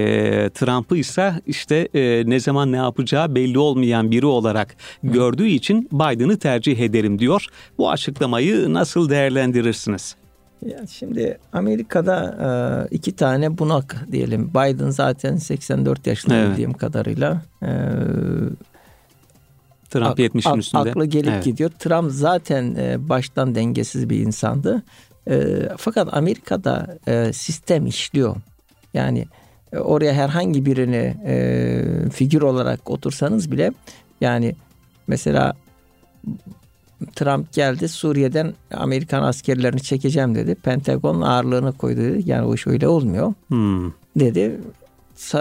Trump'ı 0.55 0.97
ise 0.97 1.34
işte 1.47 1.88
e, 1.95 2.22
ne 2.26 2.40
zaman 2.40 2.72
ne 2.72 2.76
yapacağı 2.76 3.34
belli 3.34 3.59
olmayan 3.59 4.11
biri 4.11 4.26
olarak 4.26 4.76
gördüğü 5.03 5.49
için 5.49 5.88
Biden'ı 5.93 6.38
tercih 6.38 6.78
ederim 6.78 7.18
diyor. 7.18 7.47
Bu 7.78 7.90
açıklamayı 7.90 8.72
nasıl 8.74 9.09
değerlendirirsiniz? 9.09 10.16
Ya 10.66 10.86
şimdi 10.86 11.38
Amerika'da 11.53 12.36
e, 12.90 12.95
iki 12.95 13.16
tane 13.16 13.59
bunak 13.59 14.07
diyelim. 14.12 14.51
Biden 14.51 14.90
zaten 14.90 15.36
84 15.36 16.07
yaşında 16.07 16.34
evet. 16.34 16.51
bildiğim 16.51 16.72
kadarıyla. 16.72 17.43
E, 17.62 17.70
Trump 19.90 20.18
70'in 20.18 20.59
üstünde. 20.59 20.90
Aklı 20.90 21.07
gelip 21.07 21.32
evet. 21.32 21.45
gidiyor. 21.45 21.70
Trump 21.78 22.12
zaten 22.12 22.74
e, 22.78 23.09
baştan 23.09 23.55
dengesiz 23.55 24.11
bir 24.11 24.20
insandı. 24.20 24.82
Fakat 25.76 26.14
Amerika'da 26.14 26.99
sistem 27.32 27.86
işliyor. 27.86 28.36
Yani 28.95 29.26
oraya 29.78 30.12
herhangi 30.12 30.66
birini 30.66 31.14
figür 32.12 32.43
olarak 32.43 32.90
otursanız 32.90 33.53
bile 33.53 33.72
yani 34.20 34.55
mesela 35.07 35.55
Trump 37.14 37.53
geldi 37.53 37.88
Suriye'den 37.88 38.55
Amerikan 38.74 39.22
askerlerini 39.22 39.82
çekeceğim 39.82 40.34
dedi. 40.34 40.55
Pentagon 40.55 41.20
ağırlığını 41.20 41.72
koydu 41.72 42.01
dedi. 42.01 42.22
Yani 42.26 42.47
o 42.47 42.55
iş 42.55 42.66
öyle 42.66 42.88
olmuyor 42.88 43.34
hmm. 43.49 43.93
dedi. 44.16 44.61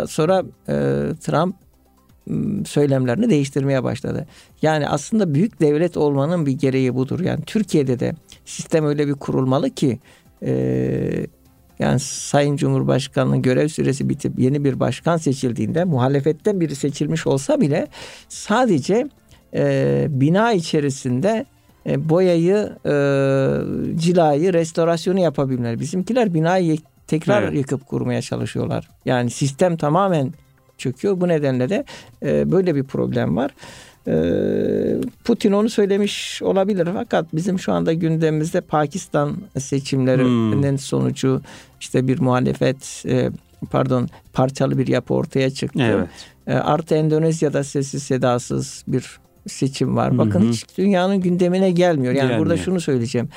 Sonra 0.07 0.43
e, 0.69 0.75
Trump 1.21 1.55
söylemlerini 2.67 3.29
değiştirmeye 3.29 3.83
başladı. 3.83 4.27
Yani 4.61 4.87
aslında 4.87 5.33
büyük 5.33 5.61
devlet 5.61 5.97
olmanın 5.97 6.45
bir 6.45 6.51
gereği 6.51 6.95
budur. 6.95 7.19
Yani 7.19 7.41
Türkiye'de 7.45 7.99
de 7.99 8.13
sistem 8.45 8.85
öyle 8.85 9.07
bir 9.07 9.13
kurulmalı 9.13 9.69
ki 9.69 9.99
e, 10.43 11.27
yani 11.81 11.99
Sayın 11.99 12.55
Cumhurbaşkanı'nın 12.55 13.41
görev 13.41 13.67
süresi 13.67 14.09
bitip 14.09 14.39
yeni 14.39 14.63
bir 14.63 14.79
başkan 14.79 15.17
seçildiğinde 15.17 15.83
muhalefetten 15.83 16.59
biri 16.59 16.75
seçilmiş 16.75 17.27
olsa 17.27 17.61
bile 17.61 17.87
sadece 18.29 19.07
e, 19.53 20.05
bina 20.09 20.53
içerisinde 20.53 21.45
e, 21.85 22.09
boyayı, 22.09 22.77
e, 22.85 22.93
cilayı, 23.99 24.53
restorasyonu 24.53 25.19
yapabilmeler. 25.19 25.79
Bizimkiler 25.79 26.33
binayı 26.33 26.77
tekrar 27.07 27.43
evet. 27.43 27.57
yıkıp 27.57 27.87
kurmaya 27.87 28.21
çalışıyorlar. 28.21 28.89
Yani 29.05 29.29
sistem 29.29 29.77
tamamen 29.77 30.33
çöküyor. 30.77 31.21
Bu 31.21 31.27
nedenle 31.27 31.69
de 31.69 31.85
e, 32.23 32.51
böyle 32.51 32.75
bir 32.75 32.83
problem 32.83 33.35
var. 33.35 33.51
E, 34.07 34.13
Putin 35.23 35.51
onu 35.51 35.69
söylemiş 35.69 36.41
olabilir 36.41 36.87
fakat 36.93 37.25
bizim 37.33 37.59
şu 37.59 37.73
anda 37.73 37.93
gündemimizde 37.93 38.61
Pakistan 38.61 39.37
seçimlerinin 39.59 40.71
hmm. 40.71 40.77
sonucu 40.77 41.41
işte 41.79 42.07
bir 42.07 42.19
muhalefet 42.19 43.03
e, 43.05 43.29
pardon 43.71 44.09
parçalı 44.33 44.77
bir 44.77 44.87
yapı 44.87 45.13
ortaya 45.13 45.49
çıktı. 45.49 45.83
Evet. 45.83 46.07
E, 46.47 46.53
artı 46.53 46.95
Endonezya'da 46.95 47.63
sessiz 47.63 48.03
sedasız 48.03 48.83
bir 48.87 49.19
seçim 49.47 49.95
var. 49.95 50.17
Bakın 50.17 50.41
hı 50.41 50.45
hı. 50.45 50.49
hiç 50.49 50.77
dünyanın 50.77 51.21
gündemine 51.21 51.71
gelmiyor. 51.71 52.13
Yani 52.13 52.21
Gelmiyor. 52.21 52.39
burada 52.39 52.57
şunu 52.57 52.81
söyleyeceğim. 52.81 53.29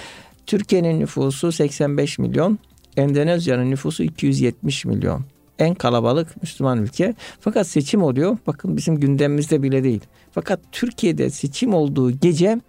Türkiye'nin 0.46 1.00
nüfusu 1.00 1.52
85 1.52 2.18
milyon, 2.18 2.58
Endonezya'nın 2.96 3.70
nüfusu 3.70 4.02
270 4.02 4.84
milyon. 4.84 5.24
En 5.58 5.74
kalabalık 5.74 6.42
Müslüman 6.42 6.82
ülke. 6.82 7.14
Fakat 7.40 7.66
seçim 7.66 8.02
oluyor. 8.02 8.38
Bakın 8.46 8.76
bizim 8.76 9.00
gündemimizde 9.00 9.62
bile 9.62 9.84
değil. 9.84 10.00
Fakat 10.32 10.60
Türkiye'de 10.72 11.30
seçim 11.30 11.74
olduğu 11.74 12.10
gece 12.10 12.60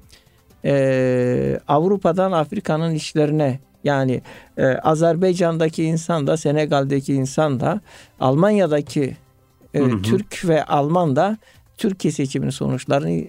e, 0.65 1.59
Avrupa'dan 1.67 2.31
Afrika'nın 2.31 2.93
işlerine 2.93 3.59
yani 3.83 4.21
e, 4.57 4.65
Azerbaycan'daki 4.65 5.83
insan 5.83 6.27
da 6.27 6.37
Senegal'deki 6.37 7.13
insan 7.13 7.59
da 7.59 7.81
Almanya'daki 8.19 9.17
e, 9.73 9.79
hı 9.79 9.83
hı. 9.83 10.01
Türk 10.01 10.45
ve 10.47 10.65
Alman 10.65 11.15
da 11.15 11.37
Türkiye 11.77 12.11
seçiminin 12.11 12.51
sonuçlarını 12.51 13.23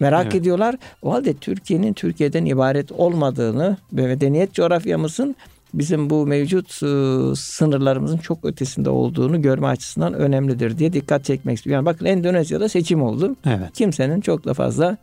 merak 0.00 0.24
evet. 0.24 0.34
ediyorlar. 0.34 0.76
O 1.02 1.12
halde 1.12 1.34
Türkiye'nin 1.34 1.92
Türkiye'den 1.92 2.44
ibaret 2.44 2.92
olmadığını 2.92 3.76
ve 3.92 4.06
medeniyet 4.06 4.54
coğrafyamızın 4.54 5.36
bizim 5.74 6.10
bu 6.10 6.26
mevcut 6.26 6.82
e, 6.82 6.86
sınırlarımızın 7.36 8.18
çok 8.18 8.44
ötesinde 8.44 8.90
olduğunu 8.90 9.42
görme 9.42 9.66
açısından 9.66 10.14
önemlidir 10.14 10.78
diye 10.78 10.92
dikkat 10.92 11.24
çekmek 11.24 11.56
istiyorum. 11.56 11.86
Yani 11.86 11.94
bakın 11.94 12.06
Endonezya'da 12.06 12.68
seçim 12.68 13.02
oldu. 13.02 13.36
Evet. 13.46 13.72
Kimsenin 13.74 14.20
çok 14.20 14.44
da 14.44 14.54
fazla 14.54 14.96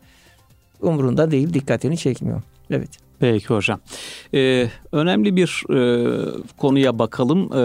umurunda 0.81 1.31
değil, 1.31 1.53
dikkatini 1.53 1.97
çekmiyor. 1.97 2.41
Evet. 2.71 3.08
Peki 3.19 3.47
hocam. 3.47 3.79
Ee, 4.33 4.69
önemli 4.91 5.35
bir 5.35 5.63
e, 5.73 5.79
konuya 6.57 6.99
bakalım. 6.99 7.53
Ee, 7.53 7.55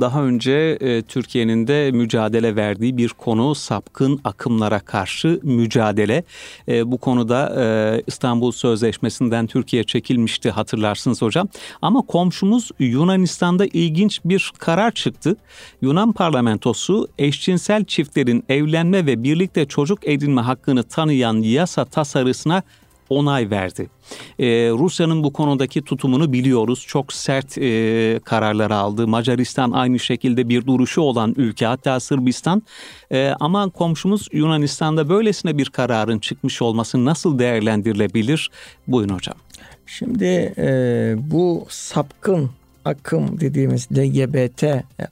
daha 0.00 0.24
önce 0.24 0.78
e, 0.80 1.02
Türkiye'nin 1.02 1.66
de 1.66 1.90
mücadele 1.90 2.56
verdiği 2.56 2.96
bir 2.96 3.08
konu 3.08 3.54
sapkın 3.54 4.20
akımlara 4.24 4.80
karşı 4.80 5.40
mücadele. 5.42 6.24
E, 6.68 6.90
bu 6.90 6.98
konuda 6.98 7.62
e, 7.62 8.02
İstanbul 8.06 8.52
Sözleşmesi'nden 8.52 9.46
Türkiye 9.46 9.84
çekilmişti 9.84 10.50
hatırlarsınız 10.50 11.22
hocam. 11.22 11.48
Ama 11.82 12.02
komşumuz 12.02 12.70
Yunanistan'da 12.78 13.66
ilginç 13.66 14.20
bir 14.24 14.52
karar 14.58 14.90
çıktı. 14.90 15.36
Yunan 15.82 16.12
parlamentosu 16.12 17.08
eşcinsel 17.18 17.84
çiftlerin 17.84 18.44
evlenme 18.48 19.06
ve 19.06 19.22
birlikte 19.22 19.66
çocuk 19.66 20.08
edinme 20.08 20.40
hakkını 20.40 20.82
tanıyan 20.82 21.36
yasa 21.36 21.84
tasarısına 21.84 22.62
onay 23.10 23.50
verdi. 23.50 23.88
Ee, 24.38 24.46
Rusya'nın 24.70 25.24
bu 25.24 25.32
konudaki 25.32 25.82
tutumunu 25.82 26.32
biliyoruz. 26.32 26.84
Çok 26.88 27.12
sert 27.12 27.58
e, 27.58 28.20
kararlar 28.24 28.70
aldı. 28.70 29.08
Macaristan 29.08 29.70
aynı 29.70 29.98
şekilde 29.98 30.48
bir 30.48 30.66
duruşu 30.66 31.00
olan 31.00 31.34
ülke 31.36 31.66
hatta 31.66 32.00
Sırbistan. 32.00 32.62
E, 33.12 33.34
ama 33.40 33.70
komşumuz 33.70 34.28
Yunanistan'da 34.32 35.08
böylesine 35.08 35.58
bir 35.58 35.70
kararın 35.70 36.18
çıkmış 36.18 36.62
olması 36.62 37.04
nasıl 37.04 37.38
değerlendirilebilir? 37.38 38.50
Buyurun 38.88 39.14
hocam. 39.14 39.36
Şimdi 39.86 40.54
e, 40.58 41.14
bu 41.18 41.66
sapkın 41.68 42.50
akım 42.84 43.40
dediğimiz 43.40 43.88
LGBT 43.92 44.64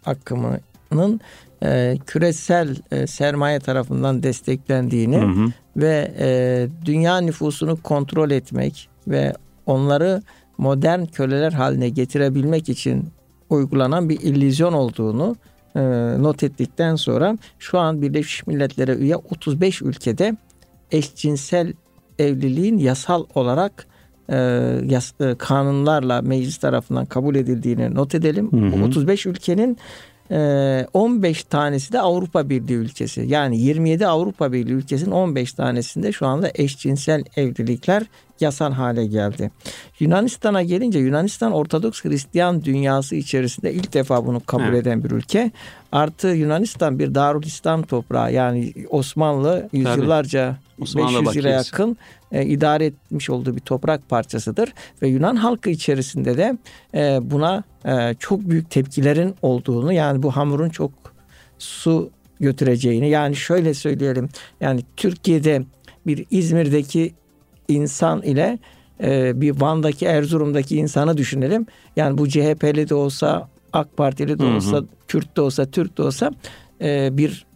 akımının 0.07 1.21
e, 1.65 1.97
küresel 2.07 2.77
e, 2.93 3.07
sermaye 3.07 3.61
tarafından 3.61 4.23
desteklendiğini 4.23 5.17
hı 5.17 5.27
hı. 5.27 5.53
ve 5.77 6.13
e, 6.19 6.69
dünya 6.85 7.19
nüfusunu 7.21 7.83
kontrol 7.83 8.31
etmek 8.31 8.89
ve 9.09 9.33
onları 9.67 10.23
modern 10.59 11.05
köleler 11.05 11.53
haline 11.53 11.89
getirebilmek 11.89 12.69
için 12.69 13.09
uygulanan 13.51 14.09
bir 14.09 14.21
illüzyon 14.21 14.73
olduğunu 14.73 15.37
e, 15.77 15.81
not 16.19 16.43
ettikten 16.43 16.97
sonra 16.97 17.39
şu 17.59 17.79
an 17.79 18.03
Birleşmiş 18.03 18.47
Milletler'e 18.47 18.95
üye 18.95 19.17
35 19.17 19.83
ülkede 19.83 20.37
eşcinsel 20.91 21.73
evliliğin 22.19 22.79
yasal 22.79 23.25
olarak 23.35 23.87
e, 24.29 24.37
yas, 24.85 25.13
e, 25.21 25.35
kanunlarla 25.39 26.23
meclis 26.23 26.57
tarafından 26.57 27.07
kabul 27.07 27.35
edildiğini 27.35 27.95
not 27.95 28.15
edelim. 28.15 28.53
Hı 28.53 28.77
hı. 28.77 28.85
35 28.85 29.27
ülkenin 29.27 29.79
15 30.33 31.41
ee, 31.41 31.49
tanesi 31.49 31.93
de 31.93 32.01
Avrupa 32.01 32.49
Birliği 32.49 32.75
ülkesi. 32.75 33.25
Yani 33.27 33.59
27 33.59 34.07
Avrupa 34.07 34.53
Birliği 34.53 34.73
ülkesinin 34.73 35.11
15 35.11 35.53
tanesinde 35.53 36.13
şu 36.13 36.27
anda 36.27 36.51
eşcinsel 36.55 37.25
evlilikler 37.37 38.03
yasal 38.41 38.73
hale 38.73 39.07
geldi. 39.07 39.51
Yunanistan'a 40.01 40.63
gelince 40.63 40.99
Yunanistan 40.99 41.53
Ortodoks 41.53 42.05
Hristiyan 42.05 42.65
dünyası 42.65 43.17
içerisinde 43.17 43.73
ilk 43.73 43.95
defa 43.95 44.27
bunu 44.27 44.41
kabul 44.41 44.65
evet. 44.65 44.83
eden 44.83 45.05
bir 45.05 45.11
ülke. 45.11 45.51
Artı 45.93 46.29
Yunanistan 46.29 46.99
bir 46.99 47.15
Darül 47.15 47.43
İslam 47.43 47.83
toprağı. 47.83 48.33
Yani 48.33 48.73
Osmanlı 48.91 49.69
yüzyıllarca 49.73 50.57
Osmanlı 50.81 51.21
500 51.21 51.37
yıla 51.37 51.49
yakın 51.49 51.97
e, 52.33 52.47
idare 52.47 52.87
etmiş 52.87 53.31
olduğu 53.31 53.57
bir 53.57 53.61
toprak 53.61 54.09
parçasıdır. 54.09 54.73
Ve 55.03 55.09
Yunan 55.09 55.37
halkı 55.37 55.71
içerisinde 55.71 56.37
de 56.37 56.59
e, 56.95 57.19
buna 57.23 57.63
e, 57.85 58.15
çok 58.19 58.41
büyük 58.41 58.71
tepkilerin 58.71 59.35
olduğunu 59.43 59.93
yani 59.93 60.23
bu 60.23 60.37
hamurun 60.37 60.69
çok 60.69 60.91
su 61.59 62.11
götüreceğini 62.41 63.09
yani 63.09 63.37
şöyle 63.37 63.75
söyleyelim 63.75 64.29
yani 64.61 64.83
Türkiye'de 64.97 65.63
bir 66.07 66.27
İzmir'deki 66.31 67.15
insan 67.69 68.23
ile 68.23 68.59
e, 69.03 69.41
bir 69.41 69.61
Van'daki 69.61 70.07
Erzurum'daki 70.07 70.77
insanı 70.77 71.17
düşünelim. 71.17 71.67
Yani 71.97 72.19
bu 72.19 72.29
CHP'li 72.29 72.89
de 72.89 72.95
olsa 72.95 73.49
AK 73.73 73.97
Partili 73.97 74.39
de 74.39 74.45
olsa, 74.45 74.77
hı 74.77 74.81
hı. 74.81 74.87
Kürt 75.09 75.37
de 75.37 75.41
olsa, 75.41 75.67
Türk 75.67 75.99
de 75.99 76.03
olsa 76.03 76.31
e, 76.81 77.17
bir 77.17 77.47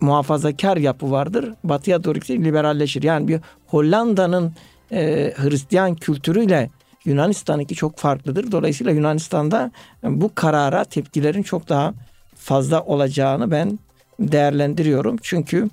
muhafazakar 0.00 0.76
yapı 0.76 1.10
vardır. 1.10 1.52
Batıya 1.64 2.04
doğru 2.04 2.18
liberalleşir. 2.18 3.02
Yani 3.02 3.28
bir 3.28 3.40
Hollanda'nın 3.66 4.52
e, 4.92 5.32
Hristiyan 5.36 5.94
kültürüyle 5.94 6.70
Yunanistan'ınki 7.04 7.74
çok 7.74 7.98
farklıdır. 7.98 8.52
Dolayısıyla 8.52 8.92
Yunanistan'da 8.92 9.70
bu 10.02 10.30
karara 10.34 10.84
tepkilerin 10.84 11.42
çok 11.42 11.68
daha 11.68 11.94
fazla 12.36 12.82
olacağını 12.82 13.50
ben 13.50 13.78
değerlendiriyorum. 14.20 15.16
Çünkü 15.22 15.70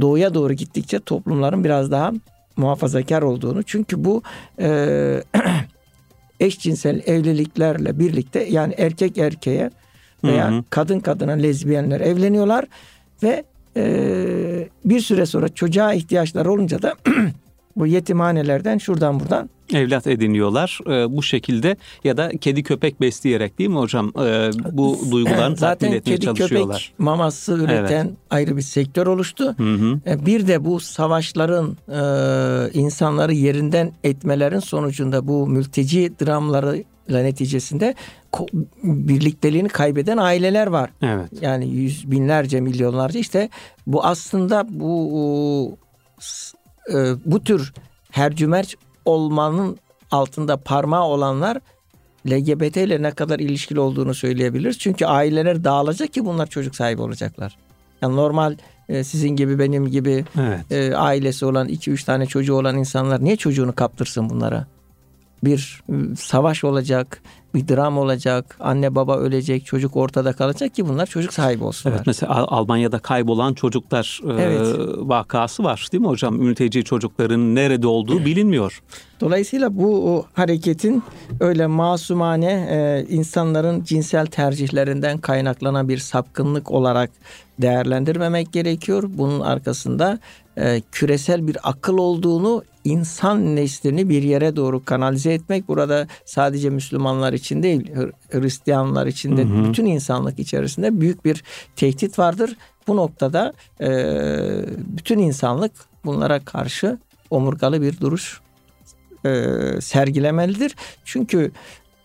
doğuya 0.00 0.34
doğru 0.34 0.52
gittikçe 0.52 1.00
toplumların 1.00 1.64
biraz 1.64 1.90
daha 1.90 2.12
muhafazakar 2.56 3.22
olduğunu. 3.22 3.62
Çünkü 3.62 4.04
bu 4.04 4.22
e, 4.60 4.68
eşcinsel 6.40 7.02
evliliklerle 7.06 7.98
birlikte 7.98 8.44
yani 8.44 8.74
erkek 8.78 9.18
erkeğe 9.18 9.70
veya 10.24 10.50
hı 10.50 10.56
hı. 10.56 10.64
kadın 10.70 11.00
kadına 11.00 11.32
lezbiyenler 11.32 12.00
evleniyorlar 12.00 12.64
ve 13.22 13.44
e, 13.76 14.68
bir 14.84 15.00
süre 15.00 15.26
sonra 15.26 15.48
çocuğa 15.48 15.92
ihtiyaçları 15.92 16.52
olunca 16.52 16.82
da 16.82 16.94
bu 17.78 17.86
yetimhanelerden 17.86 18.78
şuradan 18.78 19.20
buradan 19.20 19.50
evlat 19.74 20.06
ediniyorlar 20.06 20.80
e, 20.86 21.16
bu 21.16 21.22
şekilde 21.22 21.76
ya 22.04 22.16
da 22.16 22.30
kedi 22.40 22.62
köpek 22.62 23.00
besleyerek 23.00 23.58
değil 23.58 23.70
mi 23.70 23.78
hocam 23.78 24.08
e, 24.08 24.50
bu 24.72 24.98
duygularını 25.10 25.56
tatmin 25.56 25.92
etmeye 25.92 26.18
çalışıyorlar. 26.18 26.66
Zaten 26.66 26.76
kedi 26.76 26.88
köpek 26.88 26.98
maması 26.98 27.52
üreten 27.52 28.06
evet. 28.06 28.16
ayrı 28.30 28.56
bir 28.56 28.62
sektör 28.62 29.06
oluştu. 29.06 29.54
Hı 29.56 29.74
hı. 29.74 30.00
E, 30.06 30.26
bir 30.26 30.46
de 30.46 30.64
bu 30.64 30.80
savaşların 30.80 31.76
e, 31.88 32.00
insanları 32.72 33.34
yerinden 33.34 33.92
etmelerin 34.04 34.60
sonucunda 34.60 35.28
bu 35.28 35.46
mülteci 35.46 36.12
dramları 36.20 36.84
neticesinde 37.08 37.94
birlikteliğini 38.82 39.68
kaybeden 39.68 40.16
aileler 40.16 40.66
var. 40.66 40.90
Evet. 41.02 41.30
Yani 41.40 41.68
yüz 41.68 42.10
binlerce 42.10 42.60
milyonlarca 42.60 43.20
işte 43.20 43.48
bu 43.86 44.04
aslında 44.04 44.66
bu 44.70 45.78
e, 46.92 47.14
bu 47.24 47.44
tür 47.44 47.72
hercümerç 48.10 48.76
olmanın 49.04 49.78
altında 50.10 50.56
parmağı 50.56 51.04
olanlar 51.04 51.58
LGBT 52.26 52.76
ile 52.76 53.02
ne 53.02 53.10
kadar 53.10 53.38
ilişkili 53.38 53.80
olduğunu 53.80 54.14
söyleyebilir. 54.14 54.72
Çünkü 54.72 55.06
aileler 55.06 55.64
dağılacak 55.64 56.12
ki 56.12 56.24
bunlar 56.24 56.46
çocuk 56.46 56.76
sahibi 56.76 57.02
olacaklar. 57.02 57.56
Yani 58.02 58.16
normal 58.16 58.56
e, 58.88 59.04
sizin 59.04 59.28
gibi 59.28 59.58
benim 59.58 59.88
gibi 59.88 60.24
evet. 60.40 60.72
e, 60.72 60.96
ailesi 60.96 61.46
olan 61.46 61.68
2-3 61.68 62.04
tane 62.04 62.26
çocuğu 62.26 62.54
olan 62.54 62.78
insanlar 62.78 63.24
niye 63.24 63.36
çocuğunu 63.36 63.74
kaptırsın 63.74 64.30
bunlara? 64.30 64.66
Bir 65.44 65.82
e, 65.88 66.16
savaş 66.16 66.64
olacak, 66.64 67.22
bir 67.54 67.68
dram 67.68 67.98
olacak, 67.98 68.56
anne 68.60 68.94
baba 68.94 69.16
ölecek, 69.16 69.66
çocuk 69.66 69.96
ortada 69.96 70.32
kalacak 70.32 70.74
ki 70.74 70.88
bunlar 70.88 71.06
çocuk 71.06 71.32
sahibi 71.32 71.64
olsunlar. 71.64 71.96
Evet 71.96 72.06
mesela 72.06 72.34
Almanya'da 72.48 72.98
kaybolan 72.98 73.54
çocuklar 73.54 74.20
e, 74.24 74.32
evet. 74.42 74.60
e, 74.60 75.08
vakası 75.08 75.64
var 75.64 75.88
değil 75.92 76.00
mi 76.00 76.08
hocam? 76.08 76.36
Mülteci 76.36 76.84
çocukların 76.84 77.54
nerede 77.54 77.86
olduğu 77.86 78.24
bilinmiyor. 78.24 78.82
Dolayısıyla 79.20 79.76
bu 79.76 80.24
hareketin 80.32 81.02
öyle 81.40 81.66
masumane 81.66 82.68
e, 82.70 83.06
insanların 83.14 83.84
cinsel 83.84 84.26
tercihlerinden 84.26 85.18
kaynaklanan 85.18 85.88
bir 85.88 85.98
sapkınlık 85.98 86.70
olarak 86.70 87.10
değerlendirmemek 87.58 88.52
gerekiyor. 88.52 89.04
Bunun 89.08 89.40
arkasında 89.40 90.18
e, 90.56 90.82
küresel 90.92 91.46
bir 91.46 91.56
akıl 91.62 91.98
olduğunu 91.98 92.62
insan 92.88 93.56
neslini 93.56 94.08
bir 94.08 94.22
yere 94.22 94.56
doğru 94.56 94.84
kanalize 94.84 95.32
etmek 95.32 95.68
burada 95.68 96.06
sadece 96.24 96.70
Müslümanlar 96.70 97.32
için 97.32 97.62
değil 97.62 97.90
Hristiyanlar 98.30 99.06
için 99.06 99.36
de 99.36 99.44
hı 99.44 99.48
hı. 99.48 99.68
bütün 99.68 99.86
insanlık 99.86 100.38
içerisinde 100.38 101.00
büyük 101.00 101.24
bir 101.24 101.44
tehdit 101.76 102.18
vardır. 102.18 102.56
Bu 102.86 102.96
noktada 102.96 103.52
e, 103.80 103.88
bütün 104.76 105.18
insanlık 105.18 105.72
bunlara 106.04 106.40
karşı 106.40 106.98
omurgalı 107.30 107.82
bir 107.82 108.00
duruş 108.00 108.40
e, 109.24 109.30
sergilemelidir. 109.80 110.76
Çünkü 111.04 111.52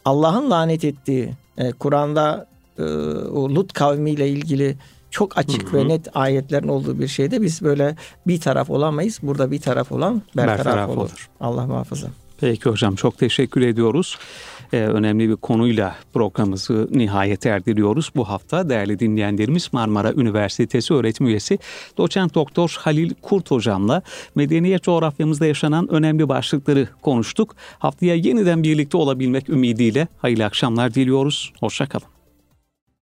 Allah'ın 0.06 0.52
lanet 0.52 0.84
ettiği 0.84 1.34
e, 1.58 1.72
Kur'an'da 1.72 2.48
e, 2.78 2.84
o 2.84 3.50
Lut 3.50 3.74
kavmiyle 3.74 4.30
ilgili 4.30 4.76
çok 5.14 5.38
açık 5.38 5.64
hı 5.64 5.68
hı. 5.68 5.78
ve 5.78 5.88
net 5.88 6.08
ayetlerin 6.18 6.68
olduğu 6.68 7.00
bir 7.00 7.08
şeyde 7.08 7.42
biz 7.42 7.62
böyle 7.62 7.96
bir 8.28 8.40
taraf 8.40 8.70
olamayız. 8.70 9.20
Burada 9.24 9.52
bir 9.52 9.62
taraf 9.62 9.92
olan 9.92 10.22
bertaraf, 10.38 10.58
bertaraf 10.58 10.90
olur. 10.90 10.98
olur. 10.98 11.30
Allah 11.40 11.68
muhafaza. 11.68 12.08
Peki 12.38 12.70
hocam 12.70 12.96
çok 12.96 13.18
teşekkür 13.18 13.62
ediyoruz. 13.62 14.18
Ee, 14.74 14.78
önemli 14.78 15.30
bir 15.30 15.36
konuyla 15.36 15.96
programımızı 16.14 16.88
nihayet 16.92 17.46
erdiriyoruz. 17.46 18.12
Bu 18.16 18.30
hafta 18.30 18.70
değerli 18.70 19.00
dinleyenlerimiz 19.00 19.70
Marmara 19.72 20.14
Üniversitesi 20.14 20.94
öğretim 20.94 21.28
üyesi 21.28 21.60
doçent 21.98 22.36
doktor 22.36 22.76
Halil 22.80 23.14
Kurt 23.22 23.52
hocamla 23.52 24.02
medeniyet 24.36 24.84
coğrafyamızda 24.84 25.46
yaşanan 25.46 25.88
önemli 25.92 26.30
başlıkları 26.30 26.88
konuştuk. 27.02 27.56
Haftaya 27.80 28.16
yeniden 28.16 28.64
birlikte 28.64 28.98
olabilmek 28.98 29.50
ümidiyle 29.50 30.08
hayırlı 30.18 30.46
akşamlar 30.46 30.94
diliyoruz. 30.94 31.54
Hoşçakalın. 31.60 32.13